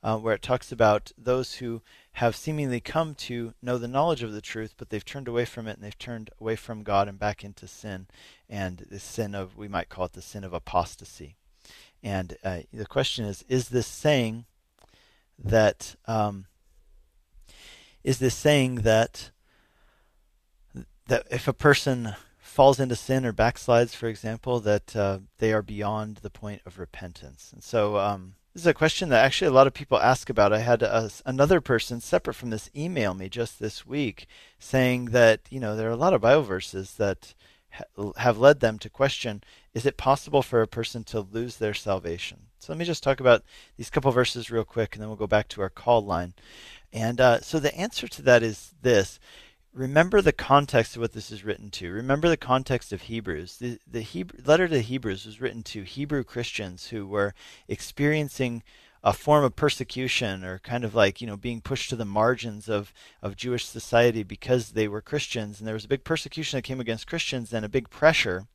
uh, 0.04 0.18
where 0.18 0.36
it 0.36 0.42
talks 0.42 0.72
about 0.72 1.12
those 1.18 1.56
who 1.56 1.82
have 2.14 2.36
seemingly 2.36 2.80
come 2.80 3.16
to 3.16 3.54
know 3.62 3.78
the 3.78 3.88
knowledge 3.88 4.24
of 4.24 4.34
the 4.34 4.42
truth, 4.42 4.74
but 4.78 4.90
they've 4.90 5.06
turned 5.06 5.28
away 5.28 5.46
from 5.46 5.68
it 5.68 5.76
and 5.76 5.84
they've 5.84 5.98
turned 5.98 6.30
away 6.40 6.56
from 6.56 6.84
God 6.84 7.08
and 7.08 7.20
back 7.20 7.44
into 7.44 7.68
sin, 7.68 8.08
and 8.50 8.86
the 8.90 9.00
sin 9.00 9.36
of, 9.36 9.58
we 9.58 9.68
might 9.68 9.90
call 9.90 10.06
it 10.06 10.14
the 10.14 10.22
sin 10.22 10.44
of 10.44 10.54
apostasy. 10.54 11.36
And 12.02 12.38
uh, 12.44 12.60
the 12.74 12.86
question 12.86 13.26
is, 13.26 13.44
is 13.50 13.70
this 13.70 13.88
saying 13.88 14.46
that, 15.38 15.96
um, 16.06 16.46
is 18.04 18.20
this 18.20 18.36
saying 18.36 18.76
that, 18.76 19.32
that 21.08 21.28
if 21.30 21.48
a 21.48 21.54
person 21.54 22.16
falls 22.40 22.80
into 22.80 22.96
sin 22.96 23.26
or 23.26 23.34
backslides, 23.34 23.94
for 23.94 24.08
example, 24.08 24.60
that 24.62 24.96
uh, 24.96 25.20
they 25.40 25.52
are 25.52 25.62
beyond 25.62 26.18
the 26.18 26.30
point 26.30 26.62
of 26.66 26.80
repentance? 26.80 27.52
And 27.54 27.64
so, 27.64 27.98
um, 27.98 28.36
this 28.54 28.64
is 28.64 28.68
a 28.68 28.74
question 28.74 29.10
that 29.10 29.24
actually 29.24 29.48
a 29.48 29.54
lot 29.54 29.68
of 29.68 29.74
people 29.74 30.00
ask 30.00 30.30
about. 30.30 30.54
I 30.54 30.60
had 30.60 30.82
a, 30.82 31.10
another 31.26 31.62
person 31.62 32.02
separate 32.02 32.34
from 32.34 32.50
this 32.50 32.70
email 32.76 33.14
me 33.14 33.30
just 33.30 33.60
this 33.60 33.86
week 33.86 34.28
saying 34.58 35.06
that, 35.06 35.42
you 35.50 35.60
know, 35.60 35.76
there 35.76 35.88
are 35.88 35.94
a 35.94 35.98
lot 35.98 36.14
of 36.14 36.22
Bible 36.22 36.44
verses 36.44 36.96
that 36.96 37.36
ha- 37.70 38.12
have 38.18 38.40
led 38.40 38.60
them 38.60 38.80
to 38.80 38.90
question 38.90 39.44
is 39.74 39.86
it 39.86 39.98
possible 39.98 40.42
for 40.42 40.62
a 40.64 40.68
person 40.68 41.04
to 41.06 41.20
lose 41.20 41.58
their 41.58 41.76
salvation? 41.76 42.48
So 42.58 42.74
let 42.74 42.80
me 42.80 42.86
just 42.86 43.04
talk 43.04 43.20
about 43.20 43.44
these 43.78 43.92
couple 43.92 44.12
verses 44.12 44.50
real 44.50 44.66
quick 44.66 44.96
and 44.96 45.02
then 45.02 45.10
we'll 45.10 45.16
go 45.16 45.28
back 45.28 45.48
to 45.50 45.62
our 45.62 45.70
call 45.70 46.04
line. 46.04 46.34
And 46.92 47.22
uh, 47.22 47.42
so 47.42 47.60
the 47.60 47.76
answer 47.76 48.08
to 48.08 48.22
that 48.24 48.42
is 48.42 48.74
this 48.82 49.20
remember 49.80 50.22
the 50.22 50.34
context 50.34 50.98
of 50.98 51.02
what 51.02 51.14
this 51.14 51.32
is 51.32 51.46
written 51.46 51.72
to. 51.72 51.90
Remember 51.90 52.28
the 52.28 52.36
context 52.36 52.92
of 52.92 53.04
Hebrews. 53.04 53.58
The, 53.60 53.80
the 53.90 54.02
Hebrew, 54.02 54.42
letter 54.44 54.68
to 54.68 54.82
Hebrews 54.82 55.26
was 55.26 55.40
written 55.40 55.64
to 55.64 55.84
Hebrew 55.84 56.26
Christians 56.26 56.88
who 56.88 57.08
were 57.08 57.34
experiencing 57.70 58.62
a 59.02 59.14
form 59.14 59.46
of 59.46 59.56
persecution 59.56 60.44
or 60.44 60.60
kind 60.60 60.84
of 60.84 60.94
like, 60.94 61.22
you 61.22 61.28
know, 61.28 61.38
being 61.38 61.62
pushed 61.62 61.90
to 61.92 61.96
the 61.96 62.04
margins 62.04 62.68
of, 62.68 62.92
of 63.22 63.38
Jewish 63.38 63.66
society 63.66 64.22
because 64.24 64.72
they 64.72 64.90
were 64.90 65.02
Christians. 65.02 65.60
And 65.60 65.68
there 65.68 65.76
was 65.76 65.86
a 65.86 65.90
big 65.90 66.04
persecution 66.04 66.58
that 66.58 66.64
came 66.64 66.82
against 66.82 67.08
Christians 67.08 67.54
and 67.54 67.64
a 67.64 67.70
big 67.70 67.90
pressure 67.90 68.48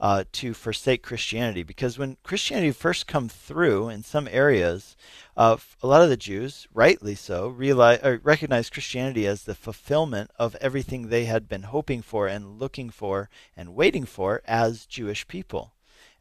uh, 0.00 0.24
to 0.32 0.54
forsake 0.54 1.02
Christianity. 1.02 1.62
Because 1.62 1.98
when 1.98 2.16
Christianity 2.22 2.70
first 2.70 3.06
come 3.06 3.28
through 3.28 3.88
in 3.88 4.02
some 4.02 4.28
areas, 4.30 4.96
uh, 5.36 5.56
a 5.82 5.86
lot 5.86 6.02
of 6.02 6.08
the 6.08 6.16
Jews, 6.16 6.66
rightly 6.72 7.14
so, 7.14 7.48
realize, 7.48 8.00
recognized 8.22 8.72
Christianity 8.72 9.26
as 9.26 9.44
the 9.44 9.54
fulfillment 9.54 10.30
of 10.38 10.56
everything 10.56 11.08
they 11.08 11.24
had 11.24 11.48
been 11.48 11.64
hoping 11.64 12.02
for 12.02 12.26
and 12.26 12.58
looking 12.58 12.90
for 12.90 13.28
and 13.56 13.74
waiting 13.74 14.04
for 14.04 14.42
as 14.46 14.86
Jewish 14.86 15.26
people, 15.26 15.74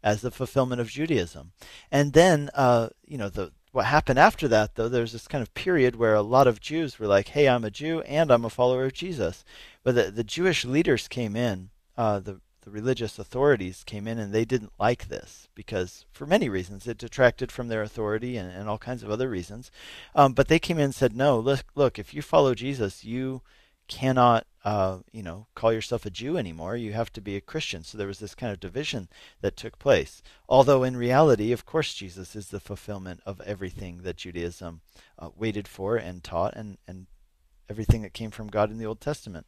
as 0.03 0.21
the 0.21 0.31
fulfillment 0.31 0.81
of 0.81 0.89
Judaism. 0.89 1.51
And 1.91 2.13
then, 2.13 2.49
uh, 2.53 2.89
you 3.05 3.17
know, 3.17 3.29
the 3.29 3.51
what 3.73 3.85
happened 3.85 4.17
after 4.17 4.47
that, 4.47 4.73
though, 4.73 4.89
there's 4.89 5.11
this 5.11 5.27
kind 5.27 5.43
of 5.43 5.53
period 5.53 5.95
where 5.95 6.15
a 6.15 6.23
lot 6.23 6.47
of 6.47 6.59
Jews 6.59 6.97
were 6.97 7.05
like, 7.05 7.27
"Hey, 7.27 7.47
I'm 7.47 7.63
a 7.63 7.69
Jew 7.69 8.01
and 8.01 8.31
I'm 8.31 8.45
a 8.45 8.49
follower 8.49 8.85
of 8.85 8.93
Jesus," 8.93 9.43
but 9.83 9.93
the, 9.93 10.09
the 10.09 10.23
Jewish 10.23 10.65
leaders 10.65 11.07
came 11.07 11.35
in, 11.35 11.69
uh, 11.95 12.19
the 12.19 12.39
the 12.67 12.71
religious 12.71 13.17
authorities 13.17 13.85
came 13.85 14.09
in 14.09 14.19
and 14.19 14.33
they 14.33 14.43
didn't 14.43 14.73
like 14.77 15.07
this 15.07 15.47
because, 15.55 16.05
for 16.11 16.25
many 16.25 16.49
reasons, 16.49 16.85
it 16.85 16.97
detracted 16.97 17.49
from 17.49 17.69
their 17.69 17.81
authority 17.81 18.35
and, 18.35 18.51
and 18.51 18.67
all 18.67 18.77
kinds 18.77 19.03
of 19.03 19.09
other 19.09 19.29
reasons. 19.29 19.71
Um, 20.13 20.33
but 20.33 20.49
they 20.49 20.59
came 20.59 20.77
in 20.77 20.83
and 20.83 20.95
said, 20.95 21.15
no, 21.15 21.39
look, 21.39 21.63
look, 21.75 21.97
if 21.97 22.13
you 22.13 22.21
follow 22.21 22.53
Jesus, 22.53 23.05
you 23.05 23.41
cannot, 23.87 24.45
uh, 24.65 24.97
you 25.13 25.23
know, 25.23 25.47
call 25.55 25.71
yourself 25.71 26.05
a 26.05 26.09
Jew 26.09 26.35
anymore. 26.35 26.75
You 26.75 26.91
have 26.91 27.13
to 27.13 27.21
be 27.21 27.37
a 27.37 27.41
Christian. 27.41 27.85
So 27.85 27.97
there 27.97 28.05
was 28.05 28.19
this 28.19 28.35
kind 28.35 28.51
of 28.51 28.59
division 28.59 29.07
that 29.39 29.55
took 29.55 29.79
place. 29.79 30.21
Although 30.49 30.83
in 30.83 30.97
reality, 30.97 31.53
of 31.53 31.65
course, 31.65 31.93
Jesus 31.93 32.35
is 32.35 32.49
the 32.49 32.59
fulfillment 32.59 33.21
of 33.25 33.39
everything 33.45 34.01
that 34.01 34.17
Judaism 34.17 34.81
uh, 35.17 35.29
waited 35.37 35.69
for 35.69 35.95
and 35.95 36.21
taught, 36.21 36.53
and 36.57 36.77
and 36.85 37.07
everything 37.69 38.01
that 38.01 38.13
came 38.13 38.31
from 38.31 38.47
God 38.47 38.71
in 38.71 38.77
the 38.77 38.85
Old 38.85 38.99
Testament. 38.99 39.45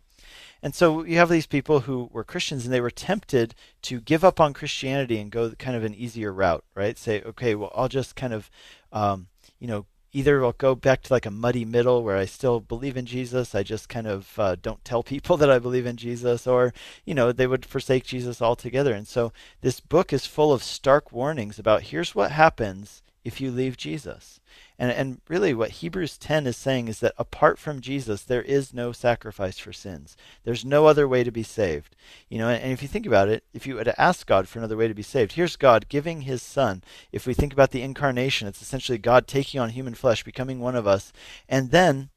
And 0.62 0.76
so 0.76 1.04
you 1.04 1.18
have 1.18 1.30
these 1.30 1.48
people 1.48 1.82
who 1.82 2.10
were 2.12 2.24
Christians 2.24 2.66
and 2.66 2.74
they 2.74 2.82
were 2.82 2.92
tempted 2.92 3.56
to 3.84 4.02
give 4.02 4.24
up 4.24 4.40
on 4.40 4.54
Christianity 4.54 5.18
and 5.20 5.32
go 5.32 5.52
kind 5.52 5.76
of 5.76 5.84
an 5.84 5.96
easier 5.96 6.34
route, 6.34 6.66
right? 6.76 6.98
Say, 6.98 7.22
okay, 7.22 7.56
well, 7.56 7.72
I'll 7.76 7.88
just 7.88 8.16
kind 8.16 8.34
of, 8.34 8.50
um, 8.92 9.28
you 9.60 9.68
know, 9.68 9.86
either 10.12 10.44
I'll 10.44 10.54
go 10.54 10.76
back 10.76 11.04
to 11.04 11.14
like 11.14 11.26
a 11.26 11.32
muddy 11.32 11.64
middle 11.66 12.04
where 12.04 12.18
I 12.18 12.26
still 12.26 12.60
believe 12.60 12.98
in 12.98 13.06
Jesus, 13.06 13.56
I 13.56 13.64
just 13.64 13.88
kind 13.90 14.08
of 14.08 14.38
uh, 14.38 14.56
don't 14.62 14.84
tell 14.84 15.04
people 15.04 15.38
that 15.38 15.50
I 15.52 15.60
believe 15.60 15.86
in 15.86 15.98
Jesus, 15.98 16.48
or, 16.48 16.74
you 17.06 17.14
know, 17.14 17.32
they 17.32 17.48
would 17.48 17.66
forsake 17.66 18.04
Jesus 18.04 18.42
altogether. 18.42 18.94
And 18.94 19.08
so 19.08 19.32
this 19.62 19.80
book 19.80 20.12
is 20.12 20.26
full 20.26 20.52
of 20.52 20.64
stark 20.64 21.12
warnings 21.12 21.60
about 21.60 21.84
here's 21.84 22.16
what 22.16 22.32
happens 22.32 23.02
if 23.24 23.40
you 23.40 23.52
leave 23.52 23.78
Jesus. 23.78 24.38
And, 24.82 24.92
and 24.92 25.22
really, 25.28 25.54
what 25.54 25.72
Hebrews 25.72 26.18
10 26.18 26.48
is 26.48 26.56
saying 26.56 26.88
is 26.88 27.02
that 27.02 27.13
apart 27.18 27.60
from 27.60 27.82
Jesus, 27.82 28.23
there 28.23 28.42
is 28.42 28.73
no 28.73 28.94
sacrifice 28.94 29.60
for 29.60 29.73
sins. 29.73 30.15
There's 30.46 30.63
no 30.63 30.86
other 30.86 31.06
way 31.06 31.25
to 31.25 31.32
be 31.32 31.44
saved. 31.44 31.98
You 32.30 32.38
know, 32.38 32.48
and, 32.48 32.63
and 32.63 32.71
if 32.71 32.82
you 32.82 32.88
think 32.88 33.06
about 33.06 33.27
it, 33.27 33.44
if 33.54 33.67
you 33.67 33.75
were 33.75 33.84
to 33.84 34.02
ask 34.02 34.25
God 34.25 34.48
for 34.48 34.58
another 34.58 34.77
way 34.77 34.88
to 34.88 34.94
be 34.94 35.04
saved, 35.04 35.34
here's 35.34 35.58
God 35.58 35.90
giving 35.90 36.21
his 36.21 36.42
Son. 36.42 36.82
If 37.12 37.27
we 37.27 37.34
think 37.34 37.52
about 37.52 37.71
the 37.71 37.82
incarnation, 37.82 38.48
it's 38.48 38.62
essentially 38.62 38.98
God 38.98 39.27
taking 39.27 39.60
on 39.60 39.71
human 39.71 39.96
flesh, 39.96 40.23
becoming 40.23 40.62
one 40.62 40.77
of 40.77 40.88
us. 40.88 41.12
And 41.50 41.71
then, 41.71 42.10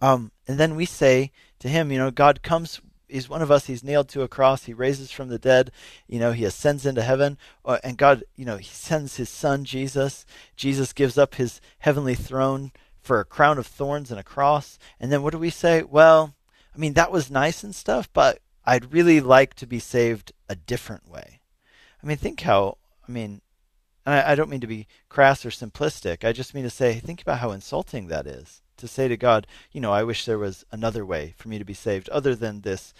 um, 0.00 0.32
and 0.48 0.58
then 0.58 0.74
we 0.74 0.84
say 0.84 1.30
to 1.60 1.68
him, 1.68 1.92
you 1.92 1.98
know, 1.98 2.10
God 2.10 2.42
comes 2.42 2.80
he's 3.08 3.28
one 3.28 3.42
of 3.42 3.50
us. 3.50 3.66
He's 3.66 3.84
nailed 3.84 4.08
to 4.10 4.22
a 4.22 4.28
cross. 4.28 4.64
He 4.64 4.72
raises 4.72 5.10
from 5.10 5.28
the 5.28 5.38
dead. 5.38 5.70
You 6.06 6.18
know, 6.18 6.32
he 6.32 6.44
ascends 6.44 6.86
into 6.86 7.02
heaven. 7.02 7.38
Uh, 7.64 7.78
and 7.82 7.96
God, 7.96 8.24
you 8.36 8.44
know, 8.44 8.56
he 8.56 8.64
sends 8.64 9.16
his 9.16 9.28
son, 9.28 9.64
Jesus. 9.64 10.24
Jesus 10.56 10.92
gives 10.92 11.18
up 11.18 11.36
his 11.36 11.60
heavenly 11.78 12.14
throne 12.14 12.72
for 13.00 13.20
a 13.20 13.24
crown 13.24 13.58
of 13.58 13.66
thorns 13.66 14.10
and 14.10 14.20
a 14.20 14.24
cross. 14.24 14.78
And 15.00 15.10
then 15.10 15.22
what 15.22 15.32
do 15.32 15.38
we 15.38 15.50
say? 15.50 15.82
Well, 15.82 16.34
I 16.74 16.78
mean, 16.78 16.94
that 16.94 17.12
was 17.12 17.30
nice 17.30 17.64
and 17.64 17.74
stuff, 17.74 18.08
but 18.12 18.40
I'd 18.64 18.92
really 18.92 19.20
like 19.20 19.54
to 19.54 19.66
be 19.66 19.78
saved 19.78 20.32
a 20.48 20.54
different 20.54 21.08
way. 21.08 21.40
I 22.02 22.06
mean, 22.06 22.18
think 22.18 22.40
how, 22.40 22.78
I 23.08 23.10
mean, 23.10 23.40
I, 24.06 24.32
I 24.32 24.34
don't 24.34 24.50
mean 24.50 24.60
to 24.60 24.66
be 24.66 24.86
crass 25.08 25.44
or 25.44 25.50
simplistic. 25.50 26.24
I 26.24 26.32
just 26.32 26.54
mean 26.54 26.64
to 26.64 26.70
say, 26.70 26.94
think 26.94 27.22
about 27.22 27.38
how 27.38 27.50
insulting 27.50 28.08
that 28.08 28.26
is 28.26 28.62
to 28.78 28.88
say 28.88 29.08
to 29.08 29.16
God, 29.16 29.46
you 29.72 29.80
know, 29.80 29.92
I 29.92 30.02
wish 30.02 30.24
there 30.24 30.38
was 30.38 30.64
another 30.72 31.04
way 31.04 31.34
for 31.36 31.48
me 31.48 31.58
to 31.58 31.64
be 31.64 31.74
saved 31.74 32.08
other 32.08 32.34
than 32.34 32.60
this 32.60 32.94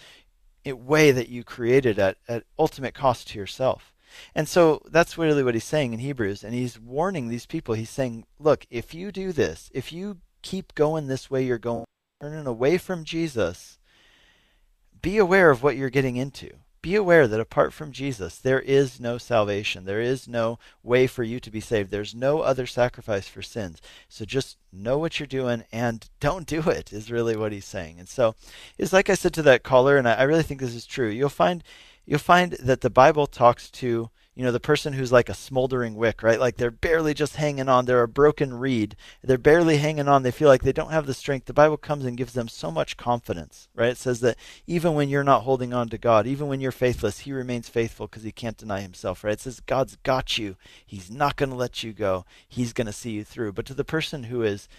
eh, 0.65 0.71
way 0.71 1.11
that 1.11 1.29
you 1.29 1.43
created 1.43 1.99
at, 1.99 2.17
at 2.27 2.43
ultimate 2.57 2.93
cost 2.93 3.29
to 3.29 3.39
yourself. 3.39 3.93
And 4.33 4.47
so 4.47 4.81
that's 4.89 5.17
really 5.17 5.43
what 5.43 5.53
he's 5.53 5.63
saying 5.63 5.93
in 5.93 5.99
Hebrews. 5.99 6.43
And 6.43 6.53
he's 6.53 6.79
warning 6.79 7.27
these 7.27 7.45
people. 7.45 7.75
He's 7.75 7.89
saying, 7.89 8.25
look, 8.39 8.65
if 8.69 8.93
you 8.93 9.11
do 9.11 9.31
this, 9.31 9.69
if 9.73 9.91
you 9.91 10.17
keep 10.41 10.73
going 10.75 11.07
this 11.07 11.29
way 11.29 11.43
you're 11.45 11.57
going, 11.57 11.85
turning 12.21 12.47
away 12.47 12.77
from 12.77 13.03
Jesus, 13.03 13.77
be 15.01 15.17
aware 15.17 15.49
of 15.51 15.63
what 15.63 15.77
you're 15.77 15.89
getting 15.89 16.17
into 16.17 16.49
be 16.81 16.95
aware 16.95 17.27
that 17.27 17.39
apart 17.39 17.73
from 17.73 17.91
Jesus, 17.91 18.37
there 18.37 18.59
is 18.59 18.99
no 18.99 19.17
salvation. 19.17 19.85
There 19.85 20.01
is 20.01 20.27
no 20.27 20.59
way 20.83 21.07
for 21.07 21.23
you 21.23 21.39
to 21.39 21.51
be 21.51 21.59
saved. 21.59 21.91
There's 21.91 22.15
no 22.15 22.41
other 22.41 22.65
sacrifice 22.65 23.27
for 23.27 23.41
sins. 23.41 23.81
So 24.07 24.25
just 24.25 24.57
know 24.71 24.97
what 24.97 25.19
you're 25.19 25.27
doing 25.27 25.63
and 25.71 26.09
don't 26.19 26.47
do 26.47 26.61
it, 26.69 26.93
is 26.93 27.11
really 27.11 27.35
what 27.35 27.51
he's 27.51 27.65
saying. 27.65 27.99
And 27.99 28.07
so 28.07 28.35
it's 28.77 28.93
like 28.93 29.09
I 29.09 29.15
said 29.15 29.33
to 29.35 29.41
that 29.43 29.63
caller, 29.63 29.97
and 29.97 30.07
I, 30.07 30.23
really 30.23 30.43
think 30.43 30.59
this 30.59 30.75
is 30.75 30.85
true. 30.85 31.09
You'll 31.09 31.29
find 31.29 31.63
you'll 32.05 32.19
find 32.19 32.53
that 32.53 32.81
the 32.81 32.89
Bible 32.89 33.27
talks 33.27 33.69
to 33.71 34.09
you 34.39 34.45
know 34.45 34.53
the 34.53 34.59
person 34.61 34.93
who's 34.93 35.11
like 35.11 35.27
a 35.27 35.33
smoldering 35.33 35.95
wick 35.95 36.23
right? 36.23 36.39
Like 36.39 36.55
they're 36.55 36.71
barely 36.71 37.13
just 37.13 37.35
hanging 37.35 37.67
on. 37.67 37.83
They're 37.83 38.03
a 38.03 38.07
broken 38.07 38.53
reed. 38.53 38.95
They're 39.21 39.37
barely 39.37 39.79
hanging 39.79 40.07
on. 40.07 40.23
They 40.23 40.31
feel 40.31 40.47
like 40.47 40.63
they 40.63 40.71
don't 40.71 40.93
have 40.93 41.07
the 41.07 41.13
strength. 41.13 41.45
The 41.45 41.51
bible 41.51 41.75
comes 41.75 42.05
and 42.05 42.15
gives 42.15 42.31
them 42.31 42.47
so 42.47 42.71
much 42.71 42.95
confidence 42.95 43.67
right? 43.75 43.89
It 43.89 43.97
says 43.97 44.21
that 44.21 44.37
even 44.65 44.93
when 44.93 45.09
you're 45.09 45.25
not 45.25 45.41
holding 45.41 45.73
on 45.73 45.89
to 45.89 45.97
god 45.97 46.25
even 46.25 46.47
when 46.47 46.61
you're 46.61 46.71
faithless 46.71 47.19
he 47.19 47.33
remains 47.33 47.67
faithful 47.67 48.07
because 48.07 48.23
he 48.23 48.31
can't 48.31 48.55
deny 48.55 48.79
himself 48.79 49.25
right? 49.25 49.33
It 49.33 49.41
says 49.41 49.59
god's 49.59 49.97
got 50.03 50.37
you. 50.37 50.55
He's 50.85 51.11
not 51.11 51.35
going 51.35 51.49
to 51.49 51.55
let 51.57 51.83
you 51.83 51.91
go. 51.91 52.23
He's 52.47 52.71
going 52.71 52.87
to 52.87 52.93
see 52.93 53.11
you 53.11 53.25
through. 53.25 53.51
But 53.51 53.65
to 53.65 53.73
the 53.73 53.83
person 53.83 54.23
who 54.23 54.41
is 54.41 54.69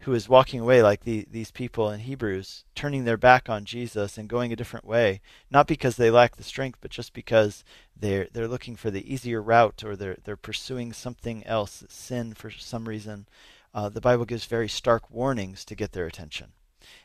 who 0.00 0.12
is 0.12 0.28
walking 0.28 0.60
away 0.60 0.82
like 0.82 1.04
the, 1.04 1.26
these 1.30 1.50
people 1.50 1.90
in 1.90 2.00
Hebrews, 2.00 2.64
turning 2.74 3.04
their 3.04 3.16
back 3.16 3.48
on 3.48 3.64
Jesus 3.64 4.18
and 4.18 4.28
going 4.28 4.52
a 4.52 4.56
different 4.56 4.84
way, 4.86 5.20
not 5.50 5.66
because 5.66 5.96
they 5.96 6.10
lack 6.10 6.36
the 6.36 6.42
strength, 6.42 6.78
but 6.80 6.90
just 6.90 7.12
because 7.12 7.64
they're 7.98 8.28
they're 8.32 8.48
looking 8.48 8.76
for 8.76 8.90
the 8.90 9.12
easier 9.12 9.42
route 9.42 9.82
or 9.84 9.96
they're 9.96 10.18
they're 10.24 10.36
pursuing 10.36 10.92
something 10.92 11.44
else, 11.46 11.84
sin 11.88 12.34
for 12.34 12.50
some 12.50 12.88
reason. 12.88 13.26
Uh, 13.74 13.88
the 13.88 14.00
Bible 14.00 14.24
gives 14.24 14.44
very 14.46 14.68
stark 14.68 15.10
warnings 15.10 15.64
to 15.64 15.74
get 15.74 15.92
their 15.92 16.06
attention, 16.06 16.52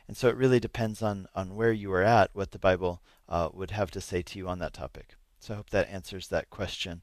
and 0.06 0.16
so 0.16 0.28
it 0.28 0.36
really 0.36 0.60
depends 0.60 1.02
on 1.02 1.26
on 1.34 1.56
where 1.56 1.72
you 1.72 1.92
are 1.92 2.02
at, 2.02 2.30
what 2.34 2.52
the 2.52 2.58
Bible 2.58 3.00
uh, 3.28 3.48
would 3.52 3.72
have 3.72 3.90
to 3.90 4.00
say 4.00 4.22
to 4.22 4.38
you 4.38 4.48
on 4.48 4.58
that 4.58 4.74
topic. 4.74 5.16
So 5.40 5.54
I 5.54 5.56
hope 5.56 5.70
that 5.70 5.88
answers 5.90 6.28
that 6.28 6.50
question. 6.50 7.02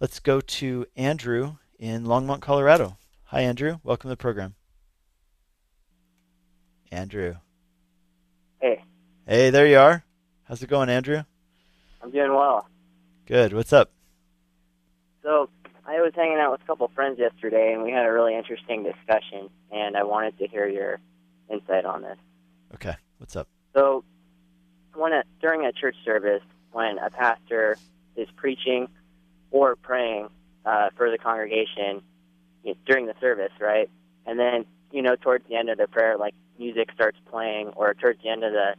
Let's 0.00 0.18
go 0.18 0.40
to 0.40 0.86
Andrew 0.96 1.56
in 1.78 2.04
Longmont, 2.04 2.40
Colorado. 2.40 2.98
Hi, 3.26 3.42
Andrew. 3.42 3.78
Welcome 3.84 4.08
to 4.08 4.12
the 4.12 4.16
program. 4.16 4.54
Andrew. 6.90 7.34
Hey. 8.60 8.82
Hey, 9.26 9.50
there 9.50 9.66
you 9.66 9.78
are. 9.78 10.04
How's 10.44 10.62
it 10.62 10.68
going, 10.68 10.88
Andrew? 10.88 11.22
I'm 12.02 12.10
doing 12.10 12.32
well. 12.32 12.68
Good. 13.26 13.52
What's 13.52 13.72
up? 13.72 13.90
So, 15.22 15.50
I 15.86 16.00
was 16.00 16.12
hanging 16.14 16.38
out 16.38 16.52
with 16.52 16.62
a 16.62 16.66
couple 16.66 16.88
friends 16.94 17.18
yesterday, 17.18 17.72
and 17.72 17.82
we 17.82 17.90
had 17.90 18.06
a 18.06 18.12
really 18.12 18.36
interesting 18.36 18.84
discussion, 18.84 19.50
and 19.72 19.96
I 19.96 20.04
wanted 20.04 20.38
to 20.38 20.46
hear 20.46 20.68
your 20.68 21.00
insight 21.50 21.84
on 21.84 22.02
this. 22.02 22.18
Okay. 22.74 22.94
What's 23.18 23.34
up? 23.36 23.48
So, 23.74 24.04
when 24.94 25.12
a, 25.12 25.24
during 25.40 25.66
a 25.66 25.72
church 25.72 25.96
service, 26.04 26.42
when 26.72 26.98
a 26.98 27.10
pastor 27.10 27.76
is 28.16 28.28
preaching 28.36 28.88
or 29.50 29.76
praying 29.76 30.28
uh, 30.64 30.90
for 30.96 31.10
the 31.10 31.18
congregation 31.18 32.02
you 32.62 32.72
know, 32.72 32.78
during 32.86 33.06
the 33.06 33.14
service, 33.20 33.52
right? 33.60 33.88
And 34.26 34.38
then, 34.38 34.66
you 34.90 35.02
know, 35.02 35.16
towards 35.16 35.48
the 35.48 35.56
end 35.56 35.70
of 35.70 35.78
the 35.78 35.86
prayer, 35.86 36.16
like 36.16 36.34
music 36.58 36.90
starts 36.94 37.18
playing, 37.30 37.68
or 37.76 37.94
towards 37.94 38.22
the 38.22 38.28
end 38.28 38.44
of 38.44 38.52
the 38.52 38.74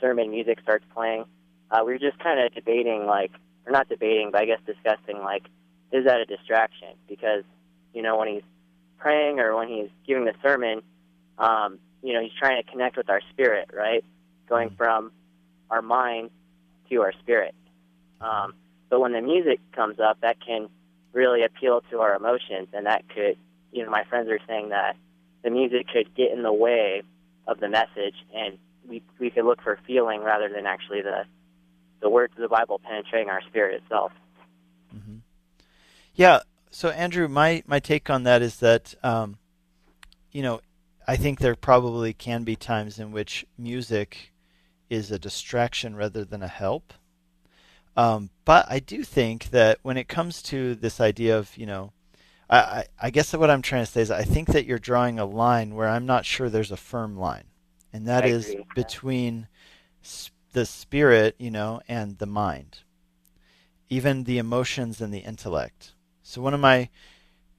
sermon, 0.00 0.30
music 0.30 0.60
starts 0.62 0.84
playing. 0.94 1.24
Uh, 1.70 1.82
we 1.84 1.92
were 1.92 1.98
just 1.98 2.18
kind 2.18 2.40
of 2.40 2.54
debating, 2.54 3.06
like, 3.06 3.32
or 3.66 3.72
not 3.72 3.88
debating, 3.88 4.30
but 4.30 4.42
I 4.42 4.44
guess 4.44 4.60
discussing, 4.66 5.18
like, 5.22 5.44
is 5.92 6.04
that 6.04 6.20
a 6.20 6.24
distraction? 6.24 6.88
Because, 7.08 7.44
you 7.92 8.02
know, 8.02 8.16
when 8.16 8.28
he's 8.28 8.42
praying 8.98 9.40
or 9.40 9.56
when 9.56 9.68
he's 9.68 9.88
giving 10.06 10.24
the 10.24 10.34
sermon, 10.42 10.82
um, 11.38 11.78
you 12.02 12.12
know, 12.12 12.20
he's 12.20 12.32
trying 12.38 12.62
to 12.62 12.70
connect 12.70 12.96
with 12.96 13.10
our 13.10 13.20
spirit, 13.30 13.70
right? 13.72 14.04
Going 14.48 14.68
mm-hmm. 14.68 14.76
from 14.76 15.12
our 15.70 15.82
mind 15.82 16.30
to 16.90 17.02
our 17.02 17.12
spirit. 17.20 17.54
Um, 18.20 18.54
but 18.88 19.00
when 19.00 19.12
the 19.12 19.20
music 19.20 19.58
comes 19.72 19.98
up, 19.98 20.20
that 20.20 20.36
can 20.44 20.68
really 21.12 21.42
appeal 21.44 21.82
to 21.90 22.00
our 22.00 22.14
emotions, 22.14 22.68
and 22.72 22.86
that 22.86 23.08
could, 23.08 23.36
you 23.72 23.82
know, 23.82 23.90
my 23.90 24.04
friends 24.04 24.28
are 24.30 24.38
saying 24.46 24.68
that 24.68 24.96
the 25.42 25.50
music 25.50 25.88
could 25.92 26.14
get 26.14 26.30
in 26.30 26.42
the 26.42 26.52
way 26.52 27.02
of 27.46 27.60
the 27.60 27.68
message, 27.68 28.14
and 28.34 28.58
we 28.88 29.02
we 29.18 29.30
could 29.30 29.44
look 29.44 29.62
for 29.62 29.78
feeling 29.86 30.22
rather 30.22 30.48
than 30.48 30.66
actually 30.66 31.02
the 31.02 31.24
the 32.00 32.10
words 32.10 32.34
of 32.36 32.42
the 32.42 32.48
Bible 32.48 32.80
penetrating 32.82 33.28
our 33.28 33.40
spirit 33.48 33.82
itself. 33.82 34.12
Mm-hmm. 34.94 35.18
Yeah. 36.14 36.40
So 36.70 36.90
Andrew, 36.90 37.28
my 37.28 37.62
my 37.66 37.80
take 37.80 38.10
on 38.10 38.24
that 38.24 38.42
is 38.42 38.56
that 38.56 38.94
um, 39.02 39.38
you 40.30 40.42
know 40.42 40.60
I 41.06 41.16
think 41.16 41.38
there 41.38 41.54
probably 41.54 42.12
can 42.12 42.44
be 42.44 42.56
times 42.56 42.98
in 42.98 43.12
which 43.12 43.46
music 43.56 44.32
is 44.90 45.10
a 45.10 45.18
distraction 45.18 45.96
rather 45.96 46.24
than 46.24 46.42
a 46.42 46.48
help. 46.48 46.92
Um, 47.96 48.30
but 48.44 48.66
I 48.68 48.78
do 48.78 49.04
think 49.04 49.50
that 49.50 49.78
when 49.82 49.96
it 49.96 50.06
comes 50.06 50.42
to 50.44 50.74
this 50.74 51.00
idea 51.00 51.38
of 51.38 51.56
you 51.56 51.66
know 51.66 51.92
I, 52.48 52.84
I 53.00 53.10
guess 53.10 53.32
what 53.32 53.50
I'm 53.50 53.62
trying 53.62 53.84
to 53.84 53.90
say 53.90 54.02
is 54.02 54.10
I 54.10 54.22
think 54.22 54.48
that 54.48 54.66
you're 54.66 54.78
drawing 54.78 55.18
a 55.18 55.24
line 55.24 55.74
where 55.74 55.88
I'm 55.88 56.06
not 56.06 56.24
sure 56.24 56.48
there's 56.48 56.70
a 56.70 56.76
firm 56.76 57.16
line, 57.16 57.44
and 57.92 58.06
that 58.06 58.24
I 58.24 58.28
is 58.28 58.50
agree. 58.50 58.64
between 58.74 59.48
the 60.52 60.66
spirit, 60.66 61.34
you 61.38 61.50
know, 61.50 61.80
and 61.88 62.18
the 62.18 62.26
mind, 62.26 62.80
even 63.88 64.24
the 64.24 64.38
emotions 64.38 65.00
and 65.00 65.12
the 65.12 65.18
intellect. 65.18 65.92
So 66.22 66.40
one 66.40 66.54
of 66.54 66.60
my 66.60 66.88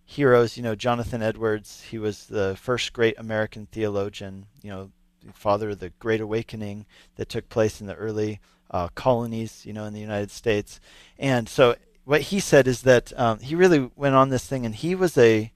heroes, 0.06 0.56
you 0.56 0.64
know, 0.64 0.76
Jonathan 0.76 1.22
Edwards, 1.22 1.84
he 1.90 1.98
was 1.98 2.26
the 2.28 2.58
first 2.60 2.94
great 2.94 3.20
American 3.20 3.68
theologian, 3.70 4.46
you 4.62 4.70
know, 4.70 4.92
father 5.34 5.72
of 5.72 5.80
the 5.80 5.90
Great 6.00 6.22
Awakening 6.22 6.86
that 7.18 7.28
took 7.28 7.50
place 7.50 7.82
in 7.82 7.88
the 7.88 7.96
early 7.96 8.40
uh, 8.72 8.88
colonies, 8.90 9.66
you 9.66 9.74
know, 9.74 9.84
in 9.84 9.94
the 9.94 10.00
United 10.00 10.32
States. 10.32 10.80
And 11.20 11.50
so 11.50 11.76
what 12.08 12.22
he 12.22 12.40
said 12.40 12.70
is 12.70 12.84
that 12.84 13.12
um, 13.20 13.40
he 13.40 13.54
really 13.54 13.92
went 13.98 14.16
on 14.16 14.30
this 14.30 14.46
thing, 14.46 14.66
and 14.66 14.74
he 14.74 14.96
was 14.96 15.18
a 15.18 15.52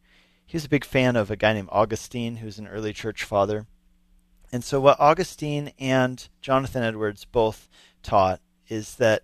he 0.45 0.58
was 0.58 0.66
a 0.66 0.70
big 0.70 0.84
fan 0.84 1.16
of 1.16 1.32
a 1.32 1.38
guy 1.38 1.54
named 1.54 1.70
Augustine, 1.72 2.36
who's 2.36 2.60
an 2.60 2.68
early 2.68 2.91
church 2.91 3.24
father. 3.24 3.68
And 4.52 4.62
so, 4.62 4.82
what 4.82 4.99
Augustine 4.99 5.72
and 5.80 6.28
Jonathan 6.41 6.84
Edwards 6.84 7.24
both 7.24 7.70
taught 8.04 8.41
is 8.68 8.95
that, 8.95 9.24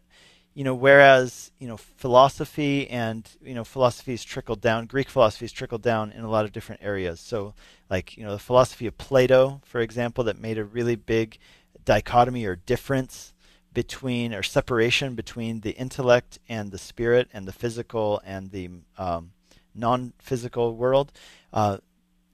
you 0.54 0.64
know, 0.64 0.74
whereas 0.74 1.52
you 1.60 1.68
know 1.68 1.76
philosophy 1.76 2.90
and 2.90 3.30
you 3.44 3.54
know 3.54 3.66
philosophies 3.66 4.24
trickled 4.24 4.62
down, 4.62 4.86
Greek 4.86 5.10
philosophies 5.10 5.52
trickled 5.52 5.82
down 5.82 6.14
in 6.14 6.24
a 6.24 6.30
lot 6.30 6.46
of 6.46 6.54
different 6.54 6.82
areas. 6.82 7.20
So, 7.20 7.56
like 7.90 8.16
you 8.16 8.24
know, 8.24 8.32
the 8.32 8.40
philosophy 8.40 8.88
of 8.88 8.98
Plato, 8.98 9.60
for 9.66 9.82
example, 9.82 10.24
that 10.24 10.40
made 10.40 10.58
a 10.58 10.64
really 10.64 10.96
big 10.96 11.40
dichotomy 11.84 12.46
or 12.46 12.56
difference 12.56 13.34
between 13.78 14.34
or 14.34 14.42
separation 14.42 15.14
between 15.14 15.62
the 15.62 15.70
intellect 15.74 16.40
and 16.50 16.72
the 16.72 16.80
spirit 16.80 17.30
and 17.32 17.48
the 17.48 17.54
physical 17.54 18.20
and 18.26 18.50
the 18.50 18.68
um, 18.98 19.30
non-physical 19.76 20.76
world. 20.76 21.12
Uh, 21.54 21.78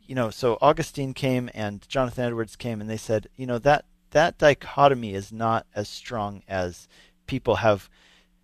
you 0.02 0.16
know, 0.16 0.30
so 0.30 0.58
Augustine 0.62 1.14
came 1.14 1.50
and 1.54 1.86
Jonathan 1.90 2.24
Edwards 2.24 2.56
came 2.56 2.80
and 2.80 2.90
they 2.90 2.96
said, 2.96 3.28
you 3.36 3.46
know, 3.46 3.60
that 3.60 3.84
that 4.12 4.38
dichotomy 4.38 5.14
is 5.14 5.34
not 5.34 5.68
as 5.76 5.90
strong 5.90 6.44
as 6.48 6.88
people 7.28 7.56
have 7.56 7.90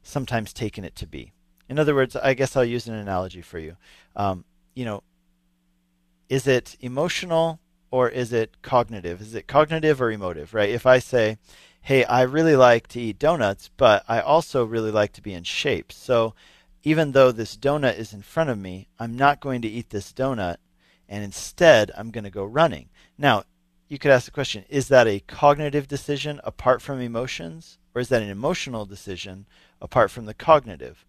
sometimes 0.04 0.52
taken 0.52 0.84
it 0.84 0.97
to 0.97 1.08
be. 1.08 1.32
In 1.70 1.80
other 1.80 1.95
words, 1.95 2.18
I 2.18 2.34
guess 2.34 2.58
I'll 2.58 2.66
use 2.66 2.86
an 2.86 2.95
analogy 2.95 3.41
for 3.41 3.60
you. 3.60 3.78
Um, 4.18 4.43
you 4.76 4.84
know, 4.84 5.04
is 6.28 6.47
it 6.47 6.76
emotional 6.82 7.62
or 7.91 8.10
is 8.10 8.34
it 8.34 8.62
cognitive? 8.62 9.22
Is 9.22 9.36
it 9.36 9.47
cognitive 9.47 10.02
or 10.02 10.12
emotive, 10.12 10.54
right? 10.54 10.70
If 10.70 10.86
I 10.86 11.00
say, 11.00 11.38
hey, 11.82 12.04
I 12.06 12.22
really 12.22 12.56
like 12.56 12.88
to 12.90 13.02
eat 13.02 13.20
donuts, 13.20 13.70
but 13.78 14.04
I 14.08 14.20
also 14.20 14.64
really 14.64 14.92
like 14.92 15.14
to 15.14 15.22
be 15.22 15.34
in 15.34 15.44
shape. 15.44 15.92
So 15.92 16.34
even 16.84 17.12
though 17.12 17.32
this 17.32 17.58
donut 17.58 17.98
is 17.98 18.14
in 18.14 18.22
front 18.22 18.50
of 18.50 18.58
me, 18.58 18.88
I'm 19.00 19.16
not 19.16 19.40
going 19.40 19.62
to 19.64 19.68
eat 19.68 19.90
this 19.90 20.14
donut, 20.14 20.58
and 21.08 21.24
instead 21.24 21.92
I'm 21.98 22.12
going 22.12 22.24
to 22.24 22.30
go 22.30 22.44
running. 22.44 22.90
Now, 23.18 23.44
you 23.88 23.98
could 23.98 24.12
ask 24.12 24.26
the 24.26 24.32
question 24.32 24.66
is 24.70 24.88
that 24.90 25.08
a 25.08 25.20
cognitive 25.22 25.88
decision 25.88 26.40
apart 26.44 26.82
from 26.82 27.02
emotions, 27.02 27.80
or 27.94 28.02
is 28.02 28.10
that 28.10 28.22
an 28.22 28.30
emotional 28.30 28.86
decision 28.86 29.48
apart 29.82 30.12
from 30.12 30.26
the 30.26 30.34
cognitive? 30.34 31.06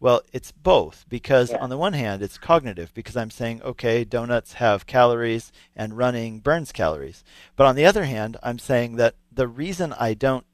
Well, 0.00 0.22
it's 0.32 0.52
both 0.52 1.06
because 1.08 1.50
yeah. 1.50 1.58
on 1.58 1.70
the 1.70 1.78
one 1.78 1.94
hand, 1.94 2.22
it's 2.22 2.36
cognitive 2.36 2.92
because 2.94 3.16
I'm 3.16 3.30
saying, 3.30 3.62
okay, 3.62 4.04
donuts 4.04 4.54
have 4.54 4.86
calories 4.86 5.52
and 5.74 5.96
running 5.96 6.40
burns 6.40 6.72
calories. 6.72 7.24
But 7.56 7.66
on 7.66 7.76
the 7.76 7.86
other 7.86 8.04
hand, 8.04 8.36
I'm 8.42 8.58
saying 8.58 8.96
that 8.96 9.14
the 9.32 9.48
reason 9.48 9.94
I 9.94 10.14
don't, 10.14 10.44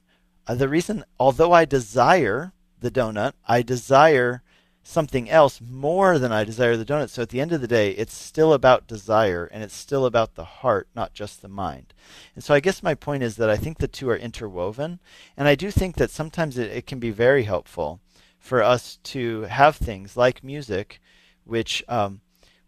uh, 0.47 0.55
the 0.55 0.69
reason, 0.69 1.03
although 1.19 1.51
I 1.51 1.65
desire 1.65 2.53
the 2.79 2.91
donut, 2.91 3.33
I 3.47 3.61
desire 3.61 4.41
something 4.83 5.29
else 5.29 5.61
more 5.61 6.17
than 6.17 6.31
I 6.31 6.43
desire 6.43 6.75
the 6.75 6.85
donut. 6.85 7.09
So 7.09 7.21
at 7.21 7.29
the 7.29 7.41
end 7.41 7.51
of 7.51 7.61
the 7.61 7.67
day, 7.67 7.91
it's 7.91 8.13
still 8.13 8.53
about 8.53 8.87
desire 8.87 9.45
and 9.51 9.63
it's 9.63 9.75
still 9.75 10.05
about 10.05 10.35
the 10.35 10.45
heart, 10.45 10.87
not 10.95 11.13
just 11.13 11.41
the 11.41 11.47
mind. 11.47 11.93
And 12.35 12.43
so 12.43 12.53
I 12.53 12.59
guess 12.59 12.81
my 12.81 12.95
point 12.95 13.23
is 13.23 13.35
that 13.35 13.49
I 13.49 13.57
think 13.57 13.77
the 13.77 13.87
two 13.87 14.09
are 14.09 14.17
interwoven. 14.17 14.99
And 15.37 15.47
I 15.47 15.55
do 15.55 15.71
think 15.71 15.97
that 15.97 16.09
sometimes 16.09 16.57
it, 16.57 16.71
it 16.71 16.87
can 16.87 16.99
be 16.99 17.11
very 17.11 17.43
helpful 17.43 17.99
for 18.41 18.61
us 18.61 18.97
to 19.03 19.43
have 19.43 19.77
things 19.77 20.17
like 20.17 20.43
music, 20.43 20.99
which 21.45 21.83
um, 21.87 22.19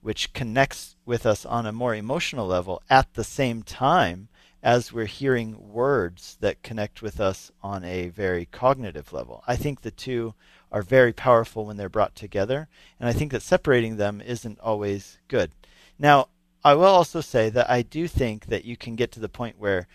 which 0.02 0.32
connects 0.34 0.96
with 1.06 1.26
us 1.26 1.46
on 1.46 1.66
a 1.66 1.72
more 1.72 1.96
emotional 1.96 2.46
level 2.46 2.82
at 2.90 3.14
the 3.16 3.24
same 3.24 3.64
time 3.64 4.30
as 4.62 4.94
we're 4.94 5.06
hearing 5.06 5.74
words 5.74 6.38
that 6.40 6.62
connect 6.62 7.02
with 7.02 7.20
us 7.20 7.52
on 7.62 7.84
a 7.84 8.10
very 8.10 8.46
cognitive 8.46 9.12
level. 9.12 9.44
I 9.48 9.56
think 9.56 9.82
the 9.82 9.92
two 9.92 10.36
are 10.72 10.82
very 10.82 11.12
powerful 11.12 11.66
when 11.66 11.76
they're 11.76 11.90
brought 11.90 12.16
together, 12.16 12.68
and 13.00 13.10
I 13.10 13.14
think 13.14 13.32
that 13.32 13.42
separating 13.42 13.98
them 13.98 14.22
isn't 14.22 14.60
always 14.60 15.18
good. 15.28 15.52
Now, 15.98 16.28
I 16.64 16.76
will 16.76 16.86
also 16.86 17.20
say 17.20 17.50
that 17.50 17.70
I 17.70 17.82
do 17.82 18.08
think 18.08 18.46
that 18.46 18.64
you 18.64 18.78
can 18.78 18.96
get 18.96 19.12
to 19.14 19.20
the 19.20 19.28
point 19.28 19.60
where 19.60 19.88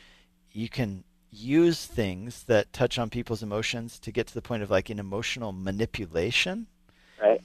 you 0.52 0.68
can 0.68 1.04
use 1.30 1.84
things 1.84 2.44
that 2.44 2.72
touch 2.72 2.98
on 2.98 3.10
people's 3.10 3.42
emotions 3.42 3.98
to 4.00 4.12
get 4.12 4.26
to 4.28 4.34
the 4.34 4.42
point 4.42 4.62
of 4.62 4.70
like 4.70 4.90
an 4.90 4.98
emotional 4.98 5.52
manipulation. 5.52 6.66
Right. 7.20 7.40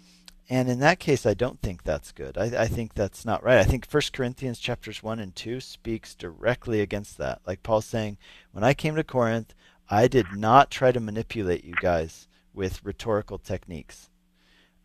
And 0.49 0.69
in 0.69 0.79
that 0.79 0.99
case, 0.99 1.25
I 1.25 1.33
don't 1.33 1.61
think 1.61 1.83
that's 1.83 2.11
good. 2.11 2.37
I, 2.37 2.63
I 2.63 2.67
think 2.67 2.93
that's 2.93 3.25
not 3.25 3.43
right. 3.43 3.59
I 3.59 3.63
think 3.63 3.87
1 3.87 4.01
Corinthians 4.13 4.59
chapters 4.59 5.01
1 5.01 5.19
and 5.19 5.35
2 5.35 5.59
speaks 5.59 6.15
directly 6.15 6.81
against 6.81 7.17
that. 7.17 7.41
Like 7.47 7.63
Paul's 7.63 7.85
saying, 7.85 8.17
when 8.51 8.63
I 8.63 8.73
came 8.73 8.95
to 8.95 9.03
Corinth, 9.03 9.53
I 9.89 10.07
did 10.07 10.27
not 10.35 10.69
try 10.69 10.91
to 10.91 10.99
manipulate 10.99 11.63
you 11.63 11.73
guys 11.81 12.27
with 12.53 12.83
rhetorical 12.83 13.37
techniques. 13.37 14.09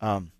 Um, 0.01 0.31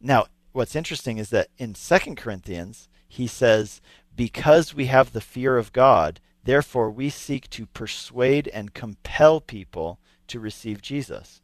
now, 0.00 0.26
what's 0.52 0.76
interesting 0.76 1.18
is 1.18 1.30
that 1.30 1.48
in 1.58 1.74
2 1.74 2.14
Corinthians, 2.14 2.88
he 3.06 3.26
says, 3.26 3.80
because 4.16 4.74
we 4.74 4.86
have 4.86 5.12
the 5.12 5.20
fear 5.20 5.56
of 5.58 5.72
God, 5.72 6.20
therefore 6.44 6.90
we 6.90 7.10
seek 7.10 7.48
to 7.50 7.66
persuade 7.66 8.48
and 8.48 8.74
compel 8.74 9.40
people 9.40 9.98
to 10.28 10.40
receive 10.40 10.82
Jesus. 10.82 11.40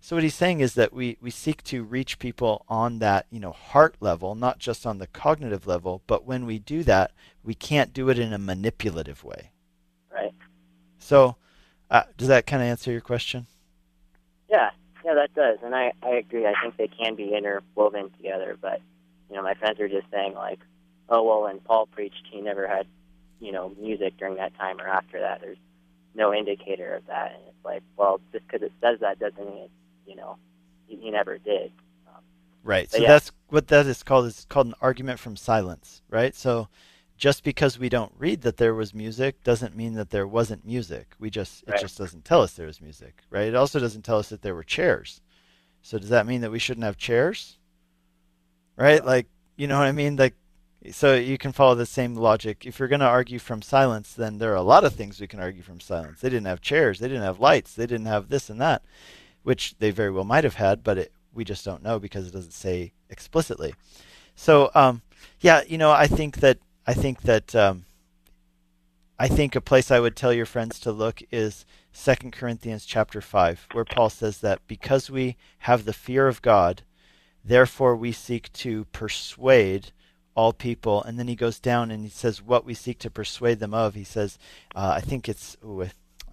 So 0.00 0.16
what 0.16 0.22
he's 0.22 0.34
saying 0.34 0.60
is 0.60 0.74
that 0.74 0.92
we, 0.92 1.18
we 1.20 1.30
seek 1.30 1.62
to 1.64 1.82
reach 1.82 2.18
people 2.18 2.64
on 2.68 3.00
that, 3.00 3.26
you 3.30 3.40
know, 3.40 3.52
heart 3.52 3.96
level, 4.00 4.34
not 4.34 4.58
just 4.58 4.86
on 4.86 4.98
the 4.98 5.08
cognitive 5.08 5.66
level, 5.66 6.02
but 6.06 6.24
when 6.24 6.46
we 6.46 6.58
do 6.58 6.84
that, 6.84 7.12
we 7.42 7.54
can't 7.54 7.92
do 7.92 8.08
it 8.08 8.18
in 8.18 8.32
a 8.32 8.38
manipulative 8.38 9.24
way. 9.24 9.50
Right. 10.12 10.32
So, 10.98 11.36
uh, 11.90 12.04
does 12.16 12.28
that 12.28 12.46
kind 12.46 12.62
of 12.62 12.68
answer 12.68 12.92
your 12.92 13.00
question? 13.00 13.46
Yeah, 14.48 14.70
yeah, 15.04 15.14
that 15.14 15.34
does, 15.34 15.58
and 15.62 15.74
I 15.74 15.92
I 16.02 16.10
agree. 16.10 16.46
I 16.46 16.54
think 16.62 16.76
they 16.76 16.88
can 16.88 17.14
be 17.14 17.34
interwoven 17.34 18.10
together, 18.16 18.56
but 18.60 18.80
you 19.28 19.36
know, 19.36 19.42
my 19.42 19.54
friends 19.54 19.80
are 19.80 19.88
just 19.88 20.06
saying 20.10 20.34
like, 20.34 20.58
oh 21.08 21.22
well, 21.22 21.42
when 21.42 21.60
Paul 21.60 21.86
preached, 21.86 22.26
he 22.30 22.40
never 22.40 22.66
had 22.66 22.86
you 23.40 23.52
know 23.52 23.72
music 23.80 24.16
during 24.18 24.36
that 24.36 24.56
time 24.56 24.80
or 24.80 24.88
after 24.88 25.20
that. 25.20 25.40
There's 25.40 25.58
no 26.14 26.34
indicator 26.34 26.94
of 26.94 27.06
that, 27.06 27.34
and 27.34 27.42
it's 27.48 27.64
like, 27.64 27.82
well, 27.96 28.20
just 28.32 28.46
because 28.46 28.62
it 28.62 28.72
says 28.80 29.00
that 29.00 29.18
doesn't 29.18 29.38
mean 29.38 29.64
it 29.64 29.70
you 30.08 30.16
know, 30.16 30.38
he, 30.86 30.96
he 30.96 31.10
never 31.10 31.38
did. 31.38 31.70
Um, 32.08 32.22
right. 32.64 32.90
So 32.90 32.98
yeah. 32.98 33.08
that's 33.08 33.30
what 33.50 33.68
that 33.68 33.86
is 33.86 34.02
called. 34.02 34.26
Is 34.26 34.46
called 34.48 34.68
an 34.68 34.74
argument 34.80 35.20
from 35.20 35.36
silence. 35.36 36.02
Right. 36.08 36.34
So 36.34 36.68
just 37.16 37.44
because 37.44 37.78
we 37.78 37.88
don't 37.88 38.12
read 38.16 38.40
that 38.42 38.56
there 38.56 38.74
was 38.74 38.94
music 38.94 39.44
doesn't 39.44 39.76
mean 39.76 39.94
that 39.94 40.10
there 40.10 40.26
wasn't 40.26 40.64
music. 40.64 41.14
We 41.18 41.30
just 41.30 41.62
it 41.64 41.72
Right. 41.72 41.80
just 41.80 41.98
doesn't 41.98 42.24
tell 42.24 42.40
us 42.42 42.54
there 42.54 42.66
was 42.66 42.80
music. 42.80 43.22
Right. 43.30 43.48
It 43.48 43.54
also 43.54 43.78
doesn't 43.78 44.02
tell 44.02 44.18
us 44.18 44.30
that 44.30 44.42
there 44.42 44.54
were 44.54 44.64
chairs. 44.64 45.20
So 45.82 45.98
does 45.98 46.08
that 46.08 46.26
mean 46.26 46.40
that 46.40 46.50
we 46.50 46.58
shouldn't 46.58 46.84
have 46.84 46.96
chairs? 46.96 47.58
Right. 48.76 49.04
Like 49.04 49.26
you 49.56 49.66
know 49.66 49.78
what 49.78 49.86
I 49.86 49.92
mean? 49.92 50.16
Like. 50.16 50.34
So 50.92 51.14
you 51.14 51.38
can 51.38 51.52
follow 51.52 51.74
the 51.74 51.86
same 51.86 52.14
logic. 52.14 52.64
If 52.64 52.78
you're 52.78 52.88
going 52.88 53.00
to 53.00 53.06
argue 53.06 53.38
from 53.38 53.62
silence, 53.62 54.12
then 54.12 54.38
there 54.38 54.52
are 54.52 54.56
a 54.56 54.62
lot 54.62 54.84
of 54.84 54.94
things 54.94 55.20
we 55.20 55.26
can 55.26 55.40
argue 55.40 55.62
from 55.62 55.80
silence. 55.80 56.20
They 56.20 56.30
didn't 56.30 56.46
have 56.46 56.60
chairs. 56.60 56.98
They 56.98 57.08
didn't 57.08 57.24
have 57.24 57.40
lights. 57.40 57.74
They 57.74 57.86
didn't 57.86 58.06
have 58.06 58.28
this 58.28 58.48
and 58.48 58.60
that 58.60 58.82
which 59.48 59.74
they 59.78 59.90
very 59.90 60.10
well 60.10 60.24
might 60.24 60.44
have 60.44 60.56
had, 60.56 60.84
but 60.84 60.98
it, 60.98 61.12
we 61.32 61.42
just 61.42 61.64
don't 61.64 61.82
know 61.82 61.98
because 61.98 62.26
it 62.26 62.34
doesn't 62.34 62.52
say 62.52 62.92
explicitly. 63.08 63.74
So, 64.34 64.70
um, 64.74 65.00
yeah, 65.40 65.62
you 65.66 65.78
know, 65.78 65.90
I 65.90 66.06
think 66.06 66.40
that 66.40 66.58
I 66.86 66.92
think 66.92 67.22
that 67.22 67.54
um, 67.54 67.86
I 69.18 69.26
think 69.26 69.56
a 69.56 69.62
place 69.62 69.90
I 69.90 70.00
would 70.00 70.16
tell 70.16 70.34
your 70.34 70.44
friends 70.44 70.78
to 70.80 70.92
look 70.92 71.22
is 71.30 71.64
Second 71.92 72.32
Corinthians 72.32 72.84
chapter 72.84 73.22
five, 73.22 73.66
where 73.72 73.86
Paul 73.86 74.10
says 74.10 74.40
that 74.40 74.60
because 74.66 75.10
we 75.10 75.38
have 75.60 75.86
the 75.86 75.94
fear 75.94 76.28
of 76.28 76.42
God, 76.42 76.82
therefore 77.42 77.96
we 77.96 78.12
seek 78.12 78.52
to 78.52 78.84
persuade 78.92 79.92
all 80.38 80.52
people. 80.52 81.02
And 81.02 81.18
then 81.18 81.26
he 81.26 81.34
goes 81.34 81.58
down 81.58 81.90
and 81.90 82.04
he 82.04 82.08
says 82.10 82.40
what 82.40 82.64
we 82.64 82.72
seek 82.72 83.00
to 83.00 83.10
persuade 83.10 83.58
them 83.58 83.74
of. 83.74 83.94
He 83.94 84.04
says, 84.04 84.38
uh, 84.76 84.92
I 84.96 85.00
think 85.00 85.28
it's. 85.28 85.56
Ooh, 85.64 85.82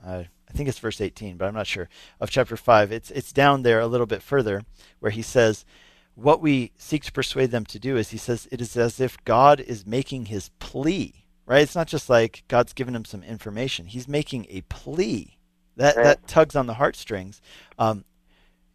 uh, 0.05 0.23
I 0.47 0.53
think 0.53 0.69
it's 0.69 0.77
verse 0.77 1.01
18, 1.01 1.37
but 1.37 1.47
I'm 1.47 1.55
not 1.55 1.65
sure, 1.65 1.89
of 2.21 2.29
chapter 2.29 2.55
5. 2.55 2.91
It's, 2.91 3.09
it's 3.09 3.33
down 3.33 3.63
there 3.63 3.79
a 3.79 3.87
little 3.87 4.05
bit 4.05 4.21
further 4.21 4.61
where 4.99 5.11
he 5.11 5.23
says, 5.23 5.65
What 6.13 6.39
we 6.39 6.71
seek 6.77 7.03
to 7.05 7.11
persuade 7.11 7.49
them 7.49 7.65
to 7.65 7.79
do 7.79 7.97
is, 7.97 8.11
he 8.11 8.17
says, 8.17 8.47
it 8.51 8.61
is 8.61 8.77
as 8.77 8.99
if 8.99 9.17
God 9.25 9.59
is 9.59 9.87
making 9.87 10.27
his 10.27 10.49
plea, 10.59 11.25
right? 11.47 11.63
It's 11.63 11.75
not 11.75 11.87
just 11.87 12.09
like 12.11 12.43
God's 12.47 12.73
given 12.73 12.95
him 12.95 13.05
some 13.05 13.23
information, 13.23 13.87
he's 13.87 14.07
making 14.07 14.45
a 14.49 14.61
plea. 14.69 15.39
That, 15.77 15.97
Right. 15.97 16.03
that 16.03 16.27
tugs 16.27 16.55
on 16.55 16.67
the 16.67 16.75
heartstrings. 16.75 17.41
Um, 17.77 18.05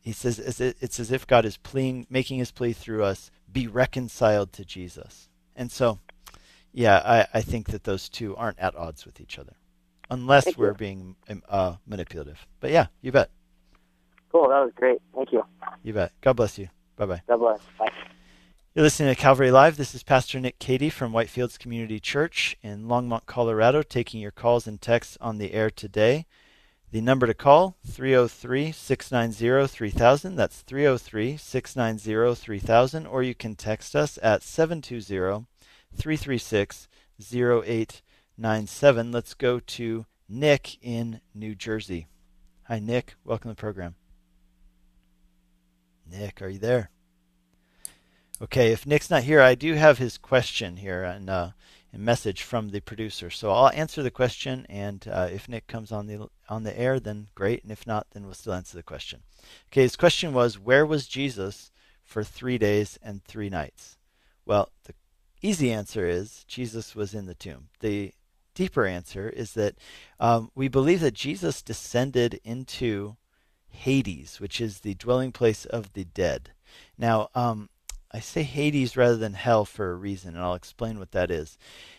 he 0.03 0.13
says 0.13 0.39
it's, 0.39 0.61
it's 0.61 1.01
as 1.01 1.11
if 1.13 1.27
God 1.27 1.45
is 1.47 1.57
pleading, 1.57 2.07
making 2.11 2.39
his 2.41 2.51
plea 2.51 2.75
through 2.75 3.05
us, 3.05 3.31
be 3.53 3.67
reconciled 3.67 4.53
to 4.55 4.65
Jesus. 4.65 5.29
And 5.57 5.71
so, 5.71 5.99
yeah, 6.73 7.03
I, 7.05 7.39
I 7.39 7.41
think 7.43 7.69
that 7.69 7.85
those 7.85 8.09
two 8.09 8.37
aren't 8.37 8.59
at 8.59 8.77
odds 8.77 9.05
with 9.05 9.21
each 9.21 9.39
other 9.39 9.55
unless 10.11 10.45
Thank 10.45 10.59
we're 10.59 10.69
you. 10.69 10.75
being 10.75 11.17
um, 11.29 11.43
uh, 11.49 11.75
manipulative. 11.87 12.47
But 12.61 12.71
yeah, 12.71 12.87
you 13.01 13.13
bet. 13.13 13.31
cool, 14.33 14.49
that 14.49 14.61
was 14.61 14.73
great. 14.75 15.01
Thank 15.15 15.33
you. 15.33 15.45
You 15.83 15.93
bet. 15.93 16.13
God 16.21 16.35
bless 16.35 16.59
you. 16.59 16.69
Bye 16.97 17.07
bye. 17.07 17.23
God 17.29 17.39
bless. 17.39 17.61
Bye. 17.79 17.93
You're 18.75 18.85
listening 18.85 19.13
to 19.13 19.21
Calvary 19.21 19.51
Live. 19.51 19.77
This 19.77 19.97
is 19.97 20.05
Pastor 20.05 20.39
Nick 20.39 20.61
Cady 20.61 20.91
from 20.91 21.13
Whitefields 21.13 21.59
Community 21.59 21.99
Church 21.99 22.57
in 22.63 22.85
Longmont, 22.85 23.27
Colorado, 23.27 23.83
taking 23.83 24.21
your 24.21 24.31
calls 24.31 24.67
and 24.69 24.81
texts 24.81 25.19
on 25.21 25.39
the 25.39 25.53
air 25.53 25.71
today. 25.71 26.27
The 26.93 27.01
number 27.01 27.29
to 27.29 27.35
call 27.35 27.77
303 27.87 28.73
690 28.73 29.69
3000. 29.69 30.35
That's 30.35 30.63
303 30.63 31.37
690 31.37 32.35
3000. 32.35 33.07
Or 33.07 33.23
you 33.23 33.33
can 33.33 33.55
text 33.55 33.95
us 33.95 34.19
at 34.21 34.43
720 34.43 35.47
336 35.95 36.89
0897. 37.33 39.13
Let's 39.13 39.35
go 39.35 39.61
to 39.61 40.07
Nick 40.29 40.83
in 40.83 41.21
New 41.33 41.55
Jersey. 41.55 42.09
Hi, 42.65 42.81
Nick. 42.81 43.15
Welcome 43.25 43.53
to 43.53 43.55
the 43.55 43.61
program. 43.61 43.95
Nick, 46.11 46.43
are 46.43 46.49
you 46.49 46.59
there? 46.59 46.91
Okay, 48.43 48.73
if 48.73 48.85
Nick's 48.85 49.11
not 49.11 49.23
here, 49.23 49.41
I 49.41 49.55
do 49.55 49.75
have 49.75 49.99
his 49.99 50.19
question 50.19 50.79
here 50.79 51.05
and 51.05 51.31
uh, 51.31 51.51
message 51.99 52.43
from 52.43 52.71
the 52.71 52.81
producer. 52.81 53.31
So 53.31 53.51
I'll 53.51 53.71
answer 53.71 54.03
the 54.03 54.11
question, 54.11 54.67
and 54.69 55.07
uh, 55.11 55.29
if 55.33 55.49
Nick 55.49 55.67
comes 55.67 55.91
on 55.91 56.07
the 56.07 56.29
on 56.49 56.63
the 56.63 56.79
air, 56.79 57.01
then 57.01 57.29
great, 57.35 57.63
and 57.63 57.73
if 57.73 57.87
not, 57.87 58.07
then 58.13 58.25
we'll 58.25 58.35
still 58.35 58.53
answer 58.53 58.77
the 58.77 58.83
question. 58.83 59.23
Okay, 59.71 59.83
his 59.83 59.97
question 59.97 60.33
was, 60.33 60.59
where 60.59 60.87
was 60.87 61.07
Jesus 61.07 61.71
for 62.05 62.25
three 62.25 62.59
days 62.59 62.99
and 63.03 63.25
three 63.25 63.49
nights? 63.49 63.97
Well, 64.47 64.71
the 64.85 64.95
easy 65.43 65.73
answer 65.73 66.07
is 66.07 66.45
Jesus 66.47 66.95
was 66.95 67.15
in 67.15 67.27
the 67.27 67.35
tomb. 67.35 67.69
The 67.81 68.13
deeper 68.55 68.85
answer 68.85 69.29
is 69.29 69.55
that 69.55 69.77
um, 70.19 70.51
we 70.55 70.69
believe 70.69 71.01
that 71.01 71.15
Jesus 71.15 71.63
descended 71.63 72.41
into 72.45 73.17
Hades, 73.69 74.41
which 74.41 74.61
is 74.61 74.81
the 74.81 74.95
dwelling 74.95 75.33
place 75.33 75.65
of 75.65 75.93
the 75.93 76.05
dead. 76.05 76.51
Now, 76.99 77.29
um, 77.35 77.69
I 78.13 78.21
say 78.21 78.43
Hades 78.43 78.97
rather 78.97 79.17
than 79.17 79.35
hell 79.35 79.65
for 79.65 79.93
a 79.93 79.95
reason, 79.95 80.35
and 80.35 80.43
I'll 80.43 80.55
explain 80.55 80.99
what 80.99 81.13
that 81.13 81.31
is. 81.31 81.57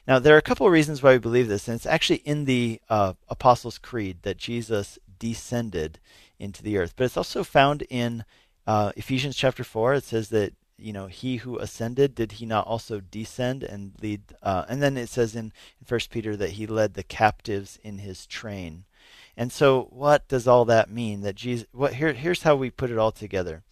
Now, 0.07 0.19
there 0.19 0.35
are 0.35 0.39
a 0.39 0.43
couple 0.43 0.67
of 0.67 0.73
reasons 0.73 1.01
why 1.01 1.13
we 1.13 1.19
believe 1.19 1.47
this, 1.47 1.67
and 1.67 1.75
it's 1.75 1.85
actually 1.85 2.17
in 2.17 2.45
the 2.45 2.81
uh, 2.89 3.13
Apostles' 3.29 3.77
Creed 3.77 4.17
that 4.23 4.37
Jesus 4.37 4.99
descended 5.19 5.99
into 6.37 6.61
the 6.63 6.77
earth. 6.77 6.93
But 6.97 7.05
it's 7.05 7.17
also 7.17 7.43
found 7.43 7.83
in 7.89 8.25
uh, 8.67 8.91
Ephesians 8.97 9.37
chapter 9.37 9.63
4. 9.63 9.95
It 9.95 10.03
says 10.03 10.29
that, 10.29 10.53
you 10.77 10.91
know, 10.91 11.07
he 11.07 11.37
who 11.37 11.57
ascended, 11.59 12.15
did 12.15 12.33
he 12.33 12.45
not 12.45 12.67
also 12.67 12.99
descend 12.99 13.63
and 13.63 13.93
lead? 14.01 14.21
Uh, 14.41 14.65
and 14.67 14.81
then 14.81 14.97
it 14.97 15.07
says 15.07 15.35
in, 15.35 15.53
in 15.79 15.85
1 15.87 15.99
Peter 16.09 16.35
that 16.35 16.51
he 16.51 16.67
led 16.67 16.95
the 16.95 17.03
captives 17.03 17.79
in 17.83 17.99
his 17.99 18.25
train. 18.25 18.83
And 19.37 19.51
so, 19.51 19.87
what 19.91 20.27
does 20.27 20.47
all 20.47 20.65
that 20.65 20.89
mean? 20.89 21.21
That 21.21 21.35
Jesus, 21.35 21.67
what 21.71 21.95
here, 21.95 22.13
here's 22.13 22.43
how 22.43 22.55
we 22.55 22.69
put 22.69 22.91
it 22.91 22.97
all 22.97 23.11
together. 23.11 23.63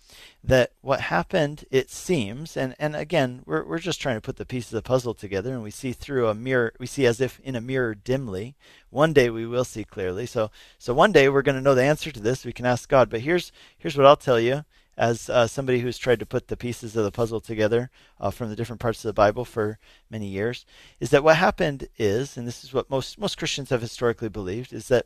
That 0.44 0.72
what 0.82 1.02
happened, 1.02 1.66
it 1.70 1.92
seems, 1.92 2.58
and, 2.58 2.74
and 2.80 2.96
again, 2.96 3.44
we're, 3.46 3.64
we're 3.64 3.80
just 3.80 4.02
trying 4.02 4.16
to 4.16 4.22
put 4.22 4.38
the 4.38 4.46
pieces 4.46 4.74
of 4.74 4.78
the 4.78 4.88
puzzle 4.88 5.14
together, 5.14 5.54
and 5.54 5.62
we 5.62 5.70
see 5.70 5.92
through 5.92 6.28
a 6.28 6.34
mirror, 6.34 6.74
we 6.80 6.88
see 6.88 7.06
as 7.06 7.22
if 7.22 7.40
in 7.42 7.56
a 7.56 7.62
mirror 7.62 7.94
dimly. 7.94 8.56
One 8.90 9.14
day 9.14 9.30
we 9.30 9.46
will 9.46 9.66
see 9.66 9.84
clearly. 9.84 10.26
So, 10.26 10.50
so 10.78 10.94
one 10.94 11.12
day 11.12 11.30
we're 11.30 11.44
going 11.44 11.56
to 11.56 11.62
know 11.62 11.76
the 11.76 11.84
answer 11.84 12.12
to 12.12 12.20
this. 12.20 12.46
We 12.46 12.54
can 12.54 12.66
ask 12.66 12.90
God. 12.90 13.10
But 13.10 13.22
here's 13.22 13.52
here's 13.78 13.98
what 13.98 14.06
I'll 14.06 14.16
tell 14.16 14.40
you 14.40 14.66
as 15.00 15.30
uh, 15.30 15.48
somebody 15.48 15.80
who's 15.80 15.98
tried 15.98 16.20
to 16.20 16.26
put 16.26 16.50
the 16.50 16.58
pieces 16.58 16.96
of 16.96 17.06
the 17.06 17.12
puzzle 17.12 17.40
together 17.40 17.90
uh, 18.20 18.30
from 18.30 18.50
the 18.50 18.56
different 18.56 18.82
parts 18.82 19.00
of 19.00 19.08
the 19.08 19.14
Bible 19.14 19.46
for 19.46 19.80
many 20.10 20.28
years, 20.28 20.66
is 21.00 21.10
that 21.10 21.24
what 21.24 21.38
happened 21.38 21.88
is, 21.98 22.36
and 22.36 22.46
this 22.46 22.66
is 22.66 22.74
what 22.74 22.90
most 22.90 23.18
most 23.18 23.38
Christians 23.38 23.70
have 23.70 23.82
historically 23.82 24.30
believed, 24.30 24.74
is 24.74 24.90
that 24.90 25.06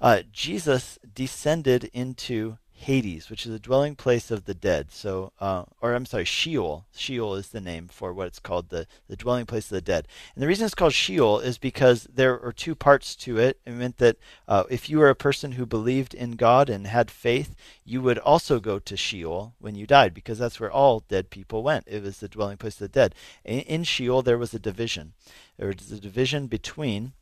uh, 0.00 0.22
Jesus 0.32 0.98
descended 1.14 1.90
into 1.92 2.58
Hades, 2.80 3.28
which 3.28 3.44
is 3.44 3.52
a 3.52 3.58
dwelling 3.58 3.96
place 3.96 4.30
of 4.30 4.44
the 4.44 4.54
dead. 4.54 4.92
So, 4.92 5.32
uh, 5.40 5.64
or 5.80 5.94
I'm 5.94 6.06
sorry, 6.06 6.24
Sheol. 6.24 6.86
Sheol 6.94 7.34
is 7.34 7.48
the 7.48 7.60
name 7.60 7.88
for 7.88 8.12
what 8.12 8.28
it's 8.28 8.38
called, 8.38 8.68
the, 8.68 8.86
the 9.08 9.16
dwelling 9.16 9.46
place 9.46 9.64
of 9.64 9.74
the 9.74 9.80
dead. 9.80 10.06
And 10.32 10.42
the 10.42 10.46
reason 10.46 10.64
it's 10.64 10.76
called 10.76 10.92
Sheol 10.92 11.40
is 11.40 11.58
because 11.58 12.04
there 12.04 12.40
are 12.40 12.52
two 12.52 12.76
parts 12.76 13.16
to 13.16 13.36
it. 13.36 13.58
It 13.66 13.72
meant 13.72 13.98
that 13.98 14.16
uh, 14.46 14.62
if 14.70 14.88
you 14.88 14.98
were 15.00 15.10
a 15.10 15.16
person 15.16 15.52
who 15.52 15.66
believed 15.66 16.14
in 16.14 16.32
God 16.32 16.70
and 16.70 16.86
had 16.86 17.10
faith, 17.10 17.56
you 17.84 18.00
would 18.00 18.18
also 18.18 18.60
go 18.60 18.78
to 18.78 18.96
Sheol 18.96 19.54
when 19.58 19.74
you 19.74 19.84
died, 19.84 20.14
because 20.14 20.38
that's 20.38 20.60
where 20.60 20.70
all 20.70 21.00
dead 21.08 21.30
people 21.30 21.64
went. 21.64 21.82
It 21.88 22.04
was 22.04 22.20
the 22.20 22.28
dwelling 22.28 22.58
place 22.58 22.74
of 22.74 22.78
the 22.80 22.88
dead. 22.88 23.12
In, 23.44 23.60
in 23.60 23.82
Sheol, 23.82 24.22
there 24.22 24.38
was 24.38 24.54
a 24.54 24.60
division. 24.60 25.14
There 25.58 25.66
was 25.66 25.90
a 25.90 25.98
division 26.00 26.46
between. 26.46 27.12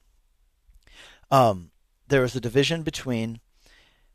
Um, 1.30 1.70
there 2.08 2.22
was 2.22 2.36
a 2.36 2.40
division 2.40 2.82
between 2.82 3.40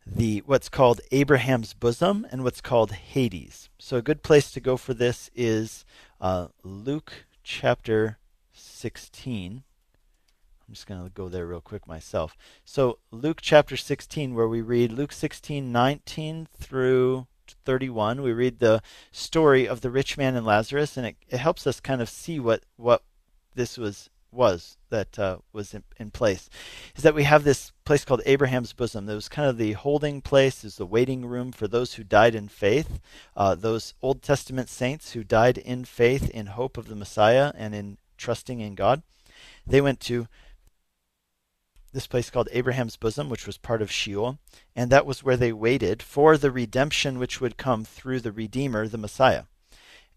the 0.05 0.39
what's 0.45 0.69
called 0.69 1.01
Abraham's 1.11 1.73
bosom 1.73 2.25
and 2.31 2.43
what's 2.43 2.61
called 2.61 2.91
Hades. 2.91 3.69
So 3.77 3.97
a 3.97 4.01
good 4.01 4.23
place 4.23 4.51
to 4.51 4.59
go 4.59 4.77
for 4.77 4.93
this 4.93 5.29
is 5.35 5.85
uh, 6.19 6.47
Luke 6.63 7.25
chapter 7.43 8.17
16. 8.53 9.63
I'm 10.67 10.73
just 10.73 10.87
going 10.87 11.03
to 11.03 11.09
go 11.09 11.27
there 11.27 11.45
real 11.45 11.61
quick 11.61 11.87
myself. 11.87 12.35
So 12.63 12.99
Luke 13.11 13.39
chapter 13.41 13.75
16, 13.75 14.33
where 14.33 14.47
we 14.47 14.61
read 14.61 14.91
Luke 14.91 15.11
16, 15.11 15.71
19 15.71 16.47
through 16.57 17.27
31, 17.65 18.21
we 18.21 18.31
read 18.31 18.59
the 18.59 18.81
story 19.11 19.67
of 19.67 19.81
the 19.81 19.91
rich 19.91 20.17
man 20.17 20.35
and 20.35 20.45
Lazarus, 20.45 20.97
and 20.97 21.05
it, 21.05 21.17
it 21.27 21.37
helps 21.37 21.67
us 21.67 21.79
kind 21.79 22.01
of 22.01 22.09
see 22.09 22.39
what 22.39 22.63
what 22.77 23.03
this 23.53 23.77
was 23.77 24.09
was 24.31 24.77
that 24.89 25.19
uh, 25.19 25.37
was 25.51 25.73
in, 25.73 25.83
in, 25.97 26.11
place 26.11 26.49
is 26.95 27.03
that 27.03 27.15
we 27.15 27.23
have 27.23 27.43
this 27.43 27.71
place 27.85 28.05
called 28.05 28.21
Abraham's 28.25 28.73
bosom. 28.73 29.05
That 29.05 29.15
was 29.15 29.29
kind 29.29 29.49
of 29.49 29.57
the 29.57 29.73
holding 29.73 30.21
place, 30.21 30.63
is 30.63 30.77
the 30.77 30.85
waiting 30.85 31.25
room 31.25 31.51
for 31.51 31.67
those 31.67 31.95
who 31.95 32.03
died 32.03 32.35
in 32.35 32.47
faith, 32.47 32.99
uh, 33.35 33.55
those 33.55 33.93
Old 34.01 34.21
Testament 34.21 34.69
saints 34.69 35.11
who 35.11 35.23
died 35.23 35.57
in 35.57 35.85
faith, 35.85 36.29
in 36.29 36.47
hope 36.47 36.77
of 36.77 36.87
the 36.87 36.95
Messiah, 36.95 37.51
and 37.55 37.75
in 37.75 37.97
trusting 38.17 38.59
in 38.59 38.75
God. 38.75 39.01
They 39.65 39.81
went 39.81 39.99
to 40.01 40.27
this 41.93 42.07
place 42.07 42.29
called 42.29 42.47
Abraham's 42.51 42.95
bosom, 42.95 43.29
which 43.29 43.45
was 43.45 43.57
part 43.57 43.81
of 43.81 43.91
Sheol, 43.91 44.39
and 44.75 44.89
that 44.89 45.05
was 45.05 45.23
where 45.23 45.37
they 45.37 45.51
waited 45.51 46.01
for 46.01 46.37
the 46.37 46.51
redemption 46.51 47.19
which 47.19 47.41
would 47.41 47.57
come 47.57 47.83
through 47.83 48.21
the 48.21 48.31
Redeemer, 48.31 48.87
the 48.87 48.97
Messiah. 48.97 49.43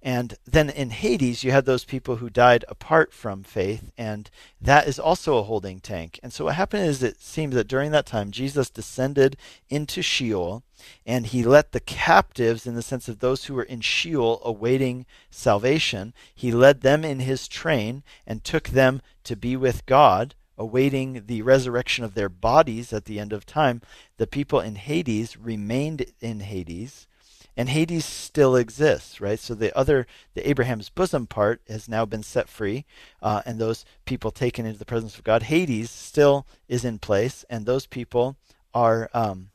And 0.06 0.36
then 0.44 0.68
in 0.68 0.90
Hades, 0.90 1.44
you 1.44 1.50
had 1.50 1.64
those 1.64 1.86
people 1.86 2.16
who 2.16 2.28
died 2.28 2.62
apart 2.68 3.14
from 3.14 3.42
faith, 3.42 3.90
and 3.96 4.28
that 4.60 4.86
is 4.86 4.98
also 4.98 5.38
a 5.38 5.42
holding 5.42 5.80
tank. 5.80 6.20
And 6.22 6.30
so 6.30 6.44
what 6.44 6.56
happened 6.56 6.84
is 6.84 7.02
it 7.02 7.22
seems 7.22 7.54
that 7.54 7.68
during 7.68 7.90
that 7.92 8.04
time, 8.04 8.30
Jesus 8.30 8.68
descended 8.68 9.38
into 9.70 10.02
Sheol, 10.02 10.62
and 11.06 11.24
he 11.24 11.42
let 11.42 11.72
the 11.72 11.80
captives, 11.80 12.66
in 12.66 12.74
the 12.74 12.82
sense 12.82 13.08
of 13.08 13.20
those 13.20 13.46
who 13.46 13.54
were 13.54 13.62
in 13.62 13.80
Sheol 13.80 14.42
awaiting 14.44 15.06
salvation, 15.30 16.12
he 16.34 16.52
led 16.52 16.82
them 16.82 17.02
in 17.02 17.20
his 17.20 17.48
train 17.48 18.02
and 18.26 18.44
took 18.44 18.68
them 18.68 19.00
to 19.24 19.36
be 19.36 19.56
with 19.56 19.86
God 19.86 20.34
awaiting 20.58 21.22
the 21.26 21.40
resurrection 21.40 22.04
of 22.04 22.12
their 22.12 22.28
bodies 22.28 22.92
at 22.92 23.06
the 23.06 23.18
end 23.18 23.32
of 23.32 23.46
time, 23.46 23.80
the 24.18 24.26
people 24.26 24.60
in 24.60 24.76
Hades 24.76 25.36
remained 25.36 26.06
in 26.20 26.40
Hades 26.40 27.08
and 27.56 27.68
Hades 27.68 28.04
still 28.04 28.56
exists, 28.56 29.20
right? 29.20 29.38
So 29.38 29.54
the 29.54 29.76
other, 29.76 30.06
the 30.34 30.48
Abraham's 30.48 30.88
bosom 30.88 31.26
part 31.26 31.60
has 31.68 31.88
now 31.88 32.04
been 32.04 32.22
set 32.22 32.48
free, 32.48 32.84
uh, 33.22 33.42
and 33.46 33.58
those 33.58 33.84
people 34.04 34.30
taken 34.30 34.66
into 34.66 34.78
the 34.78 34.84
presence 34.84 35.16
of 35.16 35.24
God. 35.24 35.44
Hades 35.44 35.90
still 35.90 36.46
is 36.68 36.84
in 36.84 36.98
place, 36.98 37.44
and 37.48 37.64
those 37.64 37.86
people 37.86 38.36
are 38.72 39.08
um, 39.14 39.50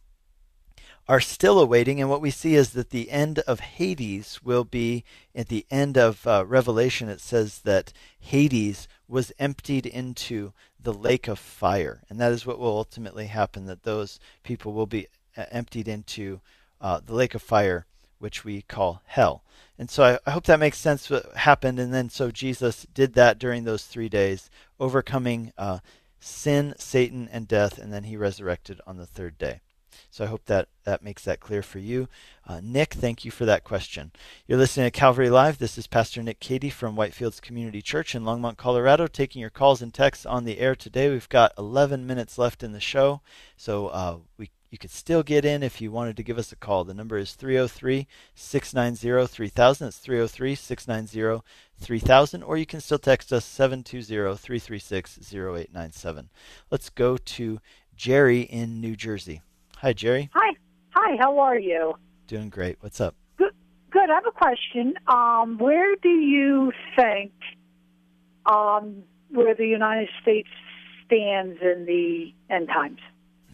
are 1.10 1.20
still 1.20 1.60
awaiting. 1.60 2.00
And 2.00 2.10
what 2.10 2.22
we 2.22 2.30
see 2.30 2.56
is 2.56 2.72
that 2.72 2.92
the 2.92 3.10
end 3.10 3.40
of 3.40 3.60
Hades 3.60 4.42
will 4.44 4.64
be 4.64 5.04
at 5.36 5.50
the 5.50 5.66
end 5.72 5.98
of 5.98 6.26
uh, 6.26 6.46
Revelation. 6.48 7.10
It 7.10 7.20
says 7.20 7.62
that 7.62 7.92
Hades 8.20 8.88
was 9.08 9.34
emptied 9.40 9.88
into 9.88 10.54
the 10.80 10.94
lake 10.94 11.28
of 11.28 11.40
fire, 11.40 12.04
and 12.10 12.20
that 12.22 12.32
is 12.32 12.46
what 12.46 12.60
will 12.60 12.78
ultimately 12.78 13.26
happen. 13.26 13.66
That 13.66 13.84
those 13.84 14.20
people 14.44 14.72
will 14.72 14.86
be 14.86 15.08
uh, 15.36 15.46
emptied 15.52 15.90
into 15.90 16.40
uh, 16.80 17.02
the 17.06 17.14
lake 17.14 17.36
of 17.36 17.42
fire 17.42 17.86
which 18.20 18.44
we 18.46 18.62
call 18.62 19.02
hell. 19.06 19.44
And 19.78 19.90
so 19.90 20.04
I, 20.04 20.20
I, 20.26 20.32
hope 20.32 20.44
that 20.46 20.60
makes 20.60 20.78
sense 20.78 21.10
what 21.10 21.36
happened. 21.38 21.80
And 21.80 21.94
then 21.94 22.10
so 22.10 22.32
Jesus 22.32 22.86
did 22.94 23.14
that 23.14 23.40
during 23.40 23.64
those 23.64 23.86
three 23.86 24.10
days, 24.10 24.50
overcoming 24.80 25.54
uh, 25.58 25.80
sin, 26.20 26.76
Satan, 26.78 27.30
and 27.32 27.48
death, 27.48 27.78
and 27.78 27.92
then 27.92 28.04
he 28.04 28.18
resurrected 28.18 28.82
on 28.86 28.98
the 28.98 29.06
third 29.06 29.38
day. 29.38 29.62
So 30.12 30.24
I 30.24 30.28
hope 30.28 30.46
that 30.46 30.70
that 30.86 31.04
makes 31.04 31.24
that 31.24 31.40
clear 31.40 31.62
for 31.62 31.80
you. 31.80 32.10
Uh, 32.48 32.62
Nick, 32.64 32.94
thank 32.94 33.24
you 33.24 33.32
for 33.32 33.46
that 33.46 33.64
question. 33.64 34.12
You're 34.48 34.58
listening 34.58 34.88
to 34.88 34.92
Calvary 34.92 35.30
Live. 35.30 35.60
This 35.60 35.78
is 35.78 35.88
Pastor 35.88 36.24
Nick 36.24 36.40
Cady 36.40 36.70
from 36.70 36.96
Whitefields 36.96 37.42
Community 37.42 37.82
Church 37.82 38.16
in 38.16 38.24
Longmont, 38.24 38.58
Colorado, 38.58 39.08
taking 39.08 39.40
your 39.40 39.52
calls 39.52 39.82
and 39.82 39.94
texts 39.94 40.26
on 40.26 40.46
the 40.46 40.60
air 40.60 40.76
today. 40.76 41.10
We've 41.10 41.30
got 41.30 41.54
11 41.58 42.08
minutes 42.08 42.38
left 42.38 42.64
in 42.64 42.72
the 42.72 42.80
show, 42.80 43.22
so 43.56 43.88
uh, 43.88 44.18
we 44.38 44.50
you 44.70 44.78
could 44.78 44.92
still 44.92 45.24
get 45.24 45.46
in 45.46 45.64
if 45.64 45.82
you 45.82 45.92
wanted 45.92 46.16
to 46.18 46.24
give 46.24 46.38
us 46.38 46.52
a 46.52 46.56
call. 46.56 46.84
The 46.84 46.94
number 46.94 47.18
is 47.18 47.34
303 47.34 48.08
690 48.36 49.28
3000. 49.28 49.88
It's 49.88 49.98
303 49.98 50.56
690 50.56 51.44
3000. 51.80 52.44
Or 52.44 52.58
you 52.58 52.66
can 52.66 52.80
still 52.80 53.00
text 53.00 53.34
us 53.34 53.46
720 53.46 54.38
336 54.38 55.34
0897. 55.34 56.30
Let's 56.70 56.90
go 56.90 57.18
to 57.18 57.60
Jerry 57.96 58.42
in 58.42 58.80
New 58.80 58.96
Jersey. 58.96 59.42
Hi, 59.78 59.94
Jerry. 59.94 60.30
Hi. 60.34 60.56
Hi, 60.92 61.18
how 61.20 61.40
are 61.40 61.58
you? 61.58 61.96
Doing 62.28 62.50
great. 62.50 62.78
What's 62.82 63.02
up? 63.02 63.16
Good. 63.38 63.54
Good. 63.90 64.10
I 64.10 64.16
have 64.16 64.28
a 64.28 64.32
question. 64.32 64.94
Um, 65.08 65.58
where 65.58 65.96
do 65.96 66.10
you 66.10 66.72
think 66.96 67.32
um, 68.46 69.04
where 69.30 69.56
the 69.56 69.66
United 69.66 70.10
States 70.22 70.50
stands 71.06 71.60
in 71.62 71.86
the 71.86 72.34
end 72.54 72.68
times? 72.68 73.00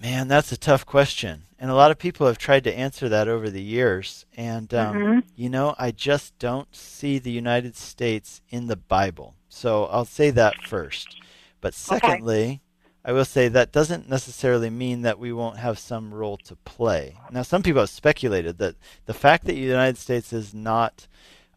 Man, 0.01 0.27
that's 0.27 0.51
a 0.51 0.57
tough 0.57 0.85
question. 0.85 1.43
And 1.57 1.71
a 1.71 1.75
lot 1.75 1.91
of 1.91 1.97
people 1.97 2.27
have 2.27 2.37
tried 2.37 2.63
to 2.65 2.77
answer 2.77 3.07
that 3.09 3.27
over 3.27 3.49
the 3.49 3.61
years. 3.61 4.25
And, 4.35 4.73
um, 4.73 4.95
mm-hmm. 4.95 5.19
you 5.35 5.49
know, 5.49 5.73
I 5.79 5.91
just 5.91 6.37
don't 6.37 6.73
see 6.75 7.17
the 7.17 7.31
United 7.31 7.75
States 7.75 8.41
in 8.49 8.67
the 8.67 8.75
Bible. 8.75 9.35
So 9.47 9.85
I'll 9.85 10.05
say 10.05 10.31
that 10.31 10.61
first. 10.63 11.17
But 11.61 11.73
secondly, 11.73 12.43
okay. 12.43 12.61
I 13.05 13.13
will 13.13 13.25
say 13.25 13.47
that 13.47 13.71
doesn't 13.71 14.09
necessarily 14.09 14.69
mean 14.69 15.01
that 15.03 15.19
we 15.19 15.31
won't 15.31 15.57
have 15.57 15.79
some 15.79 16.13
role 16.13 16.37
to 16.37 16.55
play. 16.57 17.15
Now, 17.31 17.43
some 17.43 17.63
people 17.63 17.81
have 17.81 17.89
speculated 17.89 18.57
that 18.57 18.75
the 19.05 19.13
fact 19.13 19.45
that 19.45 19.53
the 19.53 19.59
United 19.59 19.97
States 19.97 20.33
is 20.33 20.53
not 20.53 21.07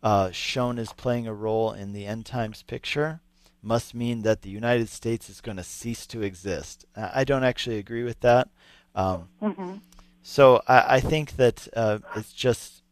uh, 0.03 0.31
shown 0.31 0.79
as 0.79 0.93
playing 0.93 1.27
a 1.27 1.35
role 1.35 1.73
in 1.73 1.93
the 1.93 2.07
end 2.07 2.27
times 2.27 2.63
picture 2.63 3.21
must 3.69 3.95
mean 3.95 4.23
that 4.23 4.41
the 4.43 4.51
United 4.51 4.89
States 4.89 5.29
is 5.29 5.43
going 5.43 5.59
to 5.59 5.63
cease 5.63 6.07
to 6.07 6.23
exist. 6.23 6.87
I 6.97 7.25
don't 7.25 7.45
actually 7.45 7.77
agree 7.77 8.03
with 8.03 8.21
that. 8.21 8.49
Um, 8.95 9.29
mm-hmm. 9.43 9.75
So 10.23 10.63
I, 10.67 10.97
I, 10.97 11.01
think 11.01 11.37
that 11.37 11.69
uh, 11.77 11.99
it's 12.17 12.33
just 12.33 12.83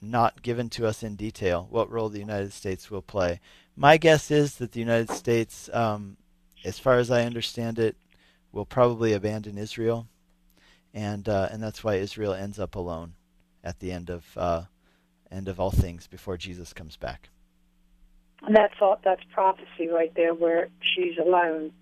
not 0.00 0.42
given 0.42 0.70
to 0.70 0.86
us 0.86 1.02
in 1.02 1.14
detail 1.14 1.68
what 1.70 1.90
role 1.90 2.08
the 2.08 2.18
United 2.18 2.52
States 2.54 2.90
will 2.90 3.02
play. 3.02 3.40
My 3.76 3.98
guess 3.98 4.30
is 4.30 4.56
that 4.56 4.72
the 4.72 4.80
United 4.80 5.10
States, 5.10 5.68
um, 5.72 6.16
as 6.64 6.78
far 6.78 6.98
as 6.98 7.10
I 7.10 7.24
understand 7.24 7.78
it, 7.78 7.96
will 8.50 8.64
probably 8.64 9.12
abandon 9.12 9.58
Israel, 9.58 10.08
and 10.94 11.28
uh, 11.28 11.48
and 11.52 11.62
that's 11.62 11.84
why 11.84 11.94
Israel 11.96 12.32
ends 12.32 12.58
up 12.58 12.74
alone 12.74 13.12
at 13.62 13.78
the 13.78 13.92
end 13.92 14.10
of 14.10 14.24
uh, 14.36 14.62
end 15.30 15.48
of 15.48 15.60
all 15.60 15.70
things 15.70 16.06
before 16.06 16.36
Jesus 16.36 16.72
comes 16.72 16.96
back. 16.96 17.28
And 18.46 18.54
that's 18.54 18.74
all, 18.80 18.98
that's 19.04 19.22
prophecy 19.32 19.88
right 19.92 20.12
there, 20.14 20.34
where 20.34 20.68
she's 20.80 21.18
alone. 21.18 21.72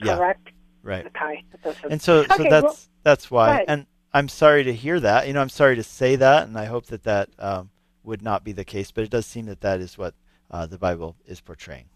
Correct. 0.00 0.46
Yeah, 0.46 0.52
right. 0.82 1.06
Okay. 1.06 1.44
And 1.90 2.00
so, 2.00 2.24
so 2.24 2.44
that's 2.44 2.62
well, 2.62 2.78
that's 3.02 3.30
why. 3.30 3.64
And 3.66 3.86
I'm 4.12 4.28
sorry 4.28 4.64
to 4.64 4.72
hear 4.72 5.00
that. 5.00 5.26
You 5.26 5.32
know, 5.32 5.40
I'm 5.40 5.48
sorry 5.48 5.76
to 5.76 5.82
say 5.82 6.16
that, 6.16 6.46
and 6.46 6.56
I 6.56 6.66
hope 6.66 6.86
that 6.86 7.02
that 7.04 7.30
um, 7.38 7.70
would 8.04 8.22
not 8.22 8.44
be 8.44 8.52
the 8.52 8.64
case. 8.64 8.90
But 8.90 9.04
it 9.04 9.10
does 9.10 9.26
seem 9.26 9.46
that 9.46 9.60
that 9.60 9.80
is 9.80 9.98
what 9.98 10.14
uh, 10.50 10.66
the 10.66 10.78
Bible 10.78 11.16
is 11.26 11.40
portraying. 11.40 11.86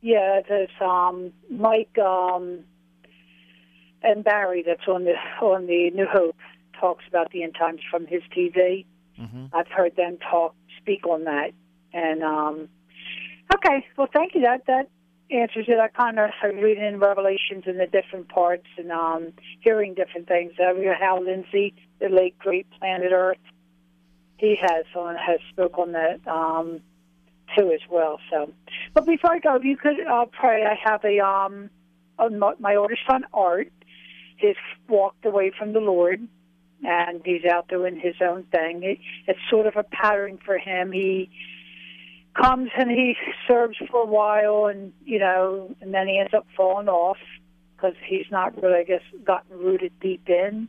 Yeah, 0.00 0.40
there's 0.48 0.68
um, 0.80 1.32
Mike 1.50 1.96
um, 1.98 2.60
and 4.02 4.22
Barry 4.22 4.62
that's 4.62 4.86
on 4.86 5.04
the 5.04 5.14
on 5.42 5.66
the 5.66 5.90
New 5.90 6.06
Hope 6.06 6.36
talks 6.78 7.04
about 7.08 7.30
the 7.32 7.42
end 7.42 7.54
times 7.58 7.80
from 7.90 8.06
his 8.06 8.22
TV. 8.36 8.84
Mm-hmm. 9.18 9.46
I've 9.52 9.68
heard 9.68 9.96
them 9.96 10.18
talk 10.30 10.54
speak 10.78 11.06
on 11.06 11.24
that, 11.24 11.52
and 11.92 12.22
um, 12.22 12.68
Okay, 13.52 13.86
well, 13.96 14.08
thank 14.12 14.34
you. 14.34 14.42
That 14.42 14.66
that 14.66 14.88
answers 15.30 15.66
it. 15.68 15.78
I 15.78 15.88
kind 15.88 16.18
of 16.18 16.30
started 16.38 16.62
reading 16.62 16.84
in 16.84 16.98
Revelations 16.98 17.64
in 17.66 17.78
the 17.78 17.86
different 17.86 18.28
parts 18.28 18.66
and 18.78 18.90
um, 18.92 19.32
hearing 19.60 19.94
different 19.94 20.28
things. 20.28 20.52
I 20.58 20.70
Uh, 20.70 20.94
how 20.98 21.20
Lindsay, 21.20 21.74
the 22.00 22.08
late 22.08 22.38
great 22.38 22.66
planet 22.78 23.12
Earth, 23.12 23.38
he 24.36 24.56
has 24.60 24.84
on 24.96 25.16
has 25.16 25.40
spoke 25.50 25.78
on 25.78 25.92
that 25.92 26.26
um, 26.26 26.80
too 27.56 27.72
as 27.72 27.80
well. 27.90 28.20
So, 28.30 28.52
but 28.92 29.06
before 29.06 29.32
I 29.32 29.38
go, 29.38 29.56
if 29.56 29.64
you 29.64 29.76
could 29.76 30.00
uh, 30.00 30.26
pray. 30.26 30.64
I 30.64 30.76
have 30.88 31.04
a 31.04 31.20
um, 31.20 31.70
my, 32.58 32.76
oldest 32.76 33.02
son 33.08 33.24
Art. 33.32 33.72
He's 34.36 34.56
walked 34.88 35.24
away 35.24 35.52
from 35.56 35.72
the 35.72 35.80
Lord, 35.80 36.26
and 36.82 37.22
he's 37.24 37.44
out 37.44 37.68
doing 37.68 37.98
his 37.98 38.16
own 38.20 38.44
thing. 38.44 38.82
It, 38.82 38.98
it's 39.26 39.38
sort 39.48 39.66
of 39.66 39.76
a 39.76 39.84
pattern 39.84 40.38
for 40.44 40.58
him. 40.58 40.92
He 40.92 41.30
comes 42.34 42.70
and 42.76 42.90
he 42.90 43.16
serves 43.48 43.76
for 43.90 44.02
a 44.02 44.06
while, 44.06 44.66
and 44.66 44.92
you 45.04 45.18
know, 45.18 45.74
and 45.80 45.94
then 45.94 46.08
he 46.08 46.18
ends 46.18 46.34
up 46.34 46.46
falling 46.56 46.88
off 46.88 47.18
because 47.76 47.94
he's 48.06 48.26
not 48.30 48.60
really, 48.62 48.80
I 48.80 48.84
guess, 48.84 49.02
gotten 49.24 49.58
rooted 49.58 49.92
deep 50.00 50.28
in. 50.28 50.68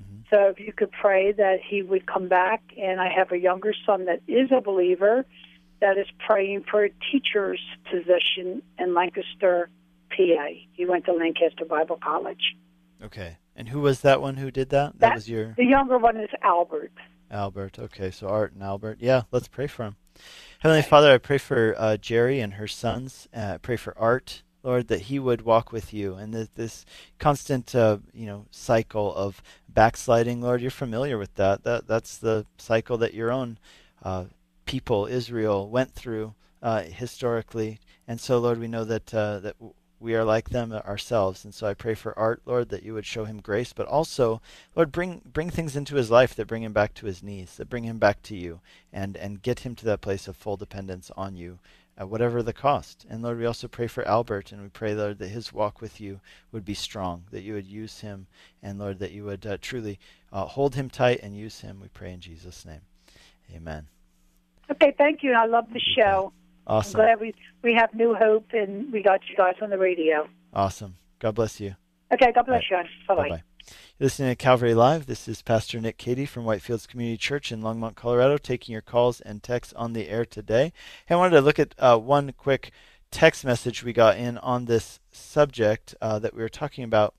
Mm-hmm. 0.00 0.20
So 0.30 0.48
if 0.48 0.60
you 0.60 0.72
could 0.72 0.92
pray 0.92 1.32
that 1.32 1.58
he 1.68 1.82
would 1.82 2.06
come 2.06 2.28
back, 2.28 2.62
and 2.76 3.00
I 3.00 3.08
have 3.14 3.32
a 3.32 3.38
younger 3.38 3.74
son 3.86 4.06
that 4.06 4.20
is 4.26 4.50
a 4.56 4.60
believer 4.60 5.24
that 5.80 5.96
is 5.96 6.06
praying 6.26 6.64
for 6.70 6.84
a 6.84 6.90
teacher's 7.10 7.60
position 7.90 8.62
in 8.78 8.94
Lancaster, 8.94 9.70
PA. 10.10 10.46
He 10.72 10.84
went 10.84 11.04
to 11.04 11.12
Lancaster 11.12 11.64
Bible 11.64 11.98
College. 12.02 12.56
Okay. 13.02 13.38
And 13.54 13.68
who 13.68 13.80
was 13.80 14.00
that 14.00 14.20
one 14.20 14.36
who 14.36 14.50
did 14.50 14.70
that? 14.70 14.92
That, 14.94 15.00
that 15.00 15.14
was 15.14 15.28
your. 15.28 15.54
The 15.56 15.64
younger 15.64 15.98
one 15.98 16.16
is 16.16 16.30
Albert. 16.42 16.92
Albert. 17.30 17.78
Okay, 17.78 18.10
so 18.10 18.28
Art 18.28 18.52
and 18.52 18.62
Albert. 18.62 18.98
Yeah, 19.00 19.22
let's 19.30 19.48
pray 19.48 19.66
for 19.66 19.84
him. 19.84 19.96
Heavenly 20.60 20.82
Father, 20.82 21.12
I 21.12 21.18
pray 21.18 21.38
for 21.38 21.74
uh, 21.78 21.96
Jerry 21.96 22.40
and 22.40 22.54
her 22.54 22.66
sons. 22.66 23.28
Uh, 23.34 23.52
I 23.54 23.56
pray 23.58 23.76
for 23.76 23.96
Art, 23.96 24.42
Lord, 24.62 24.88
that 24.88 25.02
he 25.02 25.18
would 25.18 25.42
walk 25.42 25.70
with 25.70 25.94
you, 25.94 26.14
and 26.14 26.34
that 26.34 26.54
this 26.56 26.84
constant, 27.18 27.74
uh, 27.74 27.98
you 28.12 28.26
know, 28.26 28.46
cycle 28.50 29.14
of 29.14 29.42
backsliding, 29.68 30.40
Lord, 30.40 30.60
you're 30.60 30.70
familiar 30.70 31.16
with 31.16 31.34
that. 31.36 31.62
That 31.62 31.86
that's 31.86 32.16
the 32.16 32.44
cycle 32.58 32.98
that 32.98 33.14
your 33.14 33.30
own 33.30 33.58
uh, 34.02 34.24
people, 34.64 35.06
Israel, 35.06 35.68
went 35.68 35.94
through 35.94 36.34
uh, 36.62 36.82
historically, 36.82 37.78
and 38.08 38.20
so, 38.20 38.38
Lord, 38.38 38.58
we 38.58 38.68
know 38.68 38.84
that 38.84 39.14
uh, 39.14 39.38
that 39.40 39.56
we 40.00 40.14
are 40.14 40.24
like 40.24 40.50
them 40.50 40.72
ourselves. 40.72 41.44
And 41.44 41.52
so 41.52 41.66
I 41.66 41.74
pray 41.74 41.94
for 41.94 42.18
Art, 42.18 42.42
Lord, 42.46 42.68
that 42.68 42.82
you 42.82 42.94
would 42.94 43.06
show 43.06 43.24
him 43.24 43.40
grace, 43.40 43.72
but 43.72 43.86
also, 43.86 44.40
Lord, 44.76 44.92
bring 44.92 45.22
bring 45.32 45.50
things 45.50 45.76
into 45.76 45.96
his 45.96 46.10
life 46.10 46.34
that 46.34 46.46
bring 46.46 46.62
him 46.62 46.72
back 46.72 46.94
to 46.94 47.06
his 47.06 47.22
knees, 47.22 47.56
that 47.56 47.68
bring 47.68 47.84
him 47.84 47.98
back 47.98 48.22
to 48.22 48.36
you, 48.36 48.60
and 48.92 49.16
and 49.16 49.42
get 49.42 49.60
him 49.60 49.74
to 49.76 49.84
that 49.86 50.00
place 50.00 50.28
of 50.28 50.36
full 50.36 50.56
dependence 50.56 51.10
on 51.16 51.36
you, 51.36 51.58
uh, 52.00 52.06
whatever 52.06 52.42
the 52.42 52.52
cost. 52.52 53.06
And 53.10 53.22
Lord, 53.22 53.38
we 53.38 53.46
also 53.46 53.68
pray 53.68 53.86
for 53.86 54.06
Albert, 54.06 54.52
and 54.52 54.62
we 54.62 54.68
pray, 54.68 54.94
Lord, 54.94 55.18
that 55.18 55.28
his 55.28 55.52
walk 55.52 55.80
with 55.80 56.00
you 56.00 56.20
would 56.52 56.64
be 56.64 56.74
strong, 56.74 57.24
that 57.30 57.42
you 57.42 57.54
would 57.54 57.66
use 57.66 58.00
him, 58.00 58.26
and 58.62 58.78
Lord, 58.78 58.98
that 59.00 59.12
you 59.12 59.24
would 59.24 59.44
uh, 59.46 59.58
truly 59.60 59.98
uh, 60.32 60.44
hold 60.44 60.74
him 60.74 60.88
tight 60.88 61.20
and 61.22 61.36
use 61.36 61.60
him. 61.60 61.80
We 61.80 61.88
pray 61.88 62.12
in 62.12 62.20
Jesus' 62.20 62.64
name, 62.64 62.82
Amen. 63.54 63.86
Okay, 64.70 64.94
thank 64.96 65.22
you. 65.22 65.32
I 65.32 65.46
love 65.46 65.66
the 65.72 65.80
show. 65.80 66.32
Awesome. 66.68 67.00
I'm 67.00 67.06
glad 67.06 67.20
we 67.20 67.34
we 67.62 67.74
have 67.74 67.94
New 67.94 68.14
Hope 68.14 68.46
and 68.52 68.92
we 68.92 69.02
got 69.02 69.20
you 69.28 69.36
guys 69.36 69.54
on 69.62 69.70
the 69.70 69.78
radio. 69.78 70.28
Awesome. 70.52 70.96
God 71.18 71.34
bless 71.34 71.60
you. 71.60 71.76
Okay, 72.12 72.30
God 72.34 72.44
bless 72.46 72.62
right. 72.70 72.84
you. 72.84 73.14
Bye 73.14 73.28
bye. 73.28 73.42
listening 73.98 74.28
to 74.30 74.36
Calvary 74.36 74.74
Live. 74.74 75.06
This 75.06 75.28
is 75.28 75.40
Pastor 75.40 75.80
Nick 75.80 75.96
Cady 75.96 76.26
from 76.26 76.44
Whitefields 76.44 76.86
Community 76.86 77.16
Church 77.16 77.50
in 77.50 77.62
Longmont, 77.62 77.94
Colorado, 77.94 78.36
taking 78.36 78.74
your 78.74 78.82
calls 78.82 79.22
and 79.22 79.42
texts 79.42 79.72
on 79.74 79.94
the 79.94 80.08
air 80.08 80.26
today. 80.26 80.74
I 81.08 81.16
wanted 81.16 81.36
to 81.36 81.40
look 81.40 81.58
at 81.58 81.74
uh, 81.78 81.98
one 81.98 82.32
quick 82.36 82.70
text 83.10 83.46
message 83.46 83.82
we 83.82 83.94
got 83.94 84.18
in 84.18 84.36
on 84.38 84.66
this 84.66 85.00
subject 85.10 85.94
uh, 86.02 86.18
that 86.18 86.34
we 86.34 86.42
were 86.42 86.50
talking 86.50 86.84
about 86.84 87.14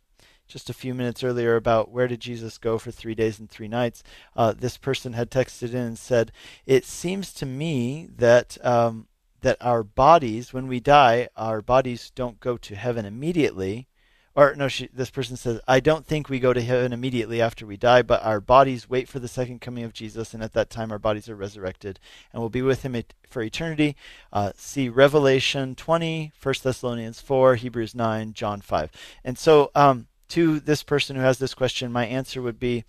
just 0.47 0.70
a 0.70 0.74
few 0.74 0.93
minutes 0.93 1.24
earlier 1.24 1.56
about 1.56 1.91
where 1.91 2.08
did 2.08 2.20
Jesus 2.20 2.58
go 2.58 2.78
for 2.78 2.91
three 2.91 3.16
days 3.16 3.39
and 3.39 3.50
three 3.50 3.68
nights. 3.68 4.04
Uh, 4.36 4.52
this 4.52 4.78
person 4.78 5.14
had 5.14 5.30
texted 5.30 5.72
in 5.72 5.78
and 5.78 6.00
said, 6.00 6.32
It 6.66 6.86
seems 6.86 7.34
to 7.36 7.45
me 7.45 8.10
that 8.18 8.58
um, 8.66 9.08
that 9.41 9.57
our 9.61 9.83
bodies, 9.83 10.53
when 10.53 10.67
we 10.67 10.79
die, 10.79 11.29
our 11.35 11.61
bodies 11.61 12.11
don't 12.13 12.39
go 12.39 12.57
to 12.57 12.75
heaven 12.75 13.05
immediately. 13.05 13.87
Or 14.35 14.55
no, 14.55 14.67
she, 14.67 14.87
this 14.93 15.09
person 15.09 15.35
says, 15.35 15.59
I 15.67 15.79
don't 15.79 16.05
think 16.05 16.29
we 16.29 16.39
go 16.39 16.53
to 16.53 16.61
heaven 16.61 16.93
immediately 16.93 17.41
after 17.41 17.65
we 17.65 17.77
die, 17.77 18.01
but 18.01 18.23
our 18.23 18.39
bodies 18.39 18.89
wait 18.89 19.09
for 19.09 19.19
the 19.19 19.27
second 19.27 19.59
coming 19.59 19.83
of 19.83 19.91
Jesus, 19.91 20.33
and 20.33 20.41
at 20.41 20.53
that 20.53 20.69
time 20.69 20.91
our 20.91 20.99
bodies 20.99 21.27
are 21.27 21.35
resurrected 21.35 21.99
and 22.31 22.41
will 22.41 22.49
be 22.49 22.61
with 22.61 22.83
him 22.83 23.01
for 23.29 23.41
eternity. 23.41 23.95
Uh, 24.31 24.51
see 24.55 24.87
Revelation 24.87 25.75
20, 25.75 26.31
1 26.41 26.55
Thessalonians 26.63 27.19
4, 27.19 27.55
Hebrews 27.55 27.95
9, 27.95 28.33
John 28.33 28.61
5. 28.61 28.91
And 29.25 29.37
so, 29.37 29.71
um, 29.75 30.07
to 30.29 30.59
this 30.59 30.83
person 30.83 31.15
who 31.15 31.23
has 31.23 31.39
this 31.39 31.55
question, 31.55 31.91
my 31.91 32.05
answer 32.05 32.41
would 32.41 32.59
be 32.59 32.85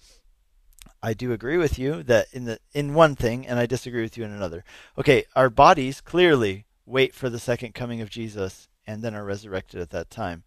I 1.02 1.14
do 1.14 1.32
agree 1.32 1.56
with 1.56 1.78
you 1.78 2.02
that 2.04 2.26
in 2.32 2.44
the 2.44 2.58
in 2.72 2.94
one 2.94 3.16
thing, 3.16 3.46
and 3.46 3.58
I 3.58 3.66
disagree 3.66 4.02
with 4.02 4.18
you 4.18 4.24
in 4.24 4.32
another. 4.32 4.64
Okay, 4.98 5.24
our 5.34 5.50
bodies 5.50 6.00
clearly 6.00 6.66
wait 6.86 7.14
for 7.14 7.30
the 7.30 7.38
second 7.38 7.74
coming 7.74 8.00
of 8.00 8.10
Jesus 8.10 8.68
and 8.86 9.02
then 9.02 9.14
are 9.14 9.24
resurrected 9.24 9.80
at 9.80 9.90
that 9.90 10.10
time. 10.10 10.42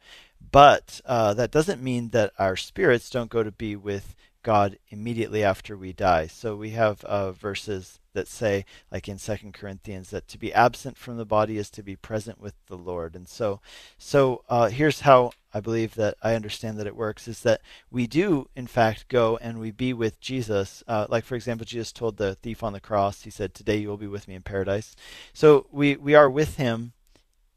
But 0.52 1.02
uh, 1.06 1.34
that 1.36 1.52
doesn't 1.52 1.82
mean 1.82 2.10
that 2.10 2.34
our 2.38 2.56
spirits 2.58 3.10
don't 3.10 3.30
go 3.30 3.44
to 3.44 3.52
be 3.52 3.76
with 3.76 4.16
God 4.44 4.78
immediately 4.90 5.44
after 5.44 5.78
we 5.78 5.94
die. 5.94 6.28
So 6.28 6.56
we 6.56 6.72
have 6.72 7.04
uh, 7.06 7.32
verses 7.32 8.00
that 8.14 8.28
say, 8.28 8.66
like 8.92 9.08
in 9.08 9.18
Second 9.18 9.54
Corinthians, 9.54 10.10
that 10.10 10.28
to 10.28 10.38
be 10.38 10.54
absent 10.54 10.98
from 10.98 11.18
the 11.18 11.26
body 11.26 11.58
is 11.58 11.70
to 11.72 11.82
be 11.84 11.96
present 11.96 12.40
with 12.40 12.54
the 12.68 12.78
Lord. 12.78 13.16
And 13.16 13.28
so, 13.28 13.62
so 13.98 14.44
uh, 14.50 14.68
here's 14.68 15.02
how 15.02 15.32
I 15.54 15.60
believe 15.60 15.96
that 15.96 16.16
I 16.22 16.36
understand 16.36 16.78
that 16.80 16.88
it 16.88 16.96
works: 16.96 17.28
is 17.28 17.42
that 17.42 17.62
we 17.92 18.08
do, 18.08 18.50
in 18.56 18.68
fact, 18.68 19.08
go 19.08 19.38
and 19.38 19.60
we 19.60 19.72
be 19.72 19.94
with 19.94 20.20
Jesus. 20.20 20.84
Uh, 20.88 21.06
like 21.10 21.26
for 21.26 21.36
example, 21.36 21.66
Jesus 21.66 21.92
told 21.92 22.18
the 22.18 22.36
thief 22.36 22.64
on 22.64 22.74
the 22.74 22.80
cross, 22.80 23.22
He 23.24 23.30
said, 23.30 23.54
"Today 23.54 23.78
you 23.78 23.88
will 23.88 23.98
be 23.98 24.08
with 24.08 24.28
me 24.28 24.36
in 24.36 24.42
paradise." 24.42 24.96
So 25.34 25.68
we 25.72 25.96
we 25.96 26.16
are 26.16 26.30
with 26.30 26.58
Him 26.58 26.94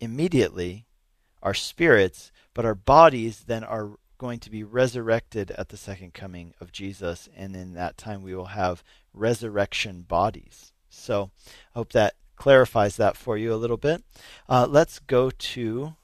immediately, 0.00 0.86
our 1.42 1.54
spirits, 1.54 2.32
but 2.54 2.64
our 2.64 2.74
bodies 2.74 3.44
then 3.46 3.64
are 3.64 3.92
going 4.18 4.40
to 4.40 4.50
be 4.50 4.64
resurrected 4.64 5.50
at 5.52 5.68
the 5.68 5.76
second 5.76 6.14
coming 6.14 6.54
of 6.60 6.72
Jesus, 6.72 7.28
and 7.36 7.54
in 7.54 7.74
that 7.74 7.96
time 7.96 8.22
we 8.22 8.34
will 8.34 8.46
have 8.46 8.82
resurrection 9.12 10.02
bodies. 10.02 10.72
So 10.88 11.30
I 11.74 11.78
hope 11.78 11.92
that 11.92 12.14
clarifies 12.36 12.96
that 12.96 13.16
for 13.16 13.36
you 13.36 13.52
a 13.52 13.56
little 13.56 13.76
bit. 13.76 14.04
Uh, 14.48 14.66
let's 14.68 14.98
go 14.98 15.30
to 15.30 15.94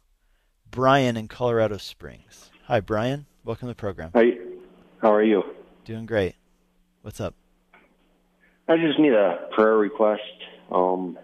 Brian 0.73 1.19
in 1.19 1.29
Colorado 1.29 1.77
Springs. 1.77 2.51
Hi, 2.65 2.81
Brian. 2.81 3.27
Welcome 3.45 3.69
to 3.69 3.73
the 3.73 3.77
program. 3.77 4.11
Hi. 4.15 4.39
How 5.03 5.13
are 5.13 5.23
you? 5.23 5.43
Doing 5.85 6.07
great. 6.07 6.35
What's 7.03 7.21
up? 7.21 7.35
I 8.67 8.79
just 8.79 8.99
need 8.99 9.13
a 9.13 9.49
prayer 9.55 9.77
request. 9.77 10.23
Um, 10.71 11.19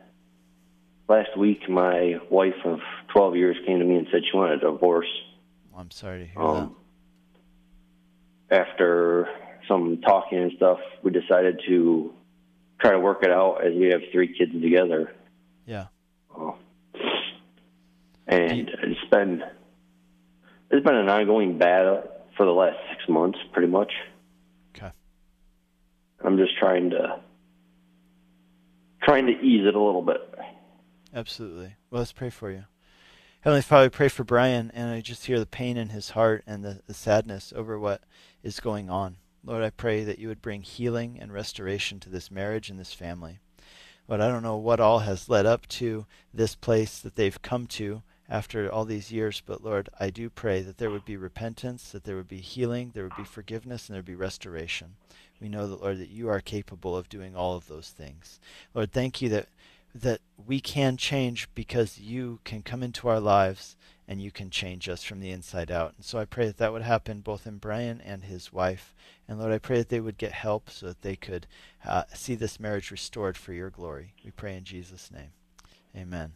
last 1.08 1.30
week, 1.38 1.66
my 1.66 2.16
wife 2.30 2.60
of 2.66 2.80
12 3.14 3.36
years 3.36 3.56
came 3.66 3.78
to 3.78 3.84
me 3.86 3.96
and 3.96 4.06
said 4.12 4.20
she 4.30 4.36
wanted 4.36 4.62
a 4.62 4.70
divorce. 4.70 5.08
I'm 5.74 5.90
sorry 5.90 6.18
to 6.18 6.26
hear 6.26 6.42
um, 6.42 6.76
that. 8.50 8.68
After 8.68 9.28
some 9.66 10.02
talking 10.02 10.40
and 10.42 10.52
stuff, 10.58 10.78
we 11.02 11.10
decided 11.10 11.62
to 11.66 12.12
try 12.82 12.90
to 12.90 13.00
work 13.00 13.22
it 13.22 13.30
out 13.30 13.64
as 13.64 13.72
we 13.74 13.86
have 13.92 14.02
three 14.12 14.36
kids 14.36 14.52
together. 14.60 15.10
Yeah. 15.64 15.86
Uh, 16.38 16.52
and 18.28 18.68
it's 18.68 19.10
been 19.10 19.42
it's 20.70 20.84
been 20.84 20.94
an 20.94 21.08
ongoing 21.08 21.58
battle 21.58 22.04
for 22.36 22.44
the 22.44 22.52
last 22.52 22.76
six 22.90 23.08
months, 23.08 23.38
pretty 23.52 23.68
much. 23.68 23.92
Okay. 24.76 24.92
I'm 26.24 26.36
just 26.36 26.56
trying 26.58 26.90
to 26.90 27.20
trying 29.02 29.26
to 29.26 29.32
ease 29.32 29.66
it 29.66 29.74
a 29.74 29.82
little 29.82 30.02
bit. 30.02 30.34
Absolutely. 31.14 31.76
Well, 31.90 32.00
let's 32.00 32.12
pray 32.12 32.30
for 32.30 32.50
you. 32.50 32.64
Heavenly 33.40 33.62
Father, 33.62 33.88
pray 33.88 34.08
for 34.08 34.24
Brian, 34.24 34.70
and 34.74 34.90
I 34.90 35.00
just 35.00 35.26
hear 35.26 35.38
the 35.38 35.46
pain 35.46 35.76
in 35.76 35.90
his 35.90 36.10
heart 36.10 36.42
and 36.46 36.64
the, 36.64 36.82
the 36.86 36.92
sadness 36.92 37.52
over 37.56 37.78
what 37.78 38.02
is 38.42 38.60
going 38.60 38.90
on. 38.90 39.16
Lord, 39.44 39.62
I 39.62 39.70
pray 39.70 40.04
that 40.04 40.18
you 40.18 40.28
would 40.28 40.42
bring 40.42 40.62
healing 40.62 41.16
and 41.18 41.32
restoration 41.32 42.00
to 42.00 42.10
this 42.10 42.30
marriage 42.30 42.68
and 42.68 42.78
this 42.78 42.92
family. 42.92 43.38
But 44.06 44.20
I 44.20 44.28
don't 44.28 44.42
know 44.42 44.56
what 44.56 44.80
all 44.80 45.00
has 45.00 45.28
led 45.28 45.46
up 45.46 45.66
to 45.68 46.06
this 46.34 46.54
place 46.56 46.98
that 46.98 47.14
they've 47.14 47.40
come 47.40 47.66
to 47.68 48.02
after 48.28 48.70
all 48.70 48.84
these 48.84 49.10
years, 49.10 49.42
but 49.44 49.64
Lord, 49.64 49.88
I 49.98 50.10
do 50.10 50.28
pray 50.28 50.60
that 50.60 50.78
there 50.78 50.90
would 50.90 51.04
be 51.04 51.16
repentance, 51.16 51.90
that 51.92 52.04
there 52.04 52.16
would 52.16 52.28
be 52.28 52.40
healing, 52.40 52.90
there 52.94 53.04
would 53.04 53.16
be 53.16 53.24
forgiveness, 53.24 53.88
and 53.88 53.94
there 53.94 54.00
would 54.00 54.06
be 54.06 54.14
restoration. 54.14 54.96
We 55.40 55.48
know 55.48 55.66
that, 55.66 55.80
Lord, 55.82 55.98
that 55.98 56.10
you 56.10 56.28
are 56.28 56.40
capable 56.40 56.96
of 56.96 57.08
doing 57.08 57.34
all 57.34 57.56
of 57.56 57.68
those 57.68 57.88
things. 57.88 58.40
Lord, 58.74 58.92
thank 58.92 59.22
you 59.22 59.28
that 59.30 59.48
that 59.94 60.20
we 60.46 60.60
can 60.60 60.96
change 60.96 61.48
because 61.54 61.98
you 61.98 62.40
can 62.44 62.62
come 62.62 62.82
into 62.82 63.08
our 63.08 63.18
lives 63.18 63.76
and 64.06 64.20
you 64.22 64.30
can 64.30 64.50
change 64.50 64.88
us 64.88 65.02
from 65.02 65.20
the 65.20 65.30
inside 65.30 65.70
out. 65.70 65.94
And 65.96 66.04
so 66.04 66.18
I 66.18 66.24
pray 66.24 66.46
that 66.46 66.58
that 66.58 66.72
would 66.72 66.82
happen 66.82 67.20
both 67.20 67.46
in 67.46 67.56
Brian 67.58 68.00
and 68.00 68.24
his 68.24 68.52
wife. 68.52 68.94
And 69.26 69.38
Lord, 69.38 69.52
I 69.52 69.58
pray 69.58 69.78
that 69.78 69.88
they 69.88 70.00
would 70.00 70.18
get 70.18 70.32
help 70.32 70.70
so 70.70 70.86
that 70.86 71.02
they 71.02 71.16
could 71.16 71.46
uh, 71.84 72.04
see 72.14 72.34
this 72.34 72.60
marriage 72.60 72.90
restored 72.90 73.36
for 73.36 73.52
your 73.52 73.70
glory. 73.70 74.12
We 74.24 74.30
pray 74.30 74.56
in 74.56 74.64
Jesus' 74.64 75.10
name. 75.10 75.30
Amen. 75.96 76.32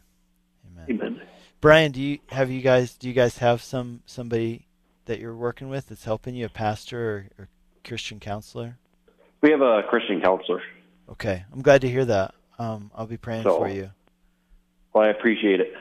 Amen. 0.71 0.85
Amen. 0.89 1.21
Brian, 1.63 1.93
do 1.93 2.01
you 2.01 2.19
have 2.27 2.51
you 2.51 2.59
guys 2.59 2.93
do 2.95 3.07
you 3.07 3.13
guys 3.13 3.37
have 3.37 3.61
some 3.61 4.01
somebody 4.05 4.67
that 5.05 5.21
you're 5.21 5.33
working 5.33 5.69
with 5.69 5.87
that's 5.87 6.03
helping 6.03 6.35
you, 6.35 6.45
a 6.45 6.49
pastor 6.49 6.99
or, 7.09 7.43
or 7.43 7.47
Christian 7.85 8.19
counselor? 8.19 8.77
We 9.39 9.49
have 9.51 9.61
a 9.61 9.81
Christian 9.83 10.19
counselor. 10.19 10.61
Okay, 11.07 11.45
I'm 11.53 11.61
glad 11.61 11.79
to 11.79 11.89
hear 11.89 12.03
that. 12.03 12.35
Um, 12.59 12.91
I'll 12.93 13.07
be 13.07 13.15
praying 13.15 13.43
So- 13.43 13.59
for 13.59 13.69
you. 13.69 13.91
Well, 14.91 15.05
I 15.05 15.07
appreciate 15.07 15.61
it. 15.61 15.73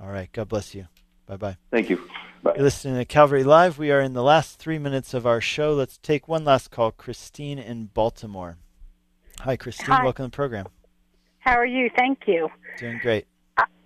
All 0.00 0.08
right. 0.08 0.28
God 0.32 0.48
bless 0.48 0.74
you. 0.74 0.88
Bye 1.26 1.36
bye. 1.36 1.56
Thank 1.70 1.88
you. 1.88 2.02
Bye. 2.42 2.54
You're 2.56 2.64
listening 2.64 2.96
to 2.96 3.04
Calvary 3.04 3.44
Live. 3.44 3.78
We 3.78 3.92
are 3.92 4.00
in 4.00 4.14
the 4.14 4.24
last 4.24 4.58
three 4.58 4.80
minutes 4.80 5.14
of 5.14 5.24
our 5.24 5.40
show. 5.40 5.72
Let's 5.72 5.98
take 5.98 6.26
one 6.26 6.44
last 6.44 6.72
call. 6.72 6.90
Christine 6.90 7.60
in 7.60 7.90
Baltimore. 7.94 8.58
Hi, 9.42 9.56
Christine. 9.56 9.86
Hi. 9.86 10.02
Welcome 10.02 10.24
to 10.24 10.30
the 10.32 10.34
program. 10.34 10.66
How 11.38 11.54
are 11.54 11.64
you? 11.64 11.90
Thank 11.96 12.22
you. 12.26 12.48
Doing 12.80 12.98
great. 13.00 13.28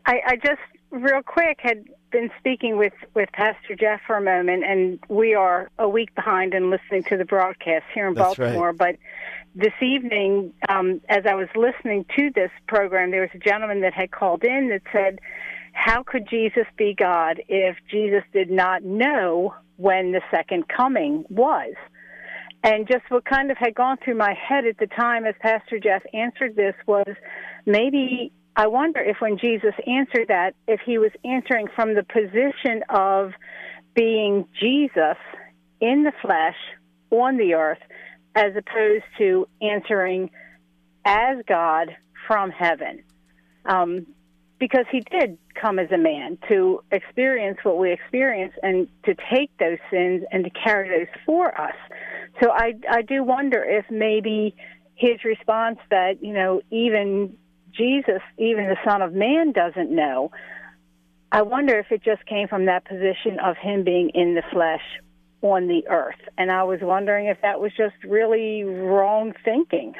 I, 0.07 0.21
I 0.27 0.37
just 0.37 0.59
real 0.93 1.23
quick 1.23 1.59
had 1.61 1.85
been 2.11 2.31
speaking 2.39 2.77
with 2.77 2.93
with 3.15 3.31
Pastor 3.33 3.75
Jeff 3.75 4.01
for 4.07 4.17
a 4.17 4.23
moment, 4.23 4.65
and 4.65 5.01
we 5.09 5.35
are 5.35 5.71
a 5.79 5.89
week 5.89 6.15
behind 6.15 6.55
in 6.55 6.71
listening 6.71 7.03
to 7.05 7.17
the 7.17 7.25
broadcast 7.25 7.85
here 7.95 8.07
in 8.07 8.15
That's 8.15 8.39
right. 8.39 8.47
Baltimore. 8.47 8.73
But 8.73 8.97
this 9.55 9.73
evening, 9.81 10.53
um, 10.69 11.01
as 11.09 11.25
I 11.27 11.35
was 11.35 11.49
listening 11.57 12.05
to 12.17 12.31
this 12.35 12.51
program, 12.69 13.11
there 13.11 13.23
was 13.23 13.31
a 13.35 13.39
gentleman 13.39 13.81
that 13.81 13.95
had 13.95 14.11
called 14.11 14.45
in 14.45 14.69
that 14.69 14.83
said, 14.93 15.19
"How 15.73 16.03
could 16.03 16.29
Jesus 16.29 16.67
be 16.77 16.95
God 16.95 17.43
if 17.49 17.77
Jesus 17.91 18.23
did 18.33 18.51
not 18.51 18.85
know 18.85 19.55
when 19.77 20.13
the 20.13 20.23
second 20.31 20.69
coming 20.69 21.25
was?" 21.31 21.75
And 22.65 22.87
just 22.87 23.03
what 23.09 23.25
kind 23.25 23.51
of 23.51 23.57
had 23.59 23.75
gone 23.75 23.97
through 23.97 24.15
my 24.15 24.35
head 24.35 24.67
at 24.67 24.79
the 24.79 24.87
time 24.87 25.25
as 25.25 25.35
Pastor 25.41 25.81
Jeff 25.81 26.03
answered 26.15 26.55
this 26.55 26.77
was 26.87 27.09
maybe 27.67 28.31
I 28.55 28.67
wonder 28.67 29.01
if 29.01 29.17
when 29.21 29.39
Jesus 29.39 29.75
answered 29.87 30.29
that, 30.29 30.55
if 30.69 30.81
he 30.85 30.99
was 30.99 31.11
answering 31.25 31.69
from 31.75 31.95
the 31.95 32.03
position 32.03 32.83
of 32.89 33.33
being 33.95 34.47
Jesus 34.61 35.17
in 35.81 36.05
the 36.05 36.13
flesh 36.21 36.57
on 37.11 37.37
the 37.37 37.55
earth, 37.55 37.79
as 38.35 38.53
opposed 38.57 39.05
to 39.19 39.47
answering 39.61 40.31
as 41.05 41.39
God 41.47 41.97
from 42.27 42.51
heaven. 42.51 43.03
Um, 43.65 44.07
because 44.59 44.87
he 44.93 45.01
did 45.01 45.39
come 45.61 45.79
as 45.79 45.91
a 45.91 45.99
man 45.99 46.39
to 46.49 46.85
experience 46.93 47.59
what 47.65 47.79
we 47.79 47.91
experience 47.91 48.53
and 48.63 48.87
to 49.05 49.15
take 49.35 49.51
those 49.59 49.79
sins 49.91 50.23
and 50.31 50.45
to 50.45 50.51
carry 50.51 50.89
those 50.89 51.13
for 51.27 51.61
us. 51.61 51.75
So 52.41 52.51
I, 52.51 52.75
I 52.89 53.03
do 53.03 53.25
wonder 53.25 53.63
if 53.63 53.85
maybe 53.91 54.55
his 54.95 55.25
response 55.25 55.79
that, 55.91 56.23
you 56.23 56.33
know, 56.33 56.63
even 56.71 57.37
Jesus, 57.77 58.21
even 58.39 58.67
the 58.67 58.77
Son 58.85 59.03
of 59.03 59.13
Man, 59.13 59.53
doesn't 59.53 59.91
know. 59.91 60.31
I 61.31 61.43
wonder 61.43 61.79
if 61.79 61.91
it 61.91 62.03
just 62.03 62.25
came 62.27 62.49
from 62.49 62.67
that 62.67 62.85
position 62.85 63.39
of 63.43 63.57
him 63.57 63.85
being 63.85 64.11
in 64.11 64.35
the 64.35 64.43
flesh 64.53 64.83
on 65.41 65.67
the 65.67 65.89
earth. 65.89 66.21
And 66.37 66.51
I 66.51 66.65
was 66.65 66.81
wondering 66.83 67.27
if 67.27 67.41
that 67.43 67.61
was 67.61 67.73
just 67.77 67.95
really 68.05 68.65
wrong 68.65 69.33
thinking. 69.45 69.95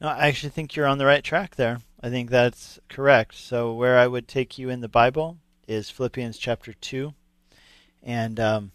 No, 0.00 0.08
I 0.08 0.28
actually 0.28 0.50
think 0.50 0.76
you're 0.76 0.86
on 0.86 0.98
the 0.98 1.06
right 1.06 1.24
track 1.24 1.56
there. 1.56 1.80
I 2.02 2.10
think 2.10 2.30
that's 2.30 2.78
correct. 2.88 3.34
So, 3.34 3.72
where 3.72 3.98
I 3.98 4.06
would 4.06 4.28
take 4.28 4.58
you 4.58 4.68
in 4.68 4.80
the 4.80 4.88
Bible 4.88 5.38
is 5.66 5.90
Philippians 5.90 6.38
chapter 6.38 6.74
2. 6.74 7.14
And 8.02 8.38
um, 8.38 8.72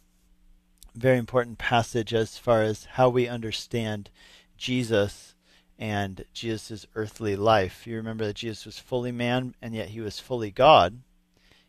very 0.95 1.17
important 1.17 1.57
passage 1.57 2.13
as 2.13 2.37
far 2.37 2.63
as 2.63 2.85
how 2.93 3.09
we 3.09 3.27
understand 3.27 4.09
Jesus 4.57 5.30
and 5.81 6.23
Jesus' 6.31 6.85
earthly 6.93 7.35
life. 7.35 7.87
You 7.87 7.95
remember 7.95 8.23
that 8.27 8.35
Jesus 8.35 8.67
was 8.67 8.77
fully 8.77 9.11
man 9.11 9.55
and 9.63 9.73
yet 9.73 9.89
he 9.89 9.99
was 9.99 10.19
fully 10.19 10.51
God. 10.51 10.99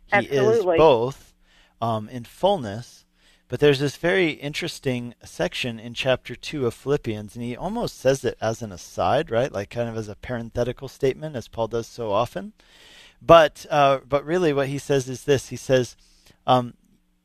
He 0.07 0.29
Absolutely. 0.29 0.75
is 0.75 0.79
both 0.79 1.35
um, 1.81 2.11
in 2.11 2.25
fullness. 2.25 3.07
But 3.49 3.61
there's 3.61 3.81
this 3.81 3.97
very 3.97 4.31
interesting 4.31 5.15
section 5.25 5.79
in 5.79 5.95
chapter 5.95 6.35
2 6.35 6.67
of 6.67 6.73
Philippians, 6.73 7.37
and 7.37 7.45
he 7.45 7.55
almost 7.57 7.99
says 7.99 8.25
it 8.25 8.39
as 8.41 8.63
an 8.63 8.73
aside, 8.73 9.31
right? 9.31 9.53
Like 9.53 9.69
kind 9.69 9.91
of 9.91 9.97
as 9.97 10.09
a 10.09 10.17
parenthetical 10.17 10.89
statement, 10.89 11.37
as 11.37 11.49
Paul 11.49 11.69
does 11.69 11.87
so 11.87 12.13
often. 12.13 12.55
But 13.21 13.67
uh, 13.69 13.99
but 14.09 14.25
really, 14.25 14.55
what 14.55 14.69
he 14.69 14.79
says 14.79 15.07
is 15.07 15.25
this: 15.25 15.51
he 15.51 15.57
says, 15.57 15.97
um, 16.47 16.75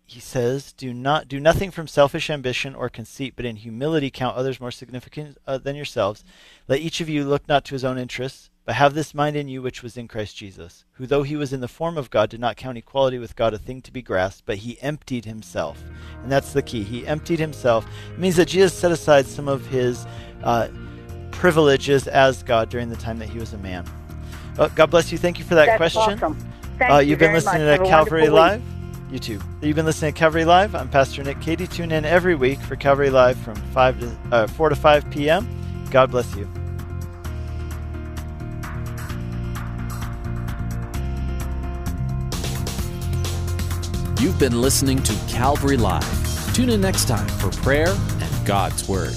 he 0.10 0.22
says, 0.22 0.72
do 0.72 0.94
not 0.94 1.28
do 1.28 1.38
nothing 1.38 1.70
from 1.70 1.86
selfish 1.86 2.30
ambition 2.30 2.74
or 2.74 2.88
conceit, 2.88 3.34
but 3.36 3.46
in 3.46 3.58
humility 3.58 4.10
count 4.10 4.38
others 4.38 4.60
more 4.60 4.72
significant 4.72 5.38
uh, 5.46 5.58
than 5.58 5.76
yourselves. 5.76 6.24
Let 6.70 6.80
each 6.80 7.02
of 7.02 7.10
you 7.10 7.26
look 7.26 7.46
not 7.50 7.66
to 7.66 7.76
his 7.76 7.84
own 7.84 7.98
interests, 7.98 8.50
but 8.64 8.76
have 8.76 8.94
this 8.94 9.14
mind 9.14 9.36
in 9.36 9.50
you 9.50 9.62
which 9.62 9.84
was 9.84 9.98
in 9.98 10.08
Christ 10.08 10.38
Jesus, 10.38 10.86
who 10.94 11.06
though 11.06 11.24
he 11.24 11.36
was 11.36 11.52
in 11.52 11.60
the 11.60 11.68
form 11.68 11.98
of 11.98 12.10
God, 12.10 12.30
did 12.30 12.40
not 12.40 12.56
count 12.56 12.78
equality 12.78 13.18
with 13.18 13.36
God 13.36 13.54
a 13.54 13.58
thing 13.58 13.82
to 13.82 13.92
be 13.92 14.02
grasped, 14.02 14.46
but 14.46 14.58
he 14.58 14.82
emptied 14.82 15.26
himself, 15.26 15.84
and 16.24 16.32
that's 16.32 16.54
the 16.54 16.62
key. 16.62 16.84
He 16.84 17.06
emptied 17.06 17.40
himself. 17.40 17.86
It 18.14 18.20
means 18.20 18.38
that 18.38 18.48
Jesus 18.48 18.74
set 18.74 18.94
aside 18.94 19.26
some 19.26 19.50
of 19.50 19.66
his 19.68 20.06
uh, 20.42 20.70
privileges 21.32 22.08
as 22.08 22.44
God 22.44 22.70
during 22.70 22.90
the 22.90 22.96
time 22.96 23.20
that 23.20 23.30
he 23.30 23.40
was 23.40 23.52
a 23.52 23.58
man. 23.58 23.86
Uh, 24.58 24.70
God 24.70 24.90
bless 24.90 25.12
you. 25.12 25.18
Thank 25.18 25.38
you 25.38 25.46
for 25.46 25.56
that 25.56 25.66
That's 25.66 25.94
question. 25.94 26.24
awesome. 26.24 26.38
Thank 26.78 26.92
uh, 26.92 26.98
you 27.00 27.10
you've 27.10 27.20
been 27.20 27.32
very 27.32 27.42
listening 27.42 27.68
much. 27.68 27.80
To 27.80 27.86
Calvary 27.86 28.30
Live. 28.30 28.62
week. 28.62 28.77
You 29.10 29.20
too. 29.20 29.40
You've 29.62 29.76
been 29.76 29.86
listening 29.86 30.14
to 30.14 30.20
Calvary 30.20 30.44
Live. 30.44 30.76
I'm 30.76 30.90
Pastor 30.90 31.24
Nick 31.24 31.40
Cady. 31.40 31.66
Tune 31.66 31.94
in 31.94 32.04
every 32.04 32.36
week 32.36 32.60
for 32.60 32.76
Calvary 32.76 33.10
Live 33.10 33.38
from 33.38 33.56
five 33.56 33.98
to 34.02 34.18
uh, 34.32 34.48
four 34.48 34.68
to 34.68 34.76
five 34.76 35.10
p.m. 35.12 35.48
God 35.92 36.12
bless 36.12 36.36
you. 36.36 36.48
You've 44.20 44.38
been 44.40 44.62
listening 44.62 45.02
to 45.04 45.14
Calvary 45.30 45.78
Live. 45.78 46.54
Tune 46.54 46.70
in 46.70 46.82
next 46.82 47.08
time 47.08 47.28
for 47.28 47.50
prayer 47.62 47.88
and 47.90 48.46
God's 48.46 48.90
Word. 48.90 49.16